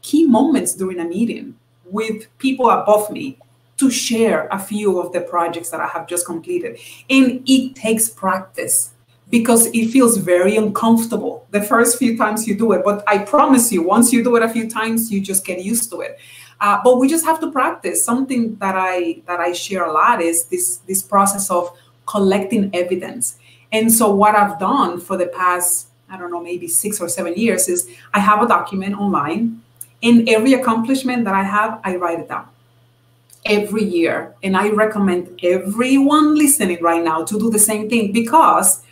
key 0.03 0.27
moments 0.27 0.75
during 0.75 1.01
a 1.01 1.05
meeting 1.05 1.55
with 1.91 2.27
people 2.39 2.71
above 2.71 3.11
me 3.11 3.39
to 3.77 3.91
share 3.91 4.47
a 4.49 4.59
few 4.59 5.01
of 5.01 5.13
the 5.13 5.21
projects 5.21 5.71
that 5.71 5.81
I 5.81 5.87
have 5.87 6.07
just 6.07 6.27
completed. 6.27 6.79
And 7.09 7.43
it 7.47 7.75
takes 7.75 8.09
practice 8.09 8.93
because 9.31 9.67
it 9.67 9.91
feels 9.91 10.17
very 10.19 10.57
uncomfortable 10.57 11.47
the 11.51 11.63
first 11.63 11.99
few 11.99 12.17
times 12.19 12.47
you 12.47 12.57
do 12.57 12.73
it. 12.73 12.83
But 12.85 13.03
I 13.07 13.19
promise 13.19 13.73
you, 13.73 13.83
once 13.83 14.13
you 14.13 14.23
do 14.23 14.37
it 14.37 14.43
a 14.43 14.49
few 14.49 14.69
times, 14.69 15.11
you 15.11 15.21
just 15.21 15.47
get 15.47 15.65
used 15.65 15.91
to 15.91 16.01
it. 16.01 16.19
Uh, 16.61 16.79
but 16.85 16.99
we 16.99 17.09
just 17.09 17.25
have 17.25 17.41
to 17.41 17.51
practice. 17.51 18.05
Something 18.05 18.57
that 18.57 18.75
I 18.77 19.23
that 19.27 19.41
I 19.41 19.53
share 19.53 19.85
a 19.85 19.93
lot 19.93 20.21
is 20.21 20.45
this 20.47 20.79
this 20.89 21.01
process 21.03 21.51
of 21.51 21.75
collecting 22.07 22.71
evidence. 22.75 23.39
And 23.73 23.91
so 23.91 24.15
what 24.15 24.35
I've 24.35 24.59
done 24.59 25.01
for 25.01 25.17
the 25.17 25.29
past 25.29 25.87
I 26.11 26.19
don't 26.19 26.31
know 26.31 26.43
maybe 26.43 26.67
six 26.67 27.01
or 27.01 27.09
seven 27.09 27.35
years 27.35 27.69
is 27.69 27.89
I 28.13 28.19
have 28.19 28.43
a 28.43 28.49
document 28.49 28.99
online, 28.99 29.63
and 30.03 30.29
every 30.29 30.55
accomplishment 30.55 31.25
that 31.25 31.35
I 31.35 31.43
have 31.43 31.81
I 31.85 31.97
write 31.97 32.21
it 32.21 32.29
down 32.29 32.49
every 33.45 33.85
year. 33.85 34.35
And 34.43 34.57
I 34.57 34.71
recommend 34.71 35.41
everyone 35.43 36.35
listening 36.37 36.83
right 36.83 37.03
now 37.03 37.25
to 37.25 37.39
do 37.39 37.51
the 37.51 37.59
same 37.59 37.89
thing 37.89 38.13
because 38.13 38.83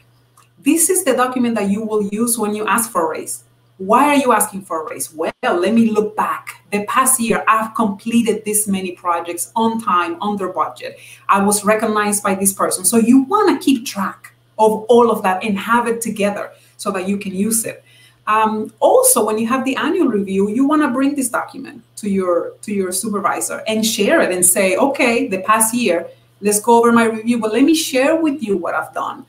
this 0.58 0.90
is 0.90 1.04
the 1.04 1.14
document 1.14 1.54
that 1.56 1.70
you 1.70 1.82
will 1.82 2.02
use 2.04 2.38
when 2.38 2.54
you 2.54 2.66
ask 2.66 2.90
for 2.90 3.06
a 3.06 3.18
raise. 3.18 3.44
Why 3.78 4.08
are 4.08 4.16
you 4.16 4.32
asking 4.32 4.62
for 4.62 4.84
a 4.84 4.90
raise? 4.90 5.14
Well, 5.14 5.32
let 5.42 5.72
me 5.72 5.90
look 5.90 6.16
back. 6.16 6.64
The 6.72 6.84
past 6.86 7.20
year, 7.20 7.44
I've 7.46 7.74
completed 7.74 8.44
this 8.44 8.66
many 8.66 8.92
projects 8.92 9.52
on 9.54 9.80
time, 9.80 10.20
under 10.20 10.48
budget. 10.48 10.98
I 11.28 11.44
was 11.44 11.64
recognized 11.64 12.24
by 12.24 12.34
this 12.34 12.52
person. 12.52 12.84
So 12.84 12.96
you 12.96 13.22
want 13.22 13.48
to 13.60 13.64
keep 13.64 13.86
track 13.86 14.34
of 14.58 14.84
all 14.88 15.12
of 15.12 15.22
that 15.22 15.44
and 15.44 15.56
have 15.56 15.86
it 15.86 16.00
together 16.00 16.50
so 16.76 16.90
that 16.90 17.08
you 17.08 17.18
can 17.18 17.34
use 17.34 17.64
it. 17.64 17.84
Um, 18.28 18.74
also, 18.78 19.24
when 19.24 19.38
you 19.38 19.46
have 19.46 19.64
the 19.64 19.74
annual 19.76 20.08
review, 20.08 20.50
you 20.50 20.68
want 20.68 20.82
to 20.82 20.88
bring 20.88 21.14
this 21.16 21.30
document 21.30 21.82
to 21.96 22.10
your 22.10 22.52
to 22.60 22.74
your 22.74 22.92
supervisor 22.92 23.64
and 23.66 23.84
share 23.84 24.20
it 24.20 24.30
and 24.30 24.44
say, 24.44 24.76
okay, 24.76 25.26
the 25.28 25.40
past 25.40 25.74
year, 25.74 26.06
let's 26.42 26.60
go 26.60 26.78
over 26.78 26.92
my 26.92 27.06
review, 27.06 27.38
but 27.38 27.54
let 27.54 27.64
me 27.64 27.74
share 27.74 28.16
with 28.16 28.42
you 28.42 28.58
what 28.58 28.74
I've 28.74 28.92
done. 28.92 29.24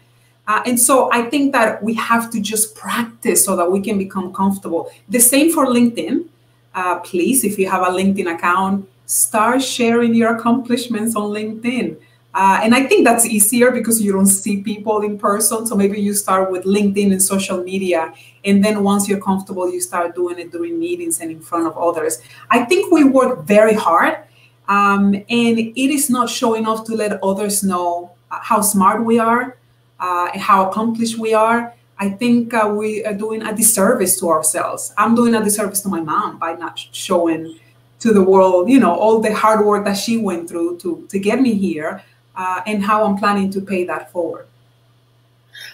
Uh, 0.50 0.62
and 0.66 0.78
so 0.78 1.10
I 1.14 1.30
think 1.30 1.54
that 1.54 1.82
we 1.82 1.93
have 1.93 2.30
to 2.32 2.41
just 2.41 2.76
practice 2.76 3.45
so 3.45 3.56
that 3.56 3.72
we 3.72 3.80
can 3.80 3.97
become 3.97 4.34
comfortable. 4.34 4.91
The 5.08 5.20
same 5.20 5.52
for 5.54 5.66
LinkedIn. 5.66 6.28
Uh, 6.76 7.00
please, 7.00 7.43
if 7.43 7.58
you 7.58 7.70
have 7.70 7.84
a 7.84 7.91
LinkedIn 7.91 8.36
account, 8.36 8.89
start 9.06 9.62
sharing 9.62 10.14
your 10.14 10.36
accomplishments 10.36 11.16
on 11.16 11.32
LinkedIn. 11.32 11.97
Uh, 12.34 12.59
and 12.63 12.75
I 12.75 12.86
think 12.86 13.05
that's 13.05 13.25
easier 13.25 13.71
because 13.71 14.01
you 14.01 14.11
don't 14.13 14.27
see 14.27 14.61
people 14.61 15.01
in 15.01 15.17
person. 15.17 15.65
So 15.65 15.75
maybe 15.75 15.99
you 15.99 16.13
start 16.13 16.51
with 16.51 16.63
LinkedIn 16.63 17.11
and 17.11 17.21
social 17.21 17.63
media. 17.63 18.13
And 18.45 18.63
then 18.63 18.84
once 18.84 19.09
you're 19.09 19.21
comfortable, 19.21 19.71
you 19.71 19.82
start 19.82 20.15
doing 20.15 20.38
it 20.38 20.51
during 20.51 20.80
meetings 20.80 21.19
and 21.21 21.32
in 21.32 21.41
front 21.41 21.65
of 21.65 21.77
others. 21.77 22.21
I 22.51 22.65
think 22.65 22.91
we 22.91 23.03
work 23.03 23.45
very 23.45 23.73
hard. 23.73 24.19
Um, 24.67 25.15
and 25.15 25.57
it 25.57 25.93
is 25.97 26.09
not 26.11 26.30
showing 26.30 26.67
off 26.67 26.86
to 26.86 26.95
let 26.95 27.23
others 27.23 27.63
know 27.63 28.11
how 28.30 28.61
smart 28.61 29.03
we 29.03 29.17
are 29.17 29.57
uh, 29.99 30.38
how 30.38 30.69
accomplished 30.69 31.17
we 31.17 31.34
are, 31.34 31.73
I 31.97 32.09
think 32.09 32.53
uh, 32.53 32.73
we 32.75 33.03
are 33.05 33.13
doing 33.13 33.41
a 33.43 33.53
disservice 33.53 34.19
to 34.19 34.30
ourselves. 34.30 34.93
I'm 34.97 35.15
doing 35.15 35.36
a 35.36 35.43
disservice 35.43 35.82
to 35.82 35.89
my 35.89 35.99
mom 35.99 36.39
by 36.39 36.53
not 36.53 36.80
showing 36.80 37.59
to 37.99 38.13
the 38.13 38.23
world, 38.23 38.69
you 38.69 38.80
know, 38.80 38.95
all 38.95 39.19
the 39.19 39.34
hard 39.34 39.65
work 39.65 39.84
that 39.84 39.97
she 39.97 40.15
went 40.15 40.47
through 40.47 40.77
to 40.80 41.05
to 41.09 41.19
get 41.19 41.41
me 41.41 41.53
here, 41.53 42.01
uh, 42.40 42.62
and 42.66 42.82
how 42.82 43.04
I'm 43.04 43.18
planning 43.18 43.50
to 43.52 43.62
pay 43.62 43.84
that 43.84 44.12
forward. 44.14 44.48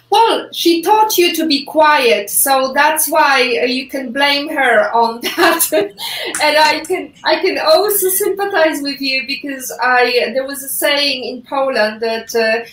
Well, 0.09 0.49
she 0.51 0.81
taught 0.81 1.17
you 1.17 1.35
to 1.35 1.45
be 1.45 1.63
quiet, 1.65 2.29
so 2.29 2.73
that's 2.73 3.07
why 3.07 3.41
you 3.67 3.87
can 3.87 4.11
blame 4.11 4.49
her 4.49 4.91
on 4.91 5.21
that. 5.21 5.71
and 5.73 6.57
I 6.57 6.83
can 6.87 7.13
I 7.23 7.35
can 7.39 7.59
also 7.59 8.09
sympathize 8.09 8.81
with 8.81 8.99
you 8.99 9.27
because 9.27 9.71
I 9.81 10.31
there 10.33 10.47
was 10.47 10.63
a 10.63 10.69
saying 10.69 11.23
in 11.25 11.43
Poland 11.43 12.01
that 12.01 12.33
uh, 12.35 12.65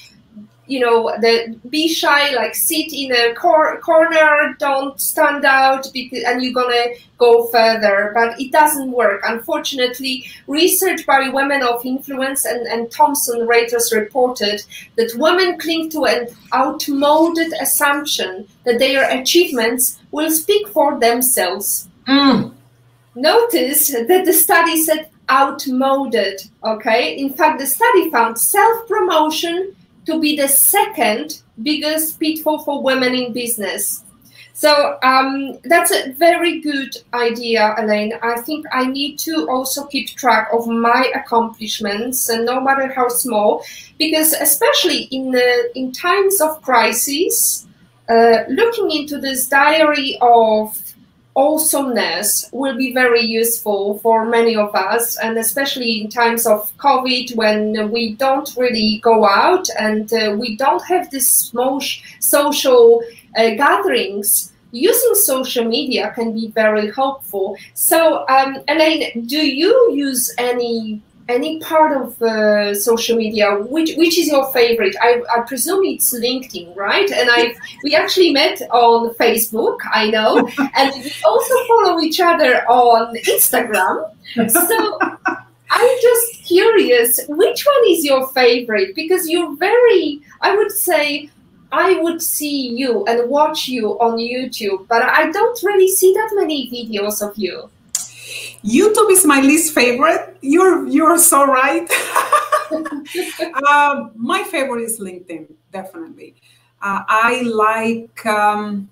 you 0.66 0.78
know, 0.78 1.12
the 1.20 1.58
be 1.68 1.88
shy, 1.88 2.34
like 2.34 2.54
sit 2.54 2.92
in 2.92 3.12
a 3.12 3.34
cor- 3.34 3.80
corner, 3.80 4.54
don't 4.58 5.00
stand 5.00 5.44
out, 5.44 5.88
because, 5.92 6.22
and 6.22 6.42
you're 6.42 6.52
gonna 6.52 6.94
go 7.18 7.46
further. 7.48 8.12
But 8.14 8.40
it 8.40 8.52
doesn't 8.52 8.92
work. 8.92 9.22
Unfortunately, 9.24 10.24
research 10.46 11.04
by 11.04 11.28
Women 11.28 11.62
of 11.62 11.84
Influence 11.84 12.44
and, 12.44 12.66
and 12.68 12.90
Thomson 12.90 13.40
Reuters 13.40 13.92
reported 13.92 14.62
that 14.96 15.12
women 15.16 15.58
cling 15.58 15.90
to 15.90 16.04
an 16.04 16.28
outmoded 16.54 17.52
assumption 17.60 18.46
that 18.64 18.78
their 18.78 19.10
achievements 19.10 19.98
will 20.12 20.30
speak 20.30 20.68
for 20.68 20.98
themselves. 21.00 21.88
Mm. 22.06 22.54
Notice 23.16 23.88
that 23.88 24.24
the 24.24 24.32
study 24.32 24.80
said 24.82 25.08
outmoded. 25.28 26.40
Okay, 26.64 27.16
in 27.18 27.32
fact, 27.32 27.58
the 27.58 27.66
study 27.66 28.10
found 28.10 28.38
self 28.38 28.86
promotion 28.86 29.74
to 30.07 30.20
be 30.20 30.36
the 30.36 30.48
second 30.48 31.42
biggest 31.62 32.18
pitfall 32.18 32.64
for 32.64 32.82
women 32.82 33.14
in 33.14 33.32
business. 33.32 34.05
So 34.55 34.98
um, 35.03 35.59
that's 35.64 35.90
a 35.90 36.12
very 36.12 36.61
good 36.61 36.96
idea, 37.14 37.74
Elaine. 37.78 38.12
I 38.22 38.40
think 38.42 38.64
I 38.72 38.86
need 38.86 39.18
to 39.20 39.48
also 39.50 39.86
keep 39.86 40.09
track 40.11 40.50
of 40.53 40.68
my 40.68 41.11
accomplishments, 41.14 42.28
no 42.28 42.61
matter 42.61 42.92
how 42.92 43.09
small, 43.09 43.64
because 43.98 44.34
especially 44.34 45.09
in 45.11 45.32
the, 45.32 45.70
in 45.74 45.90
times 45.90 46.40
of 46.40 46.62
crisis, 46.62 47.66
uh, 48.09 48.44
looking 48.48 48.90
into 48.90 49.18
this 49.18 49.48
diary 49.48 50.18
of 50.20 50.78
awesomeness 51.34 52.48
will 52.52 52.76
be 52.76 52.92
very 52.92 53.22
useful 53.22 53.98
for 53.98 54.26
many 54.26 54.54
of 54.56 54.74
us, 54.74 55.16
and 55.18 55.38
especially 55.38 56.00
in 56.00 56.08
times 56.08 56.46
of 56.46 56.70
COVID 56.78 57.34
when 57.36 57.90
we 57.90 58.14
don't 58.14 58.54
really 58.56 58.98
go 59.02 59.24
out 59.24 59.66
and 59.78 60.12
uh, 60.12 60.36
we 60.38 60.56
don't 60.56 60.84
have 60.84 61.10
these 61.10 61.52
social 62.20 63.02
uh, 63.36 63.50
gatherings. 63.50 64.52
Using 64.72 65.14
social 65.14 65.64
media 65.64 66.12
can 66.14 66.32
be 66.32 66.48
very 66.48 66.90
helpful. 66.92 67.56
So, 67.74 68.26
um, 68.28 68.56
Elaine, 68.68 69.26
do 69.26 69.36
you 69.36 69.92
use 69.92 70.34
any 70.38 71.02
any 71.32 71.58
part 71.60 71.92
of 72.00 72.20
uh, 72.22 72.74
social 72.74 73.16
media 73.16 73.56
which 73.74 73.94
which 73.96 74.18
is 74.18 74.28
your 74.28 74.52
favorite? 74.52 74.94
I, 75.00 75.22
I 75.34 75.40
presume 75.40 75.84
it's 75.84 76.12
linkedin 76.12 76.76
right? 76.76 77.10
And 77.10 77.28
i 77.30 77.54
we 77.84 77.94
actually 77.94 78.32
met 78.32 78.60
on 78.70 79.14
facebook 79.14 79.78
i 79.92 80.10
know. 80.10 80.48
And 80.76 80.92
we 80.94 81.12
also 81.24 81.54
follow 81.68 82.00
each 82.00 82.20
other 82.20 82.64
on 82.68 83.14
instagram. 83.16 84.10
So 84.48 84.98
i'm 85.70 85.96
just 86.02 86.44
curious 86.44 87.20
which 87.28 87.66
one 87.66 87.84
is 87.88 88.04
your 88.04 88.28
favorite? 88.28 88.94
Because 88.94 89.28
you're 89.28 89.54
very 89.56 90.20
i 90.40 90.54
would 90.56 90.72
say 90.72 91.30
I 91.72 91.94
would 92.02 92.20
see 92.20 92.68
you 92.68 93.02
and 93.06 93.30
watch 93.30 93.66
you 93.66 93.98
on 93.98 94.18
YouTube, 94.18 94.86
but 94.88 95.02
I 95.02 95.30
don't 95.30 95.62
really 95.62 95.88
see 95.88 96.12
that 96.12 96.30
many 96.34 96.70
videos 96.70 97.26
of 97.26 97.34
you. 97.38 97.70
YouTube 98.64 99.10
is 99.10 99.26
my 99.26 99.40
least 99.40 99.74
favorite. 99.74 100.36
You're 100.40 100.86
you're 100.86 101.18
so 101.18 101.46
right. 101.46 101.90
um, 103.68 104.12
my 104.14 104.44
favorite 104.44 104.82
is 104.82 105.00
LinkedIn, 105.00 105.48
definitely. 105.72 106.36
Uh, 106.80 107.02
I 107.06 107.42
like, 107.42 108.24
um, 108.26 108.88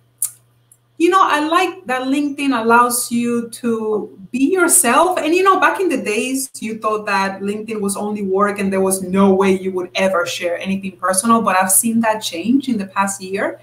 you 0.99 1.09
know, 1.09 1.21
I 1.23 1.47
like 1.47 1.87
that 1.87 2.03
LinkedIn 2.03 2.59
allows 2.59 3.11
you 3.11 3.49
to 3.51 4.19
be 4.31 4.53
yourself. 4.53 5.19
And 5.19 5.35
you 5.35 5.43
know, 5.43 5.59
back 5.59 5.81
in 5.81 5.89
the 5.89 6.03
days, 6.03 6.51
you 6.61 6.79
thought 6.79 7.07
that 7.07 7.41
LinkedIn 7.41 7.81
was 7.81 7.97
only 7.97 8.23
work 8.23 8.59
and 8.59 8.73
there 8.73 8.81
was 8.81 9.03
no 9.03 9.33
way 9.35 9.59
you 9.59 9.73
would 9.73 9.91
ever 9.95 10.27
share 10.27 10.59
anything 10.59 10.97
personal. 10.99 11.43
But 11.43 11.57
I've 11.57 11.73
seen 11.73 12.01
that 12.01 12.21
change 12.21 12.69
in 12.69 12.77
the 12.77 12.87
past 12.87 13.21
year. 13.21 13.61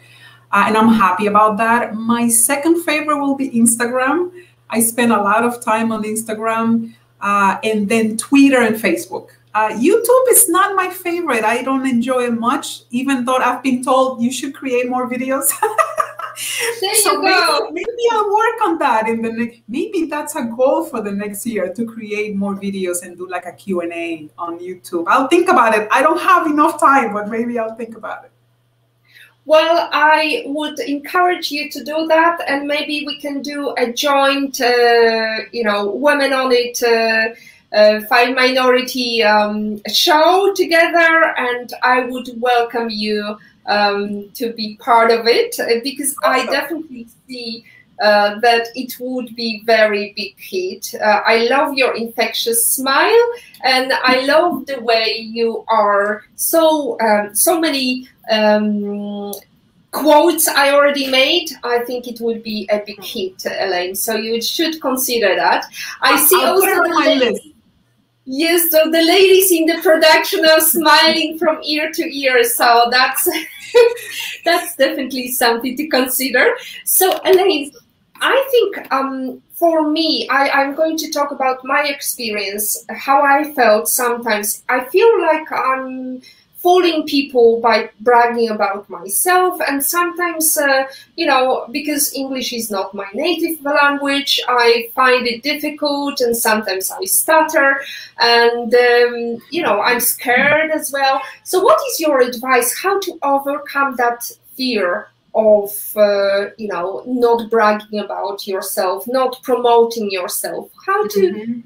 Uh, 0.51 0.63
and 0.67 0.77
I'm 0.77 0.93
happy 0.93 1.27
about 1.27 1.57
that. 1.57 1.93
My 1.93 2.29
second 2.29 2.83
favorite 2.83 3.19
will 3.19 3.35
be 3.35 3.49
Instagram. 3.51 4.31
I 4.69 4.81
spend 4.81 5.11
a 5.11 5.21
lot 5.21 5.43
of 5.43 5.63
time 5.63 5.91
on 5.91 6.03
Instagram 6.03 6.93
uh, 7.21 7.57
and 7.63 7.87
then 7.89 8.17
Twitter 8.17 8.61
and 8.61 8.75
Facebook. 8.75 9.29
Uh, 9.53 9.69
YouTube 9.69 10.25
is 10.29 10.47
not 10.49 10.75
my 10.75 10.89
favorite. 10.89 11.43
I 11.43 11.63
don't 11.63 11.87
enjoy 11.87 12.25
it 12.25 12.33
much, 12.33 12.83
even 12.91 13.25
though 13.25 13.37
I've 13.37 13.63
been 13.63 13.83
told 13.83 14.21
you 14.21 14.31
should 14.31 14.53
create 14.53 14.87
more 14.87 15.09
videos. 15.09 15.49
there 16.81 16.95
so 16.95 17.13
you 17.13 17.21
go. 17.21 17.69
Maybe, 17.71 17.85
maybe 17.87 18.03
I'll 18.11 18.31
work 18.31 18.61
on 18.65 18.77
that 18.77 19.07
in 19.07 19.21
the 19.23 19.31
next. 19.31 19.61
Maybe 19.67 20.05
that's 20.05 20.35
a 20.35 20.43
goal 20.43 20.85
for 20.85 21.01
the 21.01 21.11
next 21.11 21.45
year 21.45 21.73
to 21.73 21.85
create 21.85 22.35
more 22.35 22.55
videos 22.55 23.01
and 23.03 23.17
do 23.17 23.27
like 23.27 23.47
a 23.47 23.51
Q 23.51 23.81
and 23.81 23.91
A 23.93 24.29
on 24.37 24.59
YouTube. 24.59 25.05
I'll 25.07 25.27
think 25.27 25.49
about 25.49 25.75
it. 25.75 25.87
I 25.91 26.03
don't 26.03 26.21
have 26.21 26.45
enough 26.45 26.79
time, 26.79 27.13
but 27.13 27.27
maybe 27.29 27.57
I'll 27.57 27.75
think 27.75 27.97
about 27.97 28.25
it. 28.25 28.31
Well, 29.47 29.87
I 29.93 30.43
would 30.45 30.77
encourage 30.79 31.51
you 31.51 31.69
to 31.69 31.81
do 31.81 32.05
that, 32.07 32.41
and 32.49 32.67
maybe 32.67 33.05
we 33.07 33.17
can 33.17 33.41
do 33.41 33.73
a 33.77 33.93
joint, 33.93 34.59
uh, 34.59 35.37
you 35.53 35.63
know, 35.63 35.89
women 35.89 36.33
on 36.33 36.51
it. 36.51 36.83
Uh, 36.83 37.33
uh, 37.73 38.01
five 38.07 38.33
minority 38.35 39.23
um, 39.23 39.81
show 39.87 40.53
together, 40.53 41.33
and 41.37 41.73
I 41.81 42.05
would 42.05 42.29
welcome 42.37 42.89
you 42.89 43.37
um, 43.65 44.29
to 44.31 44.51
be 44.53 44.77
part 44.77 45.11
of 45.11 45.27
it 45.27 45.57
uh, 45.59 45.81
because 45.83 46.15
I 46.23 46.45
definitely 46.45 47.07
see 47.27 47.65
uh, 48.01 48.39
that 48.39 48.67
it 48.75 48.95
would 48.99 49.35
be 49.35 49.63
very 49.65 50.13
big 50.15 50.35
hit. 50.37 50.93
Uh, 50.95 51.21
I 51.25 51.47
love 51.47 51.73
your 51.73 51.95
infectious 51.95 52.67
smile, 52.67 53.25
and 53.63 53.91
I 53.93 54.25
love 54.25 54.65
the 54.65 54.81
way 54.81 55.17
you 55.17 55.65
are 55.67 56.23
so 56.35 56.99
um, 56.99 57.33
so 57.35 57.59
many 57.59 58.07
um, 58.29 59.33
quotes 59.91 60.47
I 60.47 60.71
already 60.71 61.07
made, 61.09 61.49
I 61.63 61.79
think 61.79 62.07
it 62.07 62.19
would 62.21 62.43
be 62.43 62.67
a 62.71 62.83
big 62.85 63.03
hit, 63.03 63.43
Elaine. 63.45 63.95
So 63.95 64.15
you 64.15 64.41
should 64.41 64.79
consider 64.81 65.35
that. 65.35 65.65
I 66.01 66.17
see 66.17 66.39
I'll 66.41 66.53
also 66.53 66.83
the 66.83 66.95
ladies, 67.05 67.39
yes, 68.25 68.71
so 68.71 68.79
the 68.85 69.01
ladies 69.01 69.51
in 69.51 69.65
the 69.65 69.81
production 69.81 70.45
are 70.45 70.59
smiling 70.59 71.37
from 71.39 71.59
ear 71.63 71.91
to 71.93 72.17
ear. 72.17 72.43
So 72.43 72.87
that's 72.91 73.27
that's 74.45 74.75
definitely 74.75 75.31
something 75.31 75.75
to 75.77 75.87
consider. 75.87 76.55
So 76.83 77.19
Elaine, 77.25 77.71
I 78.21 78.47
think 78.51 78.91
um, 78.91 79.41
for 79.53 79.89
me, 79.89 80.27
I, 80.29 80.61
am 80.61 80.75
going 80.75 80.97
to 80.97 81.11
talk 81.11 81.31
about 81.31 81.63
my 81.63 81.83
experience, 81.83 82.85
how 82.89 83.21
I 83.21 83.53
felt 83.53 83.87
sometimes. 83.87 84.63
I 84.69 84.85
feel 84.85 85.21
like 85.21 85.51
I'm 85.51 86.21
fooling 86.57 87.05
people 87.05 87.61
by 87.61 87.89
bragging 88.01 88.49
about 88.49 88.89
myself, 88.89 89.59
and 89.67 89.83
sometimes, 89.83 90.57
uh, 90.57 90.83
you 91.15 91.25
know, 91.25 91.67
because 91.71 92.13
English 92.13 92.51
is 92.51 92.69
not 92.69 92.93
my 92.93 93.07
native 93.13 93.61
language, 93.63 94.41
I 94.47 94.89
find 94.95 95.27
it 95.27 95.43
difficult, 95.43 96.19
and 96.19 96.35
sometimes 96.35 96.91
I 96.91 97.05
stutter, 97.05 97.81
and, 98.19 98.73
um, 98.73 99.41
you 99.51 99.61
know, 99.61 99.79
I'm 99.81 99.99
scared 99.99 100.71
as 100.71 100.91
well. 100.91 101.21
So, 101.43 101.61
what 101.61 101.79
is 101.89 101.99
your 101.99 102.21
advice? 102.21 102.75
How 102.81 102.99
to 102.99 103.19
overcome 103.21 103.95
that 103.97 104.29
fear 104.55 105.09
of 105.37 105.71
uh, 105.95 106.49
you 106.57 106.67
know 106.67 107.03
not 107.05 107.49
bragging 107.49 107.99
about 107.99 108.47
yourself 108.47 109.07
not 109.07 109.41
promoting 109.43 110.09
yourself. 110.11 110.69
How 110.85 111.07
to 111.07 111.19
mm-hmm. 111.19 111.59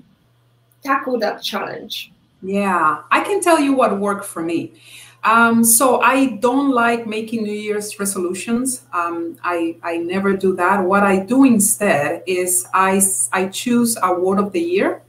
tackle 0.83 1.17
that 1.19 1.41
challenge? 1.41 2.11
Yeah 2.43 3.03
i 3.11 3.21
can 3.21 3.39
tell 3.41 3.59
you 3.59 3.73
what 3.73 3.97
worked 3.99 4.25
for 4.25 4.43
me. 4.43 4.73
Um, 5.23 5.63
so 5.63 6.01
i 6.01 6.37
don't 6.47 6.71
like 6.71 7.05
making 7.07 7.43
new 7.43 7.59
year's 7.67 7.99
resolutions. 7.99 8.81
Um, 8.91 9.37
I, 9.43 9.77
I 9.83 9.97
never 9.97 10.35
do 10.35 10.55
that. 10.55 10.83
What 10.83 11.03
i 11.03 11.19
do 11.19 11.45
instead 11.45 12.23
is 12.25 12.67
i, 12.73 12.99
I 13.31 13.47
choose 13.47 13.97
a 14.01 14.13
word 14.13 14.39
of 14.39 14.51
the 14.51 14.61
year 14.61 15.01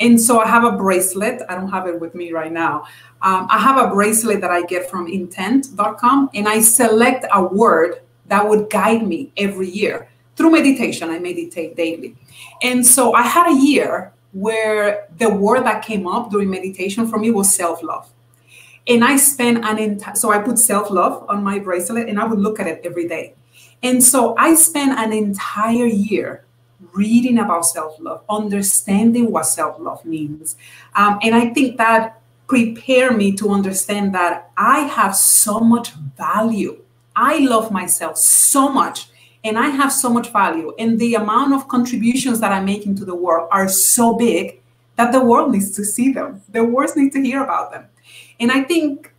and 0.00 0.20
so 0.20 0.40
I 0.40 0.48
have 0.48 0.64
a 0.64 0.72
bracelet. 0.76 1.42
I 1.48 1.54
don't 1.54 1.70
have 1.70 1.86
it 1.86 2.00
with 2.00 2.14
me 2.14 2.32
right 2.32 2.52
now. 2.52 2.84
Um, 3.22 3.46
I 3.50 3.58
have 3.58 3.78
a 3.78 3.88
bracelet 3.88 4.40
that 4.40 4.50
I 4.50 4.62
get 4.62 4.90
from 4.90 5.06
intent.com, 5.06 6.30
and 6.34 6.48
I 6.48 6.60
select 6.60 7.24
a 7.32 7.42
word 7.44 8.00
that 8.26 8.48
would 8.48 8.70
guide 8.70 9.06
me 9.06 9.32
every 9.36 9.68
year 9.68 10.08
through 10.36 10.50
meditation. 10.50 11.10
I 11.10 11.18
meditate 11.18 11.76
daily. 11.76 12.16
And 12.62 12.84
so 12.84 13.12
I 13.14 13.22
had 13.22 13.52
a 13.52 13.54
year 13.54 14.12
where 14.32 15.06
the 15.18 15.28
word 15.28 15.64
that 15.64 15.84
came 15.84 16.06
up 16.06 16.30
during 16.30 16.50
meditation 16.50 17.06
for 17.06 17.18
me 17.18 17.30
was 17.30 17.54
self 17.54 17.82
love. 17.82 18.10
And 18.88 19.04
I 19.04 19.16
spent 19.16 19.64
an 19.64 19.78
entire, 19.78 20.16
so 20.16 20.32
I 20.32 20.38
put 20.38 20.58
self 20.58 20.90
love 20.90 21.24
on 21.28 21.44
my 21.44 21.58
bracelet 21.58 22.08
and 22.08 22.18
I 22.18 22.24
would 22.24 22.40
look 22.40 22.58
at 22.58 22.66
it 22.66 22.80
every 22.84 23.06
day. 23.06 23.34
And 23.82 24.02
so 24.02 24.34
I 24.36 24.54
spent 24.54 24.98
an 24.98 25.12
entire 25.12 25.86
year 25.86 26.44
reading 26.92 27.38
about 27.38 27.64
self 27.66 27.98
love, 28.00 28.22
understanding 28.28 29.30
what 29.30 29.46
self 29.46 29.78
love 29.78 30.04
means. 30.04 30.56
Um, 30.94 31.18
and 31.22 31.34
I 31.34 31.50
think 31.50 31.78
that 31.78 32.20
prepared 32.46 33.16
me 33.16 33.32
to 33.32 33.50
understand 33.50 34.14
that 34.14 34.50
I 34.56 34.80
have 34.80 35.16
so 35.16 35.60
much 35.60 35.92
value. 36.16 36.82
I 37.16 37.38
love 37.38 37.70
myself 37.70 38.18
so 38.18 38.68
much 38.68 39.08
and 39.44 39.58
I 39.58 39.68
have 39.68 39.92
so 39.92 40.10
much 40.10 40.30
value. 40.30 40.74
And 40.78 40.98
the 40.98 41.14
amount 41.14 41.54
of 41.54 41.68
contributions 41.68 42.40
that 42.40 42.52
I'm 42.52 42.64
making 42.64 42.96
to 42.96 43.04
the 43.04 43.14
world 43.14 43.48
are 43.50 43.68
so 43.68 44.14
big 44.14 44.60
that 44.96 45.12
the 45.12 45.24
world 45.24 45.52
needs 45.52 45.70
to 45.72 45.84
see 45.84 46.12
them. 46.12 46.42
The 46.50 46.64
world 46.64 46.90
needs 46.96 47.14
to 47.14 47.22
hear 47.22 47.42
about 47.42 47.72
them. 47.72 47.86
And 48.38 48.52
I 48.52 48.62
think 48.62 49.12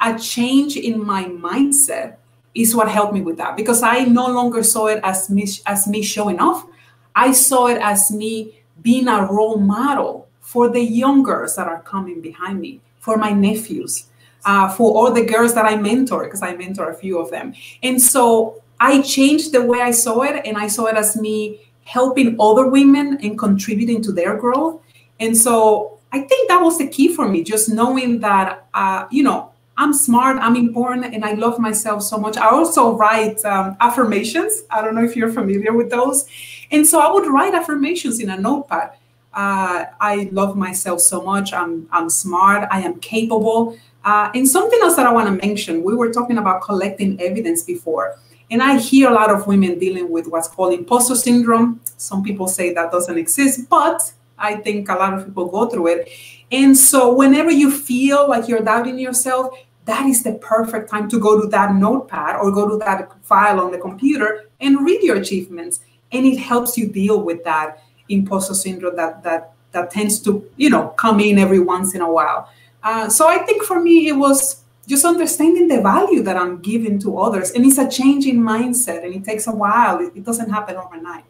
a 0.00 0.18
change 0.18 0.76
in 0.76 1.04
my 1.04 1.24
mindset 1.24 2.16
is 2.54 2.74
what 2.74 2.88
helped 2.88 3.12
me 3.12 3.20
with 3.20 3.36
that 3.38 3.56
because 3.56 3.82
I 3.82 4.04
no 4.04 4.26
longer 4.28 4.62
saw 4.62 4.86
it 4.86 5.00
as 5.02 5.28
me, 5.28 5.46
as 5.66 5.86
me 5.86 6.02
showing 6.02 6.38
off. 6.40 6.66
I 7.14 7.32
saw 7.32 7.66
it 7.66 7.78
as 7.80 8.10
me 8.10 8.62
being 8.82 9.08
a 9.08 9.26
role 9.26 9.58
model 9.58 10.28
for 10.40 10.68
the 10.68 10.80
young 10.80 11.22
girls 11.22 11.56
that 11.56 11.66
are 11.68 11.82
coming 11.82 12.20
behind 12.20 12.60
me, 12.60 12.80
for 13.00 13.16
my 13.16 13.30
nephews, 13.32 14.08
uh, 14.44 14.68
for 14.68 14.94
all 14.96 15.12
the 15.12 15.24
girls 15.24 15.54
that 15.54 15.64
I 15.64 15.76
mentor, 15.76 16.24
because 16.24 16.42
I 16.42 16.54
mentor 16.54 16.90
a 16.90 16.94
few 16.94 17.18
of 17.18 17.30
them. 17.30 17.54
And 17.82 18.00
so 18.00 18.62
I 18.78 19.00
changed 19.02 19.52
the 19.52 19.62
way 19.62 19.80
I 19.80 19.90
saw 19.90 20.22
it, 20.22 20.44
and 20.44 20.56
I 20.56 20.66
saw 20.68 20.86
it 20.86 20.96
as 20.96 21.16
me 21.16 21.60
helping 21.84 22.36
other 22.40 22.68
women 22.68 23.18
and 23.22 23.38
contributing 23.38 24.02
to 24.02 24.12
their 24.12 24.36
growth. 24.36 24.80
And 25.20 25.36
so 25.36 25.98
I 26.12 26.20
think 26.20 26.48
that 26.48 26.60
was 26.62 26.78
the 26.78 26.88
key 26.88 27.14
for 27.14 27.28
me, 27.28 27.42
just 27.42 27.68
knowing 27.68 28.20
that, 28.20 28.66
uh, 28.74 29.06
you 29.10 29.22
know, 29.22 29.50
I'm 29.76 29.92
smart, 29.92 30.36
I'm 30.38 30.54
important, 30.54 31.12
and 31.14 31.24
I 31.24 31.32
love 31.32 31.58
myself 31.58 32.02
so 32.02 32.16
much. 32.16 32.36
I 32.36 32.48
also 32.48 32.96
write 32.96 33.44
um, 33.44 33.76
affirmations. 33.80 34.62
I 34.70 34.82
don't 34.82 34.94
know 34.94 35.02
if 35.02 35.16
you're 35.16 35.32
familiar 35.32 35.72
with 35.72 35.90
those. 35.90 36.28
And 36.70 36.86
so 36.86 37.00
I 37.00 37.12
would 37.12 37.26
write 37.26 37.54
affirmations 37.54 38.20
in 38.20 38.30
a 38.30 38.36
notepad. 38.36 38.92
Uh, 39.32 39.86
I 40.00 40.28
love 40.32 40.56
myself 40.56 41.00
so 41.00 41.22
much. 41.22 41.52
I'm, 41.52 41.88
I'm 41.90 42.08
smart. 42.08 42.68
I 42.70 42.80
am 42.80 43.00
capable. 43.00 43.76
Uh, 44.04 44.30
and 44.34 44.46
something 44.46 44.78
else 44.82 44.96
that 44.96 45.06
I 45.06 45.12
want 45.12 45.26
to 45.26 45.46
mention 45.46 45.82
we 45.82 45.94
were 45.94 46.12
talking 46.12 46.38
about 46.38 46.62
collecting 46.62 47.20
evidence 47.20 47.62
before. 47.62 48.16
And 48.50 48.62
I 48.62 48.78
hear 48.78 49.10
a 49.10 49.14
lot 49.14 49.30
of 49.30 49.46
women 49.46 49.78
dealing 49.78 50.10
with 50.10 50.26
what's 50.28 50.48
called 50.48 50.74
imposter 50.74 51.16
syndrome. 51.16 51.80
Some 51.96 52.22
people 52.22 52.46
say 52.46 52.74
that 52.74 52.92
doesn't 52.92 53.16
exist, 53.16 53.68
but 53.68 54.12
I 54.38 54.56
think 54.56 54.88
a 54.88 54.94
lot 54.94 55.14
of 55.14 55.26
people 55.26 55.48
go 55.48 55.66
through 55.68 55.86
it. 55.88 56.08
And 56.52 56.76
so, 56.76 57.12
whenever 57.12 57.50
you 57.50 57.70
feel 57.70 58.28
like 58.28 58.46
you're 58.46 58.60
doubting 58.60 58.98
yourself, 58.98 59.58
that 59.86 60.06
is 60.06 60.22
the 60.22 60.34
perfect 60.34 60.90
time 60.90 61.08
to 61.08 61.18
go 61.18 61.40
to 61.40 61.48
that 61.48 61.74
notepad 61.74 62.36
or 62.36 62.50
go 62.52 62.68
to 62.68 62.76
that 62.78 63.12
file 63.22 63.60
on 63.60 63.70
the 63.70 63.78
computer 63.78 64.50
and 64.60 64.84
read 64.84 65.02
your 65.02 65.16
achievements. 65.16 65.80
And 66.12 66.26
it 66.26 66.38
helps 66.38 66.78
you 66.78 66.88
deal 66.88 67.20
with 67.22 67.44
that 67.44 67.82
imposter 68.08 68.54
syndrome 68.54 68.96
that 68.96 69.22
that 69.22 69.52
that 69.72 69.90
tends 69.90 70.20
to 70.20 70.48
you 70.56 70.70
know 70.70 70.88
come 70.88 71.20
in 71.20 71.38
every 71.38 71.60
once 71.60 71.94
in 71.94 72.00
a 72.00 72.10
while. 72.10 72.48
Uh, 72.82 73.08
so 73.08 73.26
I 73.28 73.38
think 73.38 73.64
for 73.64 73.80
me 73.80 74.08
it 74.08 74.12
was 74.12 74.62
just 74.86 75.04
understanding 75.04 75.68
the 75.68 75.80
value 75.80 76.22
that 76.22 76.36
I'm 76.36 76.60
giving 76.60 76.98
to 77.00 77.18
others, 77.18 77.52
and 77.52 77.64
it's 77.64 77.78
a 77.78 77.88
change 77.88 78.26
in 78.26 78.38
mindset, 78.38 79.04
and 79.04 79.14
it 79.14 79.24
takes 79.24 79.46
a 79.46 79.52
while. 79.52 80.00
It, 80.00 80.12
it 80.14 80.24
doesn't 80.24 80.50
happen 80.50 80.76
overnight. 80.76 81.24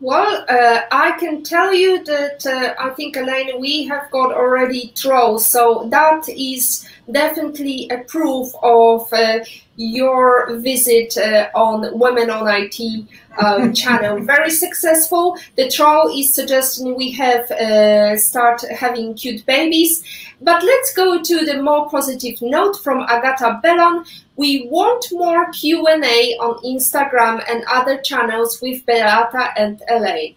Well, 0.00 0.44
uh, 0.48 0.82
I 0.92 1.16
can 1.18 1.42
tell 1.42 1.74
you 1.74 2.04
that 2.04 2.46
uh, 2.46 2.74
I 2.78 2.90
think, 2.90 3.16
Elaine, 3.16 3.60
we 3.60 3.84
have 3.86 4.08
got 4.12 4.32
already 4.32 4.92
trolls. 4.94 5.44
So 5.44 5.88
that 5.90 6.28
is 6.28 6.88
definitely 7.10 7.88
a 7.90 7.98
proof 8.04 8.52
of 8.62 9.12
uh, 9.12 9.40
your 9.76 10.56
visit 10.58 11.16
uh, 11.16 11.48
on 11.54 11.98
Women 11.98 12.30
on 12.30 12.46
IT 12.48 13.06
um, 13.38 13.72
channel. 13.82 14.20
Very 14.20 14.50
successful. 14.50 15.38
The 15.56 15.68
troll 15.70 16.08
is 16.16 16.34
suggesting 16.34 16.94
we 16.96 17.12
have 17.12 17.50
uh, 17.50 18.16
start 18.16 18.62
having 18.70 19.14
cute 19.14 19.44
babies. 19.46 20.04
But 20.40 20.62
let's 20.62 20.94
go 20.94 21.22
to 21.22 21.44
the 21.44 21.62
more 21.62 21.88
positive 21.88 22.40
note 22.42 22.76
from 22.82 23.00
Agata 23.00 23.60
Bellon. 23.62 24.04
We 24.36 24.68
want 24.68 25.06
more 25.10 25.50
Q&A 25.52 26.36
on 26.38 26.62
Instagram 26.64 27.44
and 27.48 27.64
other 27.68 27.98
channels 27.98 28.60
with 28.62 28.84
Beata 28.86 29.50
and 29.56 29.82
Elaine. 29.88 30.36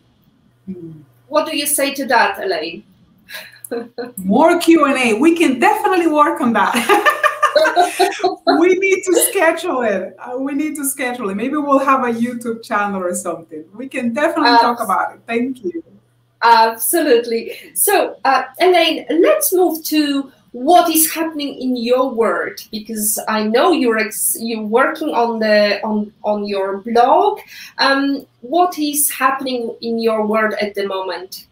Hmm. 0.65 1.01
What 1.28 1.49
do 1.49 1.55
you 1.55 1.65
say 1.65 1.93
to 1.93 2.05
that, 2.07 2.43
Elaine? 2.43 2.84
More 4.17 4.59
Q&A. 4.59 5.13
We 5.13 5.38
can 5.38 5.59
definitely 5.59 6.07
work 6.07 6.41
on 6.41 6.53
that. 6.53 6.74
we 8.59 8.76
need 8.76 9.03
to 9.03 9.13
schedule 9.30 9.82
it. 9.82 10.15
Uh, 10.19 10.38
we 10.38 10.53
need 10.53 10.76
to 10.76 10.86
schedule 10.86 11.30
it. 11.30 11.36
Maybe 11.36 11.57
we'll 11.57 11.80
have 11.80 12.03
a 12.03 12.11
YouTube 12.11 12.63
channel 12.63 13.01
or 13.01 13.13
something. 13.13 13.65
We 13.74 13.88
can 13.88 14.13
definitely 14.13 14.51
uh, 14.51 14.61
talk 14.61 14.82
about 14.82 15.15
it. 15.15 15.22
Thank 15.28 15.63
you. 15.63 15.84
Absolutely. 16.43 17.57
So, 17.76 18.17
uh, 18.26 18.43
Elaine, 18.59 19.05
let's 19.09 19.53
move 19.53 19.84
to 19.86 20.32
what 20.51 20.89
is 20.93 21.13
happening 21.13 21.55
in 21.61 21.78
your 21.78 22.09
world 22.09 22.59
because 22.72 23.19
I 23.28 23.43
know 23.43 23.72
you're 23.72 23.99
ex- 23.99 24.38
you're 24.39 24.63
working 24.65 25.09
on 25.09 25.39
the 25.39 25.82
on 25.84 26.11
on 26.24 26.45
your 26.45 26.80
blog. 26.80 27.39
Um, 27.78 28.26
what 28.41 28.78
is 28.78 29.09
happening 29.09 29.76
in 29.82 29.99
your 29.99 30.26
world 30.26 30.53
at 30.61 30.76
the 30.76 30.88
moment? 30.88 31.47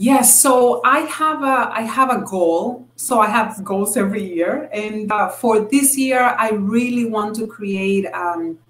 Yes, 0.00 0.40
so 0.40 0.80
I 0.84 1.00
have 1.00 1.42
a 1.42 1.72
I 1.74 1.82
have 1.82 2.10
a 2.10 2.22
goal. 2.22 2.86
So 2.94 3.18
I 3.18 3.26
have 3.26 3.64
goals 3.64 3.96
every 3.96 4.22
year, 4.22 4.68
and 4.72 5.10
uh, 5.10 5.28
for 5.28 5.58
this 5.58 5.98
year, 5.98 6.20
I 6.20 6.50
really 6.50 7.04
want 7.04 7.34
to 7.36 7.48
create 7.48 8.06
um, 8.14 8.60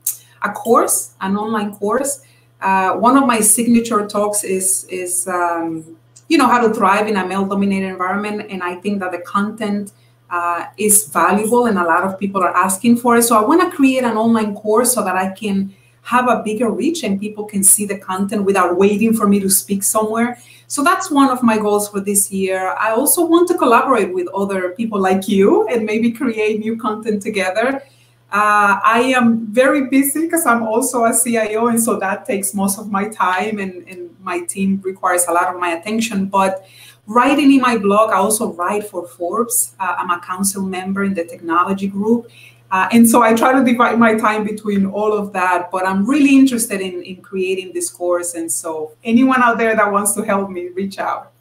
a 0.40 0.50
course, 0.50 1.12
an 1.20 1.36
online 1.36 1.74
course. 1.74 2.22
Uh, 2.62 2.94
one 2.94 3.18
of 3.18 3.26
my 3.26 3.40
signature 3.40 4.06
talks 4.06 4.42
is 4.42 4.86
is 4.88 5.28
um, 5.28 5.98
you 6.28 6.38
know 6.38 6.46
how 6.46 6.66
to 6.66 6.72
thrive 6.72 7.06
in 7.08 7.18
a 7.18 7.26
male-dominated 7.26 7.86
environment 7.86 8.46
and 8.50 8.62
i 8.62 8.74
think 8.74 9.00
that 9.00 9.12
the 9.12 9.18
content 9.18 9.92
uh, 10.28 10.66
is 10.76 11.06
valuable 11.08 11.66
and 11.66 11.78
a 11.78 11.84
lot 11.84 12.04
of 12.04 12.18
people 12.18 12.42
are 12.42 12.54
asking 12.54 12.96
for 12.96 13.16
it 13.16 13.22
so 13.22 13.34
i 13.34 13.40
want 13.40 13.62
to 13.62 13.74
create 13.74 14.04
an 14.04 14.18
online 14.18 14.54
course 14.54 14.92
so 14.92 15.02
that 15.02 15.16
i 15.16 15.30
can 15.30 15.74
have 16.08 16.26
a 16.26 16.42
bigger 16.42 16.70
reach 16.70 17.02
and 17.02 17.20
people 17.20 17.44
can 17.44 17.62
see 17.62 17.84
the 17.84 17.98
content 17.98 18.42
without 18.44 18.78
waiting 18.78 19.12
for 19.12 19.28
me 19.28 19.38
to 19.38 19.50
speak 19.50 19.82
somewhere. 19.82 20.38
So 20.68 20.84
that's 20.84 21.10
one 21.10 21.30
of 21.30 21.42
my 21.42 21.56
goals 21.56 21.88
for 21.88 21.98
this 21.98 22.30
year. 22.30 22.74
I 22.78 22.90
also 22.90 23.24
want 23.24 23.48
to 23.48 23.56
collaborate 23.56 24.12
with 24.12 24.28
other 24.34 24.70
people 24.70 25.00
like 25.00 25.26
you 25.26 25.66
and 25.68 25.86
maybe 25.86 26.12
create 26.12 26.60
new 26.60 26.76
content 26.76 27.22
together. 27.22 27.82
Uh, 28.30 28.78
I 28.84 29.14
am 29.16 29.46
very 29.46 29.88
busy 29.88 30.26
because 30.26 30.44
I'm 30.44 30.62
also 30.62 31.04
a 31.04 31.14
CIO, 31.18 31.68
and 31.68 31.80
so 31.80 31.98
that 31.98 32.26
takes 32.26 32.52
most 32.52 32.78
of 32.78 32.90
my 32.90 33.08
time, 33.08 33.58
and, 33.58 33.88
and 33.88 34.14
my 34.22 34.40
team 34.40 34.82
requires 34.84 35.24
a 35.26 35.32
lot 35.32 35.48
of 35.48 35.58
my 35.58 35.70
attention. 35.70 36.26
But 36.26 36.66
writing 37.06 37.50
in 37.50 37.62
my 37.62 37.78
blog, 37.78 38.10
I 38.10 38.16
also 38.16 38.52
write 38.52 38.86
for 38.86 39.08
Forbes. 39.08 39.74
Uh, 39.80 39.94
I'm 39.96 40.10
a 40.10 40.20
council 40.20 40.62
member 40.62 41.02
in 41.04 41.14
the 41.14 41.24
technology 41.24 41.86
group, 41.86 42.30
uh, 42.70 42.88
and 42.92 43.08
so 43.08 43.22
I 43.22 43.34
try 43.34 43.52
to 43.52 43.64
divide 43.64 43.98
my 43.98 44.14
time 44.14 44.44
between 44.44 44.86
all 44.86 45.14
of 45.14 45.32
that, 45.32 45.70
but 45.70 45.86
I'm 45.86 46.04
really 46.06 46.36
interested 46.36 46.80
in, 46.80 47.02
in 47.02 47.16
creating 47.16 47.72
this 47.72 47.88
course. 47.88 48.34
And 48.34 48.50
so 48.52 48.92
anyone 49.04 49.42
out 49.42 49.56
there 49.56 49.74
that 49.74 49.90
wants 49.90 50.12
to 50.14 50.22
help 50.22 50.50
me, 50.50 50.68
reach 50.68 50.98
out. 50.98 51.32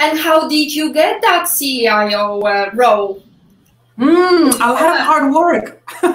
And 0.00 0.18
how 0.18 0.48
did 0.48 0.74
you 0.74 0.92
get 0.92 1.22
that 1.22 1.48
CIO 1.56 2.40
uh, 2.40 2.70
role? 2.74 3.22
Mm, 3.96 4.54
a 4.54 4.72
lot 4.72 4.96
of 4.96 5.06
hard 5.06 5.32
work. 5.32 5.80
a 6.02 6.08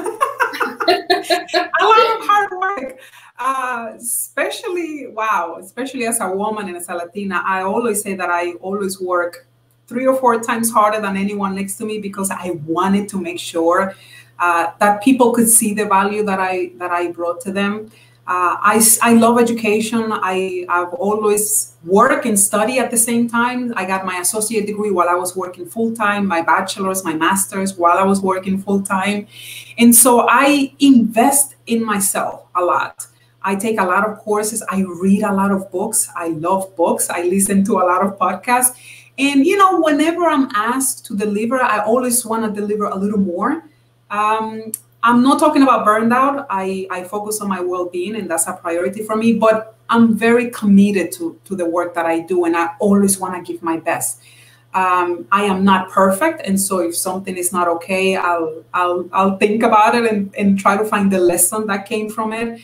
lot 1.81 2.19
of 2.19 2.27
hard 2.27 2.51
work. 2.59 2.99
Uh, 3.39 3.93
especially, 3.95 5.07
wow, 5.07 5.57
especially 5.61 6.05
as 6.05 6.19
a 6.19 6.29
woman 6.29 6.67
and 6.67 6.75
as 6.75 6.89
a 6.89 6.93
Latina, 6.93 7.41
I 7.45 7.61
always 7.61 8.01
say 8.01 8.15
that 8.15 8.29
I 8.29 8.51
always 8.55 8.99
work 8.99 9.47
three 9.89 10.07
or 10.07 10.15
four 10.15 10.39
times 10.39 10.71
harder 10.71 11.01
than 11.01 11.17
anyone 11.17 11.55
next 11.55 11.75
to 11.79 11.85
me 11.85 11.99
because 11.99 12.29
I 12.31 12.51
wanted 12.65 13.09
to 13.09 13.19
make 13.19 13.39
sure 13.39 13.95
uh, 14.37 14.67
that 14.79 15.01
people 15.03 15.31
could 15.31 15.49
see 15.49 15.73
the 15.73 15.85
value 15.85 16.23
that 16.23 16.39
I 16.39 16.71
that 16.77 16.91
I 16.91 17.11
brought 17.11 17.41
to 17.41 17.51
them. 17.51 17.91
Uh, 18.27 18.55
I, 18.61 18.79
I 19.01 19.13
love 19.13 19.39
education. 19.39 20.11
I, 20.11 20.63
I've 20.69 20.93
always 20.93 21.75
worked 21.83 22.27
and 22.27 22.39
study 22.39 22.77
at 22.77 22.91
the 22.91 22.97
same 22.97 23.27
time. 23.27 23.73
I 23.75 23.85
got 23.85 24.05
my 24.05 24.17
associate 24.19 24.67
degree 24.67 24.91
while 24.91 25.09
I 25.09 25.15
was 25.15 25.35
working 25.35 25.65
full 25.65 25.95
time, 25.95 26.27
my 26.27 26.43
bachelor's, 26.43 27.03
my 27.03 27.15
master's 27.15 27.75
while 27.75 27.97
I 27.97 28.03
was 28.03 28.21
working 28.21 28.59
full 28.59 28.83
time. 28.83 29.25
And 29.79 29.95
so 29.95 30.27
I 30.29 30.71
invest 30.79 31.55
in 31.65 31.83
myself 31.83 32.45
a 32.55 32.61
lot. 32.61 33.07
I 33.41 33.55
take 33.55 33.79
a 33.79 33.83
lot 33.83 34.07
of 34.07 34.19
courses. 34.19 34.63
I 34.69 34.83
read 34.83 35.23
a 35.23 35.33
lot 35.33 35.51
of 35.51 35.71
books. 35.71 36.07
I 36.15 36.27
love 36.27 36.75
books. 36.75 37.09
I 37.09 37.23
listen 37.23 37.63
to 37.65 37.79
a 37.79 37.85
lot 37.91 38.05
of 38.05 38.19
podcasts. 38.19 38.75
And 39.19 39.45
you 39.45 39.57
know, 39.57 39.81
whenever 39.81 40.25
I'm 40.25 40.49
asked 40.55 41.05
to 41.07 41.15
deliver, 41.15 41.61
I 41.61 41.83
always 41.83 42.25
want 42.25 42.45
to 42.45 42.61
deliver 42.61 42.85
a 42.85 42.95
little 42.95 43.19
more. 43.19 43.65
Um, 44.09 44.71
I'm 45.03 45.21
not 45.21 45.39
talking 45.39 45.61
about 45.61 45.85
burnout. 45.85 46.45
I, 46.49 46.87
I 46.89 47.03
focus 47.03 47.41
on 47.41 47.49
my 47.49 47.59
well-being, 47.59 48.15
and 48.15 48.31
that's 48.31 48.47
a 48.47 48.53
priority 48.53 49.03
for 49.03 49.17
me. 49.17 49.33
But 49.33 49.75
I'm 49.89 50.15
very 50.15 50.49
committed 50.51 51.11
to, 51.13 51.39
to 51.45 51.55
the 51.55 51.65
work 51.65 51.93
that 51.95 52.05
I 52.05 52.21
do, 52.21 52.45
and 52.45 52.55
I 52.55 52.69
always 52.79 53.19
want 53.19 53.35
to 53.35 53.51
give 53.51 53.61
my 53.61 53.77
best. 53.77 54.21
Um, 54.73 55.27
I 55.31 55.43
am 55.43 55.65
not 55.65 55.89
perfect, 55.89 56.45
and 56.45 56.59
so 56.59 56.79
if 56.79 56.95
something 56.95 57.35
is 57.35 57.51
not 57.51 57.67
okay, 57.67 58.15
I'll 58.15 58.63
I'll 58.73 59.09
I'll 59.11 59.37
think 59.37 59.63
about 59.63 59.95
it 59.95 60.05
and, 60.05 60.33
and 60.35 60.59
try 60.59 60.77
to 60.77 60.85
find 60.85 61.11
the 61.11 61.19
lesson 61.19 61.65
that 61.67 61.87
came 61.87 62.07
from 62.09 62.33
it 62.33 62.61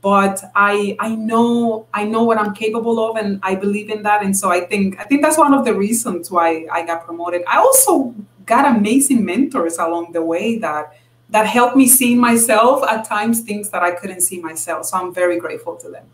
but 0.00 0.42
I 0.54 0.96
I 1.00 1.14
know 1.14 1.86
I 1.92 2.04
know 2.04 2.22
what 2.24 2.38
I'm 2.38 2.54
capable 2.54 3.04
of 3.04 3.16
and 3.16 3.40
I 3.42 3.54
believe 3.54 3.90
in 3.90 4.02
that 4.04 4.22
and 4.22 4.36
so 4.36 4.50
I 4.50 4.60
think 4.60 4.98
I 5.00 5.04
think 5.04 5.22
that's 5.22 5.38
one 5.38 5.54
of 5.54 5.64
the 5.64 5.74
reasons 5.74 6.30
why 6.30 6.66
I 6.70 6.86
got 6.86 7.04
promoted. 7.04 7.42
I 7.46 7.58
also 7.58 8.14
got 8.46 8.76
amazing 8.76 9.24
mentors 9.24 9.78
along 9.78 10.12
the 10.12 10.22
way 10.22 10.58
that 10.58 10.94
that 11.30 11.46
helped 11.46 11.76
me 11.76 11.86
see 11.86 12.14
myself 12.14 12.82
at 12.88 13.04
times 13.04 13.40
things 13.40 13.70
that 13.70 13.82
I 13.82 13.90
couldn't 13.90 14.22
see 14.22 14.40
myself. 14.40 14.86
So 14.86 14.96
I'm 14.96 15.12
very 15.12 15.38
grateful 15.38 15.76
to 15.76 15.90
them. 15.90 16.06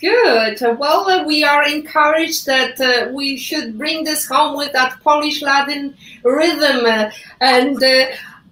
Good. 0.00 0.58
Well, 0.78 1.10
uh, 1.10 1.26
we 1.26 1.44
are 1.44 1.68
encouraged 1.68 2.46
that 2.46 2.80
uh, 2.80 3.12
we 3.12 3.36
should 3.36 3.76
bring 3.76 4.02
this 4.02 4.24
home 4.24 4.56
with 4.56 4.72
that 4.72 4.98
Polish 5.04 5.42
Latin 5.42 5.94
rhythm. 6.24 6.86
Uh, 6.86 7.10
and 7.42 7.82
uh, 7.82 8.06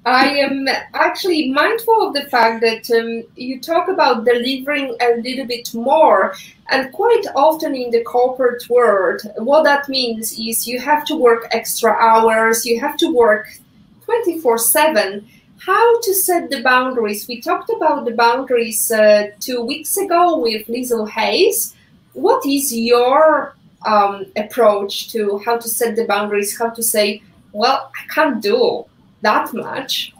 I 0.04 0.28
am 0.28 0.68
actually 0.94 1.50
mindful 1.50 2.08
of 2.08 2.14
the 2.14 2.24
fact 2.30 2.62
that 2.62 2.90
um, 2.90 3.24
you 3.36 3.60
talk 3.60 3.88
about 3.88 4.24
delivering 4.24 4.96
a 5.00 5.20
little 5.20 5.46
bit 5.46 5.74
more. 5.74 6.34
And 6.70 6.92
quite 6.92 7.24
often 7.34 7.74
in 7.74 7.90
the 7.90 8.02
corporate 8.04 8.68
world, 8.70 9.22
what 9.36 9.64
that 9.64 9.88
means 9.88 10.32
is 10.38 10.68
you 10.68 10.78
have 10.80 11.04
to 11.06 11.16
work 11.16 11.48
extra 11.50 11.92
hours, 11.92 12.64
you 12.64 12.80
have 12.80 12.96
to 12.98 13.12
work 13.12 13.48
24 14.04 14.58
7. 14.58 15.28
How 15.58 16.00
to 16.00 16.14
set 16.14 16.50
the 16.50 16.62
boundaries? 16.62 17.26
We 17.26 17.40
talked 17.40 17.70
about 17.70 18.04
the 18.04 18.12
boundaries 18.12 18.90
uh, 18.90 19.30
two 19.40 19.62
weeks 19.62 19.96
ago 19.96 20.38
with 20.38 20.66
Liesl 20.68 21.10
Hayes. 21.10 21.74
What 22.12 22.46
is 22.46 22.72
your 22.72 23.56
um, 23.84 24.26
approach 24.36 25.10
to 25.10 25.38
how 25.44 25.58
to 25.58 25.68
set 25.68 25.96
the 25.96 26.06
boundaries? 26.06 26.56
How 26.56 26.70
to 26.70 26.82
say, 26.82 27.22
well, 27.52 27.90
I 28.00 28.12
can't 28.12 28.40
do 28.40 28.86
that 29.22 29.52
much. 29.54 30.12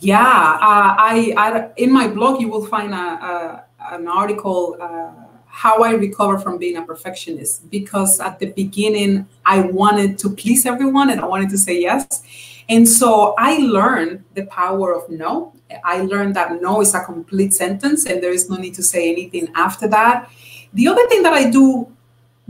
Yeah, 0.00 0.18
uh, 0.20 0.94
I, 0.98 1.34
I, 1.36 1.68
in 1.76 1.92
my 1.92 2.08
blog 2.08 2.40
you 2.40 2.48
will 2.48 2.66
find 2.66 2.94
a, 2.94 2.96
a 2.96 3.64
an 3.92 4.08
article 4.08 4.76
uh, 4.80 5.10
how 5.46 5.82
I 5.82 5.92
recover 5.92 6.38
from 6.38 6.58
being 6.58 6.76
a 6.76 6.82
perfectionist 6.82 7.70
because 7.70 8.20
at 8.20 8.38
the 8.38 8.46
beginning 8.46 9.26
I 9.44 9.60
wanted 9.60 10.18
to 10.20 10.30
please 10.30 10.64
everyone 10.64 11.10
and 11.10 11.20
I 11.20 11.26
wanted 11.26 11.50
to 11.50 11.58
say 11.58 11.80
yes, 11.80 12.22
and 12.68 12.88
so 12.88 13.34
I 13.36 13.58
learned 13.58 14.24
the 14.34 14.46
power 14.46 14.94
of 14.94 15.10
no. 15.10 15.52
I 15.84 16.00
learned 16.00 16.34
that 16.36 16.60
no 16.60 16.80
is 16.80 16.94
a 16.94 17.04
complete 17.04 17.52
sentence 17.52 18.06
and 18.06 18.22
there 18.22 18.32
is 18.32 18.48
no 18.48 18.56
need 18.56 18.74
to 18.74 18.82
say 18.82 19.10
anything 19.10 19.48
after 19.54 19.86
that. 19.88 20.30
The 20.72 20.88
other 20.88 21.06
thing 21.08 21.22
that 21.22 21.32
I 21.32 21.50
do 21.50 21.92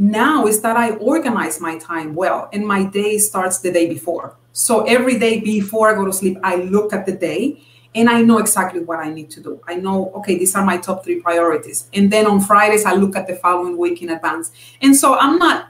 now 0.01 0.47
is 0.47 0.63
that 0.63 0.79
I 0.79 0.93
organize 0.93 1.61
my 1.61 1.77
time 1.79 2.15
well 2.15 2.49
and 2.55 2.67
my 2.67 2.85
day 2.85 3.19
starts 3.19 3.59
the 3.59 3.71
day 3.71 3.87
before. 3.87 4.35
So 4.53 4.85
every 4.85 5.19
day 5.19 5.41
before 5.41 5.93
I 5.93 5.95
go 5.95 6.07
to 6.07 6.13
sleep, 6.13 6.39
I 6.43 6.57
look 6.57 6.95
at 6.95 7.05
the 7.05 7.13
day 7.13 7.63
and 7.95 8.09
I 8.09 8.23
know 8.23 8.39
exactly 8.39 8.81
what 8.81 8.99
I 8.99 9.11
need 9.11 9.31
to 9.33 9.43
do. 9.43 9.61
I 9.69 9.75
know, 9.75 10.11
okay, 10.17 10.39
these 10.39 10.55
are 10.55 10.65
my 10.65 10.79
top 10.79 11.05
three 11.05 11.21
priorities. 11.21 11.91
And 11.93 12.11
then 12.11 12.27
on 12.27 12.41
Fridays, 12.41 12.87
I 12.87 12.95
look 12.95 13.15
at 13.15 13.27
the 13.27 13.37
following 13.37 13.77
week 13.77 14.01
in 14.01 14.09
advance. 14.09 14.53
And 14.81 14.97
so 14.97 15.19
I'm 15.19 15.39
not 15.39 15.69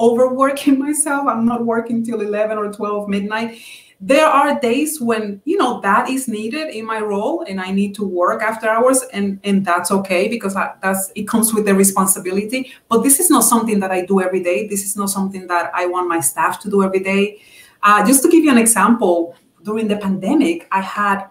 overworking 0.00 0.78
myself. 0.86 1.28
I'm 1.28 1.46
not 1.46 1.64
working 1.64 2.04
till 2.04 2.22
11 2.22 2.58
or 2.58 2.72
12 2.72 3.08
midnight. 3.08 3.60
There 4.06 4.26
are 4.26 4.60
days 4.60 5.00
when, 5.00 5.40
you 5.44 5.56
know, 5.56 5.80
that 5.80 6.10
is 6.10 6.28
needed 6.28 6.74
in 6.74 6.84
my 6.84 7.00
role 7.00 7.44
and 7.48 7.58
I 7.58 7.70
need 7.70 7.94
to 7.94 8.04
work 8.04 8.42
after 8.42 8.68
hours 8.68 9.02
and, 9.14 9.40
and 9.44 9.64
that's 9.64 9.90
okay 9.90 10.28
because 10.28 10.56
I, 10.56 10.74
that's, 10.82 11.10
it 11.14 11.26
comes 11.26 11.54
with 11.54 11.64
the 11.64 11.74
responsibility. 11.74 12.72
But 12.90 13.02
this 13.02 13.18
is 13.18 13.30
not 13.30 13.44
something 13.44 13.80
that 13.80 13.90
I 13.90 14.04
do 14.04 14.20
every 14.20 14.42
day. 14.42 14.68
This 14.68 14.84
is 14.84 14.94
not 14.94 15.08
something 15.08 15.46
that 15.46 15.70
I 15.74 15.86
want 15.86 16.08
my 16.08 16.20
staff 16.20 16.60
to 16.60 16.70
do 16.70 16.82
every 16.82 17.00
day 17.00 17.40
uh, 17.84 18.04
just 18.04 18.22
to 18.22 18.30
give 18.30 18.42
you 18.42 18.50
an 18.50 18.58
example, 18.58 19.36
during 19.62 19.86
the 19.86 19.96
pandemic, 19.98 20.66
I 20.72 20.80
had 20.80 21.26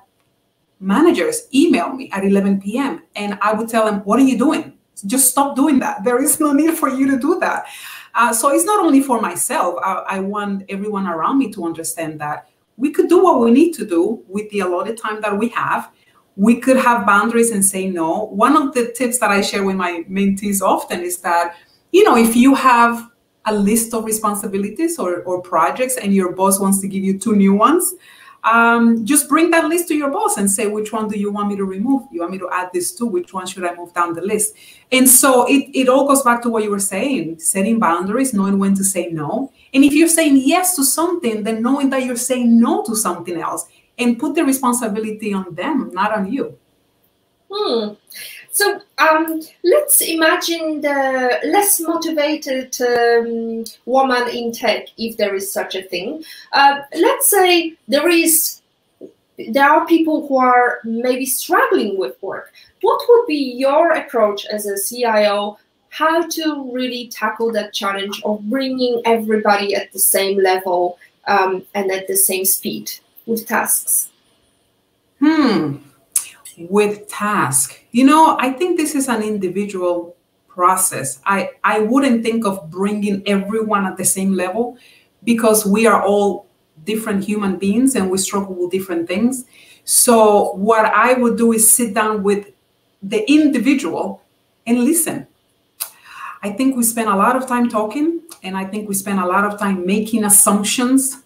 managers 0.79 1.47
email 1.53 1.91
me 1.91 2.09
at 2.11 2.23
11 2.23 2.61
p.m. 2.61 3.03
and 3.15 3.37
I 3.41 3.53
would 3.53 3.67
tell 3.67 3.85
them, 3.85 4.01
What 4.01 4.19
are 4.19 4.23
you 4.23 4.37
doing? 4.37 4.77
Just 5.05 5.31
stop 5.31 5.55
doing 5.55 5.79
that. 5.79 6.03
There 6.03 6.21
is 6.21 6.39
no 6.39 6.53
need 6.53 6.77
for 6.77 6.89
you 6.89 7.09
to 7.09 7.17
do 7.17 7.39
that. 7.39 7.65
Uh, 8.13 8.31
so 8.31 8.49
it's 8.53 8.63
not 8.63 8.79
only 8.79 9.01
for 9.01 9.19
myself, 9.19 9.75
I, 9.83 10.03
I 10.07 10.19
want 10.19 10.65
everyone 10.69 11.07
around 11.07 11.39
me 11.39 11.51
to 11.53 11.65
understand 11.65 12.21
that 12.21 12.47
we 12.77 12.91
could 12.91 13.09
do 13.09 13.23
what 13.23 13.39
we 13.39 13.51
need 13.51 13.73
to 13.73 13.85
do 13.85 14.23
with 14.27 14.49
the 14.49 14.61
allotted 14.61 14.97
time 14.97 15.21
that 15.21 15.37
we 15.37 15.49
have. 15.49 15.91
We 16.35 16.59
could 16.59 16.77
have 16.77 17.05
boundaries 17.05 17.51
and 17.51 17.63
say 17.63 17.89
no. 17.89 18.25
One 18.25 18.57
of 18.57 18.73
the 18.73 18.91
tips 18.91 19.19
that 19.19 19.29
I 19.29 19.41
share 19.41 19.63
with 19.63 19.75
my 19.75 20.03
mentees 20.09 20.61
often 20.61 21.01
is 21.01 21.19
that, 21.19 21.55
you 21.91 22.03
know, 22.03 22.17
if 22.17 22.35
you 22.35 22.55
have 22.55 23.11
a 23.45 23.53
list 23.53 23.93
of 23.93 24.05
responsibilities 24.05 24.97
or, 24.97 25.21
or 25.23 25.41
projects 25.41 25.97
and 25.97 26.13
your 26.13 26.31
boss 26.31 26.59
wants 26.59 26.79
to 26.81 26.87
give 26.87 27.03
you 27.03 27.19
two 27.19 27.35
new 27.35 27.53
ones, 27.53 27.93
um, 28.43 29.05
just 29.05 29.29
bring 29.29 29.51
that 29.51 29.65
list 29.65 29.87
to 29.87 29.95
your 29.95 30.11
boss 30.11 30.37
and 30.37 30.49
say, 30.49 30.67
which 30.67 30.91
one 30.91 31.07
do 31.07 31.17
you 31.17 31.31
want 31.31 31.47
me 31.49 31.55
to 31.55 31.65
remove? 31.65 32.03
You 32.11 32.21
want 32.21 32.33
me 32.33 32.39
to 32.39 32.49
add 32.51 32.69
this 32.73 32.93
to? 32.95 33.05
Which 33.05 33.33
one 33.33 33.47
should 33.47 33.63
I 33.63 33.73
move 33.73 33.93
down 33.93 34.13
the 34.13 34.21
list? 34.21 34.55
And 34.91 35.09
so 35.09 35.45
it, 35.47 35.69
it 35.73 35.87
all 35.87 36.07
goes 36.07 36.23
back 36.23 36.41
to 36.43 36.49
what 36.49 36.63
you 36.63 36.69
were 36.69 36.79
saying, 36.79 37.39
setting 37.39 37.79
boundaries, 37.79 38.33
knowing 38.33 38.59
when 38.59 38.75
to 38.75 38.83
say 38.83 39.07
no. 39.07 39.51
And 39.73 39.83
if 39.83 39.93
you're 39.93 40.09
saying 40.09 40.41
yes 40.43 40.75
to 40.75 40.83
something, 40.83 41.43
then 41.43 41.61
knowing 41.61 41.89
that 41.91 42.03
you're 42.03 42.15
saying 42.17 42.59
no 42.59 42.83
to 42.83 42.95
something 42.95 43.37
else 43.37 43.67
and 43.97 44.19
put 44.19 44.35
the 44.35 44.43
responsibility 44.43 45.33
on 45.33 45.53
them, 45.55 45.91
not 45.93 46.11
on 46.11 46.31
you. 46.31 46.57
Hmm. 47.49 47.93
So 48.53 48.79
um, 48.99 49.41
let's 49.63 49.99
imagine 50.01 50.81
the 50.81 51.39
less 51.45 51.81
motivated 51.81 52.79
um, 52.81 53.65
woman 53.87 54.27
in 54.29 54.51
tech, 54.51 54.89
if 54.95 55.17
there 55.17 55.33
is 55.33 55.51
such 55.51 55.73
a 55.73 55.81
thing. 55.81 56.23
Uh, 56.51 56.81
let's 56.93 57.31
say 57.31 57.73
there 57.87 58.07
is, 58.07 58.61
there 59.51 59.67
are 59.67 59.87
people 59.87 60.27
who 60.27 60.37
are 60.37 60.81
maybe 60.83 61.25
struggling 61.25 61.97
with 61.97 62.15
work. 62.21 62.53
What 62.81 63.01
would 63.09 63.25
be 63.25 63.55
your 63.57 63.93
approach 63.93 64.45
as 64.45 64.67
a 64.67 64.77
CIO? 64.77 65.57
How 65.89 66.27
to 66.27 66.71
really 66.71 67.07
tackle 67.07 67.51
that 67.53 67.73
challenge 67.73 68.21
of 68.23 68.47
bringing 68.51 69.01
everybody 69.03 69.73
at 69.73 69.91
the 69.93 69.99
same 69.99 70.37
level 70.39 70.99
um, 71.27 71.65
and 71.73 71.91
at 71.91 72.07
the 72.07 72.15
same 72.15 72.45
speed 72.45 72.91
with 73.25 73.47
tasks? 73.47 74.09
Hmm. 75.19 75.77
With 76.57 77.07
task, 77.07 77.79
you 77.91 78.05
know, 78.05 78.37
I 78.39 78.51
think 78.51 78.77
this 78.77 78.93
is 78.95 79.07
an 79.07 79.23
individual 79.23 80.15
process. 80.47 81.19
I, 81.25 81.51
I 81.63 81.79
wouldn't 81.79 82.23
think 82.23 82.45
of 82.45 82.69
bringing 82.69 83.23
everyone 83.27 83.85
at 83.85 83.97
the 83.97 84.05
same 84.05 84.33
level 84.33 84.77
because 85.23 85.65
we 85.65 85.87
are 85.87 86.03
all 86.03 86.45
different 86.83 87.23
human 87.23 87.57
beings 87.57 87.95
and 87.95 88.11
we 88.11 88.17
struggle 88.17 88.53
with 88.55 88.71
different 88.71 89.07
things. 89.07 89.45
So, 89.83 90.53
what 90.53 90.85
I 90.85 91.13
would 91.13 91.37
do 91.37 91.53
is 91.53 91.69
sit 91.69 91.93
down 91.93 92.23
with 92.23 92.51
the 93.01 93.29
individual 93.29 94.21
and 94.65 94.83
listen. 94.83 95.27
I 96.41 96.51
think 96.51 96.75
we 96.75 96.83
spend 96.83 97.09
a 97.09 97.15
lot 97.15 97.35
of 97.35 97.47
time 97.47 97.69
talking, 97.69 98.21
and 98.43 98.55
I 98.57 98.65
think 98.65 98.87
we 98.87 98.95
spend 98.95 99.19
a 99.19 99.25
lot 99.25 99.45
of 99.45 99.59
time 99.59 99.85
making 99.85 100.23
assumptions 100.23 101.22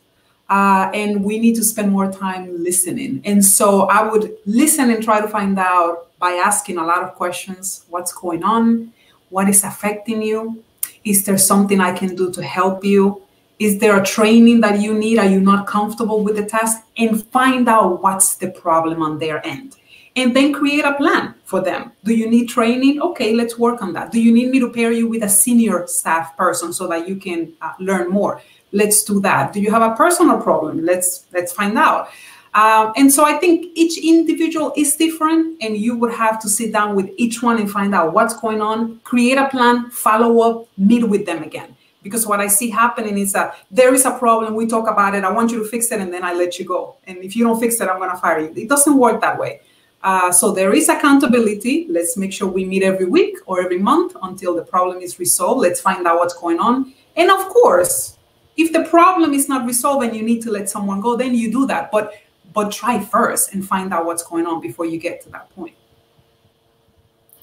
uh, 0.50 0.90
and 0.94 1.24
we 1.24 1.40
need 1.40 1.56
to 1.56 1.64
spend 1.64 1.92
more 1.92 2.12
time 2.12 2.64
listening. 2.64 3.22
And 3.26 3.44
so 3.44 3.82
I 3.88 4.10
would 4.10 4.38
listen 4.46 4.90
and 4.90 5.04
try 5.04 5.20
to 5.22 5.28
find 5.28 5.58
out 5.60 6.08
by 6.20 6.32
asking 6.32 6.78
a 6.78 6.86
lot 6.86 7.04
of 7.04 7.16
questions 7.16 7.86
what's 7.90 8.14
going 8.14 8.44
on? 8.44 8.94
What 9.30 9.50
is 9.50 9.64
affecting 9.64 10.22
you? 10.22 10.64
Is 11.04 11.26
there 11.26 11.38
something 11.38 11.80
I 11.80 11.94
can 11.94 12.16
do 12.16 12.32
to 12.32 12.42
help 12.42 12.84
you? 12.84 13.22
Is 13.60 13.80
there 13.80 14.00
a 14.00 14.06
training 14.06 14.62
that 14.62 14.82
you 14.82 14.94
need? 14.94 15.18
Are 15.18 15.26
you 15.26 15.40
not 15.40 15.68
comfortable 15.68 16.24
with 16.24 16.36
the 16.36 16.46
task? 16.46 16.84
And 16.98 17.26
find 17.32 17.68
out 17.68 18.02
what's 18.02 18.36
the 18.36 18.50
problem 18.52 19.02
on 19.02 19.20
their 19.20 19.46
end. 19.46 19.78
And 20.16 20.36
then 20.36 20.52
create 20.54 20.84
a 20.84 20.94
plan 20.94 21.36
for 21.44 21.62
them. 21.62 21.92
Do 22.04 22.16
you 22.16 22.30
need 22.30 22.48
training? 22.48 23.02
Okay, 23.02 23.34
let's 23.34 23.58
work 23.58 23.82
on 23.82 23.94
that. 23.94 24.12
Do 24.12 24.20
you 24.20 24.32
need 24.32 24.50
me 24.50 24.60
to 24.60 24.72
pair 24.72 24.92
you 24.92 25.08
with 25.08 25.24
a 25.24 25.30
senior 25.30 25.86
staff 25.88 26.36
person 26.36 26.74
so 26.74 26.88
that 26.88 27.08
you 27.08 27.18
can 27.18 27.54
uh, 27.62 27.74
learn 27.80 28.10
more? 28.10 28.42
Let's 28.72 29.04
do 29.04 29.20
that. 29.22 29.54
Do 29.54 29.62
you 29.62 29.72
have 29.72 29.82
a 29.82 29.96
personal 29.96 30.40
problem? 30.42 30.84
Let's 30.84 31.26
let's 31.34 31.52
find 31.52 31.78
out. 31.78 32.10
Um, 32.54 32.94
and 32.96 33.12
so 33.12 33.24
i 33.24 33.34
think 33.34 33.68
each 33.76 33.98
individual 34.04 34.74
is 34.76 34.96
different 34.96 35.62
and 35.62 35.78
you 35.78 35.96
would 35.98 36.14
have 36.14 36.40
to 36.42 36.50
sit 36.50 36.72
down 36.72 36.96
with 36.96 37.10
each 37.18 37.44
one 37.44 37.60
and 37.60 37.70
find 37.70 37.94
out 37.94 38.14
what's 38.14 38.34
going 38.40 38.62
on 38.62 39.00
create 39.04 39.38
a 39.38 39.50
plan 39.50 39.92
follow 39.92 40.40
up 40.40 40.68
meet 40.78 41.08
with 41.08 41.26
them 41.26 41.44
again. 41.44 41.76
Because 42.02 42.26
what 42.26 42.40
i 42.40 42.48
see 42.48 42.70
happening 42.70 43.18
is 43.18 43.34
that 43.34 43.58
there 43.70 43.94
is 43.94 44.06
a 44.06 44.12
problem 44.18 44.56
we 44.56 44.66
talk 44.66 44.90
about 44.90 45.14
it 45.14 45.24
i 45.24 45.32
want 45.32 45.52
you 45.52 45.60
to 45.60 45.66
fix 45.66 45.92
it 45.92 46.00
and 46.00 46.12
then 46.12 46.24
i 46.24 46.34
let 46.34 46.58
you 46.58 46.66
go. 46.66 46.96
And 47.06 47.18
if 47.18 47.36
you 47.36 47.44
don't 47.44 47.60
fix 47.60 47.80
it 47.82 47.90
i'm 47.90 48.00
going 48.00 48.10
to 48.10 48.18
fire 48.18 48.40
you. 48.40 48.54
It 48.56 48.70
doesn't 48.70 48.98
work 48.98 49.22
that 49.22 49.38
way. 49.38 49.62
Uh, 50.02 50.32
so 50.32 50.52
there 50.52 50.74
is 50.74 50.90
accountability. 50.90 51.86
Let's 51.90 52.18
make 52.18 52.32
sure 52.32 52.48
we 52.48 52.66
meet 52.66 52.82
every 52.82 53.06
week 53.06 53.38
or 53.46 53.62
every 53.62 53.80
month 53.80 54.16
until 54.24 54.56
the 54.56 54.62
problem 54.64 55.02
is 55.02 55.20
resolved. 55.20 55.62
Let's 55.62 55.82
find 55.82 56.08
out 56.08 56.18
what's 56.18 56.36
going 56.36 56.60
on. 56.60 56.94
And 57.16 57.30
of 57.30 57.50
course 57.50 58.17
if 58.58 58.74
the 58.74 58.84
problem 58.86 59.34
is 59.34 59.48
not 59.48 59.66
resolved 59.66 60.06
and 60.06 60.16
you 60.16 60.24
need 60.24 60.42
to 60.42 60.52
let 60.52 60.70
someone 60.70 61.00
go, 61.00 61.16
then 61.16 61.36
you 61.36 61.52
do 61.52 61.66
that. 61.68 61.92
But 61.92 62.14
but 62.54 62.72
try 62.72 63.00
first 63.00 63.54
and 63.54 63.66
find 63.66 63.94
out 63.94 64.06
what's 64.06 64.24
going 64.24 64.48
on 64.48 64.60
before 64.62 64.86
you 64.86 64.98
get 64.98 65.22
to 65.24 65.30
that 65.30 65.50
point. 65.56 65.76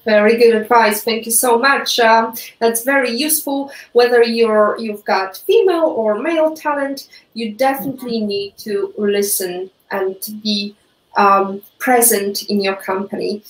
Very 0.04 0.36
good 0.36 0.54
advice. 0.54 1.02
Thank 1.02 1.24
you 1.24 1.32
so 1.32 1.58
much. 1.58 1.98
Um, 1.98 2.34
that's 2.58 2.82
very 2.84 3.10
useful. 3.10 3.70
Whether 3.92 4.22
you're 4.22 4.76
you've 4.78 5.04
got 5.04 5.36
female 5.46 5.84
or 5.84 6.20
male 6.20 6.54
talent, 6.54 7.08
you 7.32 7.54
definitely 7.54 8.18
mm-hmm. 8.18 8.26
need 8.26 8.58
to 8.58 8.92
listen 8.98 9.70
and 9.90 10.20
to 10.20 10.32
be 10.32 10.76
um, 11.16 11.62
present 11.78 12.42
in 12.50 12.60
your 12.60 12.76
company 12.76 13.42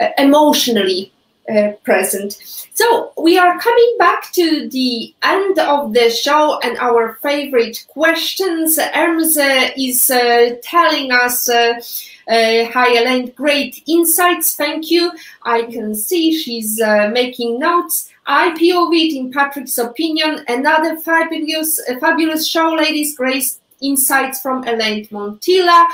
uh, 0.00 0.08
emotionally 0.18 1.12
uh, 1.50 1.72
present. 1.84 2.34
So 2.74 3.12
we 3.18 3.38
are 3.38 3.58
coming 3.58 3.96
back 3.98 4.32
to 4.32 4.68
the 4.68 5.14
end 5.22 5.58
of 5.58 5.92
the 5.92 6.10
show 6.10 6.58
and 6.60 6.78
our 6.78 7.18
favorite 7.22 7.84
questions. 7.88 8.78
Hermes 8.78 9.36
is 9.76 10.10
uh, 10.10 10.56
telling 10.62 11.10
us, 11.12 11.48
uh, 11.48 11.80
uh, 12.28 12.70
hi 12.70 12.98
Elaine, 12.98 13.30
great 13.32 13.82
insights, 13.88 14.54
thank 14.54 14.90
you. 14.90 15.12
I 15.42 15.62
can 15.62 15.94
see 15.94 16.36
she's 16.38 16.80
uh, 16.80 17.10
making 17.12 17.58
notes. 17.58 18.08
I 18.26 18.50
POV 18.50 19.16
in 19.16 19.32
Patrick's 19.32 19.78
opinion. 19.78 20.44
Another 20.46 20.96
fabulous, 20.96 21.80
fabulous 22.00 22.46
show, 22.46 22.72
ladies. 22.72 23.16
Great 23.16 23.44
insights 23.80 24.40
from 24.40 24.62
Elaine 24.62 25.06
Montilla. 25.08 25.88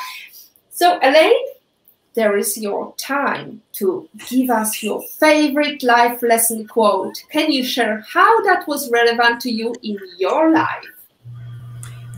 So 0.71 0.99
Elaine, 1.03 1.35
there 2.19 2.37
is 2.37 2.59
your 2.59 2.93
time 2.97 3.63
to 3.73 4.09
give 4.29 4.51
us 4.51 4.83
your 4.83 5.01
favorite 5.21 5.85
life 5.85 6.21
lesson 6.21 6.67
quote. 6.67 7.17
Can 7.31 7.53
you 7.53 7.63
share 7.63 8.05
how 8.13 8.43
that 8.43 8.67
was 8.67 8.91
relevant 8.91 9.41
to 9.43 9.51
you 9.51 9.73
in 9.85 9.97
your 10.19 10.53
life? 10.53 10.91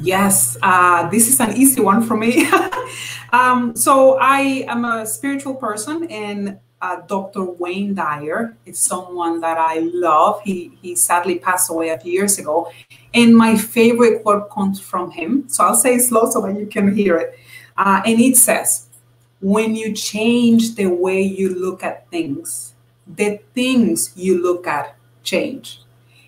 Yes, 0.00 0.56
uh, 0.62 1.06
this 1.10 1.28
is 1.28 1.38
an 1.38 1.54
easy 1.54 1.82
one 1.82 2.02
for 2.02 2.16
me. 2.16 2.48
um, 3.32 3.76
so 3.76 4.16
I 4.18 4.64
am 4.68 4.86
a 4.86 5.04
spiritual 5.04 5.54
person, 5.54 6.04
and 6.10 6.58
uh, 6.80 7.02
Dr. 7.06 7.44
Wayne 7.44 7.94
Dyer 7.94 8.56
is 8.64 8.78
someone 8.78 9.40
that 9.42 9.58
I 9.58 9.80
love. 9.92 10.40
He 10.42 10.72
he 10.80 10.96
sadly 10.96 11.38
passed 11.38 11.68
away 11.68 11.90
a 11.90 11.98
few 12.00 12.12
years 12.12 12.38
ago, 12.38 12.72
and 13.12 13.36
my 13.36 13.54
favorite 13.54 14.22
quote 14.22 14.48
comes 14.48 14.80
from 14.80 15.10
him. 15.10 15.44
So 15.48 15.64
I'll 15.64 15.76
say 15.76 15.96
it 15.96 16.00
slow 16.08 16.30
so 16.30 16.40
that 16.40 16.58
you 16.58 16.64
can 16.64 16.96
hear 16.96 17.18
it, 17.18 17.38
uh, 17.76 18.00
and 18.06 18.18
it 18.18 18.38
says, 18.38 18.86
when 19.40 19.74
you 19.74 19.92
change 19.94 20.74
the 20.74 20.86
way 20.86 21.22
you 21.22 21.54
look 21.54 21.82
at 21.82 22.08
things, 22.10 22.74
the 23.06 23.40
things 23.54 24.12
you 24.16 24.42
look 24.42 24.66
at 24.66 24.96
change. 25.22 25.80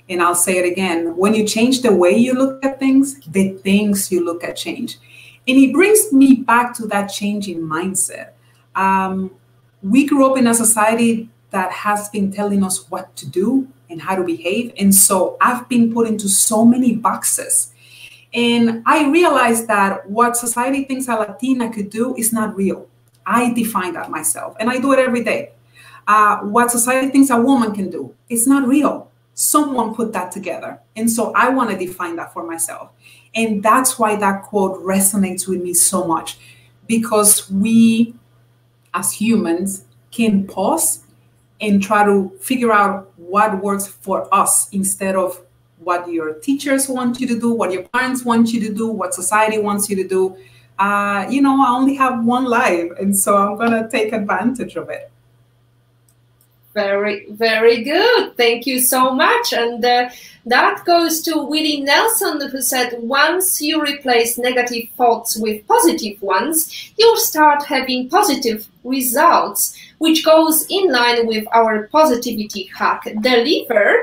And 0.09 0.23
I'll 0.23 0.35
say 0.35 0.59
it 0.59 0.71
again 0.71 1.17
when 1.17 1.35
you 1.35 1.47
change 1.47 1.83
the 1.83 1.95
way 1.95 2.17
you 2.17 2.35
look 2.35 2.65
at 2.65 2.79
things, 2.79 3.21
the 3.27 3.51
things 3.59 4.11
you 4.11 4.25
look 4.25 4.43
at 4.45 4.57
change. 4.57 4.99
And 5.47 5.59
it 5.59 5.73
brings 5.73 6.13
me 6.13 6.37
back 6.37 6.75
to 6.77 6.87
that 6.89 7.09
changing 7.09 7.61
mindset. 7.61 8.31
Um, 8.75 9.33
we 9.83 10.07
grew 10.07 10.31
up 10.31 10.39
in 10.39 10.47
a 10.47 10.55
society 10.55 11.29
that 11.51 11.71
has 11.73 12.09
been 12.09 12.33
telling 12.33 12.65
us 12.65 12.91
what 12.91 13.15
to 13.17 13.29
do 13.29 13.69
and 13.91 14.01
how 14.01 14.15
to 14.15 14.25
behave. 14.25 14.73
And 14.79 14.95
so 14.95 15.37
I've 15.41 15.69
been 15.69 15.93
put 15.93 16.09
into 16.09 16.29
so 16.29 16.65
many 16.65 16.95
boxes. 16.97 17.73
And 18.33 18.83
I 18.87 19.11
realized 19.11 19.69
that 19.69 20.09
what 20.09 20.37
society 20.37 20.85
thinks 20.85 21.09
a 21.09 21.15
Latina 21.15 21.71
could 21.71 21.91
do 21.91 22.17
is 22.17 22.33
not 22.33 22.57
real. 22.57 22.89
I 23.27 23.53
define 23.53 23.95
that 23.95 24.11
myself, 24.11 24.57
and 24.59 24.71
I 24.71 24.79
do 24.79 24.93
it 24.93 24.99
every 24.99 25.23
day. 25.25 25.53
Uh, 26.07 26.39
what 26.39 26.71
society 26.71 27.09
thinks 27.11 27.31
a 27.31 27.41
woman 27.41 27.73
can 27.73 27.91
do, 27.91 28.15
it's 28.29 28.47
not 28.47 28.67
real. 28.67 29.11
Someone 29.35 29.95
put 29.95 30.13
that 30.13 30.33
together. 30.33 30.81
And 30.97 31.11
so 31.11 31.33
I 31.35 31.49
want 31.49 31.71
to 31.71 31.77
define 31.77 32.17
that 32.17 32.33
for 32.33 32.45
myself. 32.45 32.91
And 33.35 33.63
that's 33.63 33.99
why 33.99 34.17
that 34.17 34.43
quote 34.43 34.83
resonates 34.83 35.49
with 35.49 35.63
me 35.63 35.75
so 35.75 36.07
much 36.07 36.39
because 36.87 37.51
we, 37.51 38.15
as 38.93 39.13
humans, 39.13 39.85
can 40.11 40.47
pause 40.47 41.05
and 41.61 41.83
try 41.83 42.05
to 42.05 42.31
figure 42.41 42.73
out 42.73 43.11
what 43.17 43.63
works 43.63 43.87
for 43.87 44.33
us 44.35 44.69
instead 44.71 45.17
of 45.17 45.41
what 45.79 46.09
your 46.09 46.35
teachers 46.35 46.89
want 46.89 47.21
you 47.21 47.27
to 47.27 47.39
do, 47.39 47.53
what 47.53 47.73
your 47.73 47.85
parents 47.85 48.25
want 48.25 48.53
you 48.53 48.61
to 48.61 48.75
do, 48.75 48.89
what 48.89 49.15
society 49.15 49.59
wants 49.59 49.89
you 49.89 49.97
to 49.97 50.07
do 50.07 50.37
uh, 50.83 51.27
you 51.31 51.41
know, 51.41 51.55
I 51.65 51.71
only 51.71 51.95
have 51.95 52.25
one 52.25 52.45
life, 52.45 52.91
and 52.99 53.17
so 53.17 53.37
I'm 53.37 53.57
gonna 53.57 53.89
take 53.89 54.13
advantage 54.13 54.75
of 54.77 54.89
it. 54.91 55.11
Very, 56.75 57.27
very 57.31 57.85
good. 57.85 58.37
Thank 58.37 58.67
you 58.67 58.81
so 58.81 59.15
much. 59.15 59.53
And 59.53 59.85
uh, 59.85 60.09
that 60.47 60.83
goes 60.87 61.21
to 61.23 61.37
Willie 61.37 61.83
Nelson, 61.83 62.49
who 62.49 62.63
said, 62.63 62.95
once 62.99 63.61
you 63.61 63.83
replace 63.83 64.39
negative 64.39 64.89
thoughts 64.97 65.37
with 65.37 65.67
positive 65.67 66.21
ones, 66.23 66.93
you'll 66.97 67.19
start 67.19 67.67
having 67.67 68.09
positive 68.09 68.67
results, 68.85 69.77
which 70.03 70.25
goes 70.25 70.67
in 70.69 70.91
line 70.91 71.29
with 71.29 71.47
our 71.55 71.87
positivity 71.87 72.69
hack 72.77 73.05
delivered. 73.21 74.03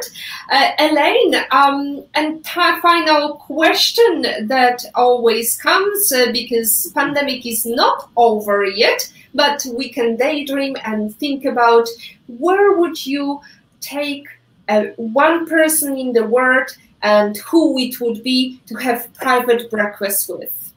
Uh, 0.50 0.72
Elaine, 0.80 1.36
um, 1.52 2.06
and 2.16 2.46
final 2.46 3.36
question 3.36 4.22
that 4.48 4.82
always 4.96 5.62
comes 5.62 6.14
uh, 6.14 6.32
because 6.32 6.90
pandemic 6.96 7.46
is 7.46 7.66
not 7.66 8.10
over 8.16 8.64
yet, 8.64 9.12
but 9.34 9.66
we 9.74 9.90
can 9.90 10.16
daydream 10.16 10.78
and 10.86 11.14
think 11.18 11.44
about 11.44 11.86
where 12.28 12.78
would 12.78 13.06
you 13.06 13.42
take 13.82 14.26
uh, 14.70 14.86
one 14.96 15.46
person 15.48 15.98
in 15.98 16.14
the 16.14 16.26
world 16.26 16.70
and 17.02 17.36
who 17.40 17.78
it 17.78 18.00
would 18.00 18.24
be 18.24 18.62
to 18.68 18.76
have 18.76 19.14
private 19.16 19.70
breakfast 19.70 20.30
with? 20.30 20.74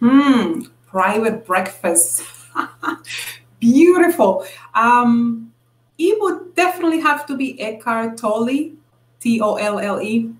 Hmm, 0.00 0.62
private 0.88 1.46
breakfast. 1.46 2.24
Beautiful. 3.60 4.46
Um, 4.74 5.52
it 5.98 6.20
would 6.20 6.54
definitely 6.54 7.00
have 7.00 7.26
to 7.26 7.36
be 7.36 7.60
Eckhart 7.60 8.16
Tolle, 8.16 8.72
T 9.20 9.40
O 9.40 9.56
L 9.56 9.78
L 9.78 10.00
E. 10.00 10.32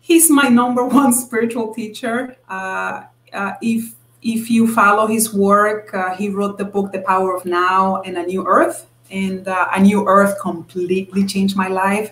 He's 0.00 0.30
my 0.30 0.48
number 0.48 0.84
one 0.84 1.12
spiritual 1.24 1.74
teacher. 1.74 2.36
Uh, 2.48 3.02
uh, 3.32 3.52
if 3.60 3.94
if 4.22 4.50
you 4.50 4.72
follow 4.72 5.06
his 5.06 5.34
work, 5.34 5.92
uh, 5.92 6.14
he 6.14 6.30
wrote 6.30 6.56
the 6.56 6.64
book 6.64 6.92
The 6.92 7.00
Power 7.00 7.36
of 7.36 7.44
Now 7.44 8.00
and 8.02 8.16
A 8.16 8.22
New 8.22 8.46
Earth, 8.46 8.86
and 9.10 9.46
uh, 9.46 9.68
A 9.72 9.80
New 9.80 10.06
Earth 10.08 10.40
completely 10.40 11.26
changed 11.26 11.56
my 11.56 11.68
life. 11.68 12.10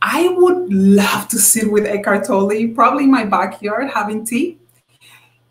I 0.00 0.28
would 0.28 0.72
love 0.72 1.28
to 1.28 1.38
sit 1.38 1.70
with 1.70 1.84
Eckhart 1.86 2.26
Tolle, 2.26 2.68
probably 2.74 3.04
in 3.04 3.10
my 3.10 3.24
backyard 3.24 3.90
having 3.90 4.24
tea 4.24 4.58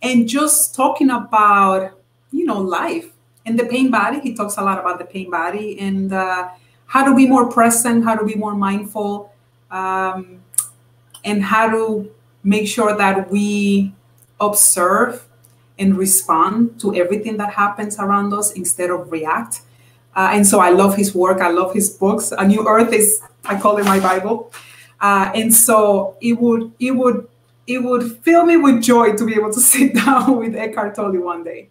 and 0.02 0.28
just 0.28 0.76
talking 0.76 1.10
about, 1.10 1.92
you 2.32 2.46
know, 2.46 2.60
life. 2.60 3.11
In 3.46 3.56
the 3.56 3.66
pain 3.66 3.90
body, 3.90 4.20
he 4.20 4.34
talks 4.34 4.58
a 4.58 4.62
lot 4.62 4.80
about 4.80 5.00
the 5.00 5.06
pain 5.06 5.30
body 5.30 5.80
and 5.80 6.14
uh, 6.14 6.50
how 6.86 7.04
to 7.04 7.16
be 7.16 7.28
more 7.28 7.50
present, 7.50 8.04
how 8.04 8.16
to 8.16 8.26
be 8.26 8.36
more 8.36 8.54
mindful, 8.54 9.34
um, 9.72 10.42
and 11.24 11.44
how 11.44 11.70
to 11.70 12.12
make 12.44 12.68
sure 12.68 12.96
that 12.96 13.32
we 13.32 13.94
observe 14.40 15.28
and 15.80 15.98
respond 15.98 16.80
to 16.80 16.94
everything 16.96 17.38
that 17.38 17.54
happens 17.54 17.98
around 17.98 18.34
us 18.34 18.52
instead 18.54 18.90
of 18.90 19.12
react. 19.12 19.62
Uh, 20.16 20.32
and 20.34 20.46
so 20.46 20.60
I 20.60 20.70
love 20.70 20.96
his 20.96 21.16
work. 21.16 21.42
I 21.42 21.50
love 21.50 21.74
his 21.74 21.90
books. 21.90 22.32
A 22.38 22.48
New 22.48 22.68
Earth 22.68 22.94
is 22.94 23.22
I 23.46 23.60
call 23.60 23.78
it 23.78 23.86
my 23.86 24.00
Bible. 24.00 24.52
Uh, 25.00 25.32
and 25.34 25.54
so 25.54 26.16
it 26.22 26.34
would 26.34 26.72
it 26.80 26.92
would 26.92 27.28
it 27.66 27.80
would 27.80 28.18
fill 28.20 28.46
me 28.46 28.58
with 28.58 28.82
joy 28.84 29.16
to 29.16 29.26
be 29.26 29.34
able 29.34 29.52
to 29.54 29.60
sit 29.74 29.96
down 29.96 30.38
with 30.38 30.56
Eckhart 30.56 30.96
Tolle 30.96 31.20
one 31.20 31.44
day. 31.44 31.70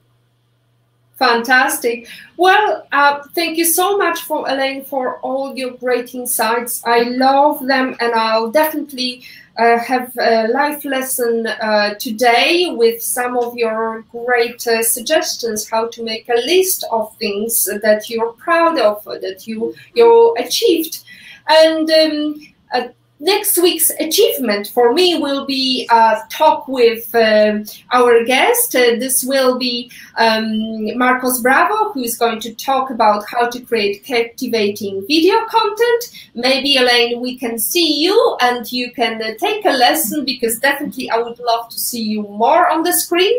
Fantastic. 1.21 2.09
Well, 2.39 2.87
uh, 2.93 3.23
thank 3.35 3.59
you 3.59 3.67
so 3.67 3.99
much 3.99 4.23
for 4.23 4.49
Elaine 4.49 4.83
for 4.83 5.19
all 5.21 5.55
your 5.55 5.73
great 5.73 6.15
insights. 6.15 6.83
I 6.87 7.03
love 7.03 7.67
them, 7.67 7.95
and 8.01 8.15
I'll 8.15 8.51
definitely 8.51 9.25
uh, 9.59 9.79
have 9.81 10.17
a 10.19 10.49
life 10.49 10.83
lesson 10.83 11.47
uh, 11.47 11.93
today 11.97 12.71
with 12.75 13.03
some 13.03 13.37
of 13.37 13.55
your 13.55 14.01
great 14.11 14.67
uh, 14.67 14.83
suggestions 14.83 15.69
how 15.69 15.89
to 15.89 16.03
make 16.03 16.27
a 16.31 16.41
list 16.47 16.87
of 16.91 17.15
things 17.19 17.69
that 17.83 18.09
you're 18.09 18.33
proud 18.33 18.79
of, 18.79 19.05
that 19.05 19.47
you 19.47 19.75
you 19.95 20.35
achieved, 20.39 21.05
and. 21.49 21.91
Um, 21.91 22.47
uh, 22.73 22.89
next 23.21 23.59
week's 23.59 23.91
achievement 24.01 24.69
for 24.69 24.93
me 24.93 25.19
will 25.19 25.47
be 25.47 25.87
a 25.91 26.17
talk 26.31 26.67
with 26.67 27.15
um, 27.15 27.65
our 27.93 28.25
guest. 28.25 28.75
Uh, 28.75 28.97
this 28.99 29.23
will 29.23 29.59
be 29.59 29.91
um, 30.17 30.97
Marcos 30.99 31.41
Bravo, 31.41 31.93
who 31.93 32.03
is 32.03 32.19
going 32.19 32.41
to 32.41 32.55
talk 32.55 32.91
about 32.91 33.25
how 33.29 33.49
to 33.49 33.61
create 33.61 34.03
captivating 34.05 35.07
video 35.07 35.37
content. 35.47 36.29
Maybe, 36.35 36.77
Elaine, 36.77 37.21
we 37.21 37.37
can 37.37 37.59
see 37.59 38.01
you 38.01 38.37
and 38.41 38.71
you 38.73 38.91
can 38.93 39.23
uh, 39.23 39.35
take 39.39 39.65
a 39.67 39.71
lesson 39.71 40.25
because 40.25 40.59
definitely 40.59 41.11
I 41.11 41.19
would 41.19 41.39
love 41.39 41.69
to 41.69 41.79
see 41.79 42.03
you 42.03 42.23
more 42.23 42.69
on 42.69 42.83
the 42.83 42.93
screen. 42.93 43.37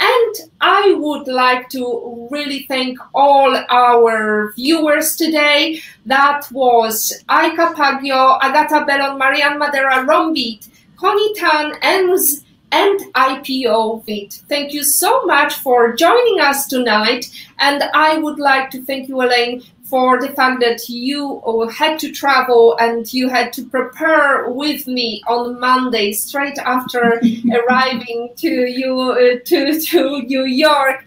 And 0.00 0.34
I 0.60 0.94
would 0.98 1.26
like 1.26 1.68
to 1.70 2.28
really 2.30 2.66
thank 2.68 2.98
all 3.14 3.56
our 3.68 4.52
viewers 4.52 5.16
today. 5.16 5.80
That 6.06 6.46
was 6.52 7.12
Aika 7.28 7.74
Pagio, 7.74 8.38
Agata 8.40 8.84
Bellon, 8.86 9.18
Marianne 9.18 9.58
Madera, 9.58 10.04
Rombit, 10.06 10.68
Connie 10.96 11.34
Tan, 11.34 11.72
Ems, 11.82 12.44
and 12.70 13.00
IPO 13.14 14.04
Vid. 14.04 14.32
Thank 14.48 14.72
you 14.72 14.84
so 14.84 15.24
much 15.24 15.54
for 15.54 15.94
joining 15.94 16.40
us 16.40 16.66
tonight. 16.66 17.26
And 17.58 17.84
I 17.94 18.18
would 18.18 18.38
like 18.38 18.70
to 18.70 18.84
thank 18.84 19.08
you, 19.08 19.20
Elaine, 19.20 19.62
for 19.88 20.20
the 20.20 20.28
fact 20.28 20.60
that 20.60 20.88
you 20.88 21.42
had 21.74 21.98
to 21.98 22.12
travel 22.12 22.76
and 22.78 23.12
you 23.12 23.28
had 23.28 23.52
to 23.54 23.64
prepare 23.64 24.50
with 24.50 24.86
me 24.86 25.22
on 25.26 25.58
Monday, 25.58 26.12
straight 26.12 26.58
after 26.58 27.20
arriving 27.52 28.30
to 28.36 28.48
you 28.48 29.00
uh, 29.00 29.38
to 29.44 29.80
to 29.80 30.22
New 30.22 30.44
York. 30.44 31.04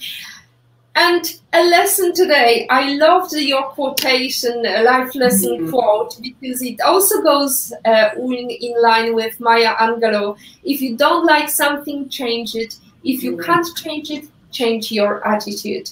And 0.94 1.24
a 1.54 1.64
lesson 1.70 2.14
today. 2.14 2.68
I 2.70 2.94
loved 2.96 3.34
your 3.34 3.64
quotation, 3.64 4.66
a 4.66 4.84
life 4.84 5.16
lesson 5.16 5.54
mm 5.54 5.66
-hmm. 5.66 5.72
quote, 5.72 6.16
because 6.22 6.62
it 6.66 6.82
also 6.82 7.22
goes 7.22 7.72
uh, 7.86 8.10
in, 8.18 8.50
in 8.50 8.74
line 8.90 9.14
with 9.14 9.40
Maya 9.40 9.74
Angelou. 9.80 10.36
If 10.64 10.82
you 10.82 10.98
don't 10.98 11.26
like 11.34 11.50
something, 11.50 12.10
change 12.10 12.50
it. 12.64 12.72
If 13.04 13.24
you 13.24 13.32
mm 13.32 13.40
-hmm. 13.40 13.46
can't 13.46 13.70
change 13.84 14.08
it, 14.18 14.24
change 14.52 14.84
your 14.92 15.22
attitude. 15.24 15.88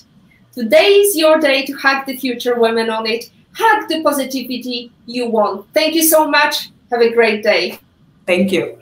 Today 0.54 0.88
is 0.88 1.16
your 1.16 1.40
day 1.40 1.66
to 1.66 1.74
hack 1.74 2.06
the 2.06 2.18
future 2.18 2.60
women 2.60 2.90
on 2.90 3.06
it. 3.06 3.30
Hack 3.54 3.88
the 3.88 4.02
positivity 4.04 4.92
you 5.06 5.28
want. 5.28 5.68
Thank 5.74 5.96
you 5.96 6.04
so 6.04 6.30
much. 6.30 6.70
Have 6.92 7.02
a 7.02 7.14
great 7.14 7.44
day. 7.44 7.80
Thank 8.26 8.52
you. 8.52 8.80